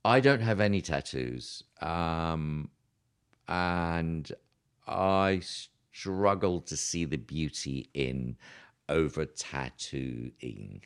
I 0.05 0.21
don't 0.21 0.41
have 0.43 0.61
any 0.61 0.81
tattoos. 0.81 1.65
Um, 1.81 2.71
and 3.49 4.31
I 4.87 5.41
struggle 5.93 6.61
to 6.63 6.77
see 6.77 7.05
the 7.05 7.17
beauty 7.17 7.89
in 7.95 8.37
over 8.89 9.25
tattooing. 9.25 10.83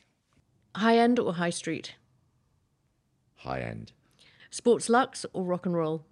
High 0.75 0.97
end 0.97 1.19
or 1.19 1.33
high 1.33 1.49
street? 1.51 1.95
High 3.35 3.61
end 3.61 3.91
Sports 4.49 4.89
luxe 4.89 5.25
or 5.33 5.43
rock 5.43 5.65
and 5.65 5.75
roll? 5.75 6.05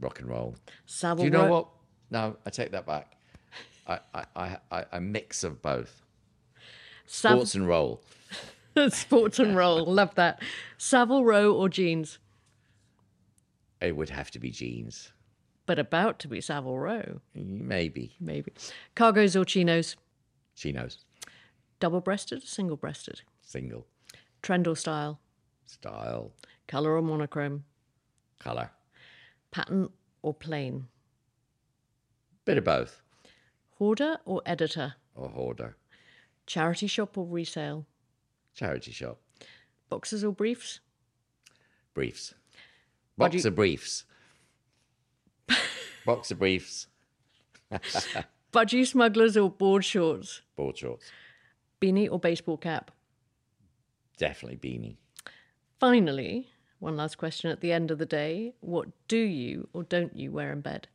rock 0.00 0.20
and 0.20 0.28
roll. 0.28 0.54
Savile 0.86 1.18
Do 1.18 1.24
you 1.24 1.30
know 1.30 1.44
Row- 1.46 1.50
what? 1.52 1.68
No, 2.10 2.36
I 2.46 2.50
take 2.50 2.70
that 2.70 2.86
back. 2.86 3.17
I, 3.88 3.98
I, 4.36 4.56
I, 4.70 4.84
a 4.92 5.00
mix 5.00 5.42
of 5.44 5.62
both. 5.62 6.02
Sav- 7.06 7.32
Sports 7.32 7.54
and 7.54 7.66
roll. 7.66 8.02
Sports 8.90 9.38
and 9.38 9.56
roll. 9.56 9.84
Love 9.86 10.14
that. 10.16 10.42
Savile 10.76 11.24
Row 11.24 11.52
or 11.54 11.68
jeans? 11.68 12.18
It 13.80 13.96
would 13.96 14.10
have 14.10 14.30
to 14.32 14.38
be 14.38 14.50
jeans. 14.50 15.12
But 15.66 15.78
about 15.78 16.18
to 16.20 16.28
be 16.28 16.40
Savile 16.40 16.78
Row, 16.78 17.20
Maybe. 17.34 18.14
maybe. 18.20 18.52
Cargos 18.96 19.38
or 19.40 19.44
chinos? 19.44 19.96
Chinos. 20.56 21.04
Double 21.80 22.00
breasted 22.00 22.38
or 22.42 22.46
single 22.46 22.76
breasted? 22.76 23.22
Single. 23.42 23.86
Trend 24.42 24.66
or 24.66 24.76
style? 24.76 25.20
Style. 25.66 26.32
Colour 26.66 26.94
or 26.96 27.02
monochrome? 27.02 27.64
Colour. 28.38 28.70
Pattern 29.50 29.90
or 30.22 30.32
plain? 30.34 30.86
Bit 32.44 32.58
of 32.58 32.64
both. 32.64 33.02
Hoarder 33.78 34.18
or 34.24 34.42
editor? 34.44 34.94
Or 35.14 35.28
hoarder. 35.28 35.76
Charity 36.46 36.86
shop 36.86 37.16
or 37.16 37.26
resale? 37.26 37.86
Charity 38.54 38.92
shop. 38.92 39.20
Boxes 39.88 40.24
or 40.24 40.32
briefs? 40.32 40.80
Briefs. 41.94 42.34
Do 43.18 43.36
you- 43.36 43.48
of 43.48 43.54
briefs. 43.54 44.04
Box 46.04 46.30
of 46.30 46.38
briefs. 46.38 46.86
Budgie 48.52 48.86
smugglers 48.86 49.36
or 49.36 49.50
board 49.50 49.84
shorts? 49.84 50.40
Board 50.56 50.78
shorts. 50.78 51.04
Beanie 51.80 52.10
or 52.10 52.18
baseball 52.18 52.56
cap? 52.56 52.90
Definitely 54.16 54.56
beanie. 54.56 54.96
Finally, 55.78 56.48
one 56.80 56.96
last 56.96 57.18
question 57.18 57.50
at 57.50 57.60
the 57.60 57.70
end 57.72 57.90
of 57.90 57.98
the 57.98 58.06
day. 58.06 58.54
What 58.60 58.88
do 59.06 59.18
you 59.18 59.68
or 59.72 59.82
don't 59.84 60.16
you 60.16 60.32
wear 60.32 60.50
in 60.52 60.60
bed? 60.60 60.88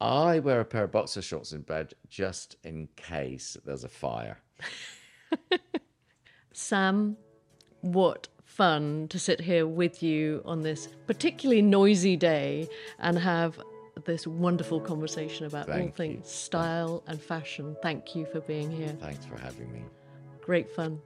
I 0.00 0.38
wear 0.40 0.60
a 0.60 0.64
pair 0.64 0.84
of 0.84 0.92
boxer 0.92 1.22
shorts 1.22 1.52
in 1.52 1.62
bed 1.62 1.94
just 2.08 2.56
in 2.64 2.88
case 2.96 3.56
there's 3.64 3.84
a 3.84 3.88
fire. 3.88 4.38
Sam, 6.52 7.16
what 7.80 8.28
fun 8.44 9.08
to 9.08 9.18
sit 9.18 9.40
here 9.40 9.66
with 9.66 10.02
you 10.02 10.42
on 10.44 10.62
this 10.62 10.88
particularly 11.06 11.62
noisy 11.62 12.16
day 12.16 12.68
and 12.98 13.18
have 13.18 13.60
this 14.04 14.26
wonderful 14.26 14.80
conversation 14.80 15.46
about 15.46 15.68
all 15.68 15.74
Thank 15.76 15.90
you. 15.90 15.96
things 15.96 16.30
style 16.30 17.02
and 17.06 17.20
fashion. 17.20 17.76
Thank 17.82 18.14
you 18.14 18.26
for 18.26 18.40
being 18.40 18.70
here. 18.70 18.96
Thanks 19.00 19.24
for 19.24 19.38
having 19.38 19.72
me. 19.72 19.84
Great 20.40 20.70
fun. 20.70 21.00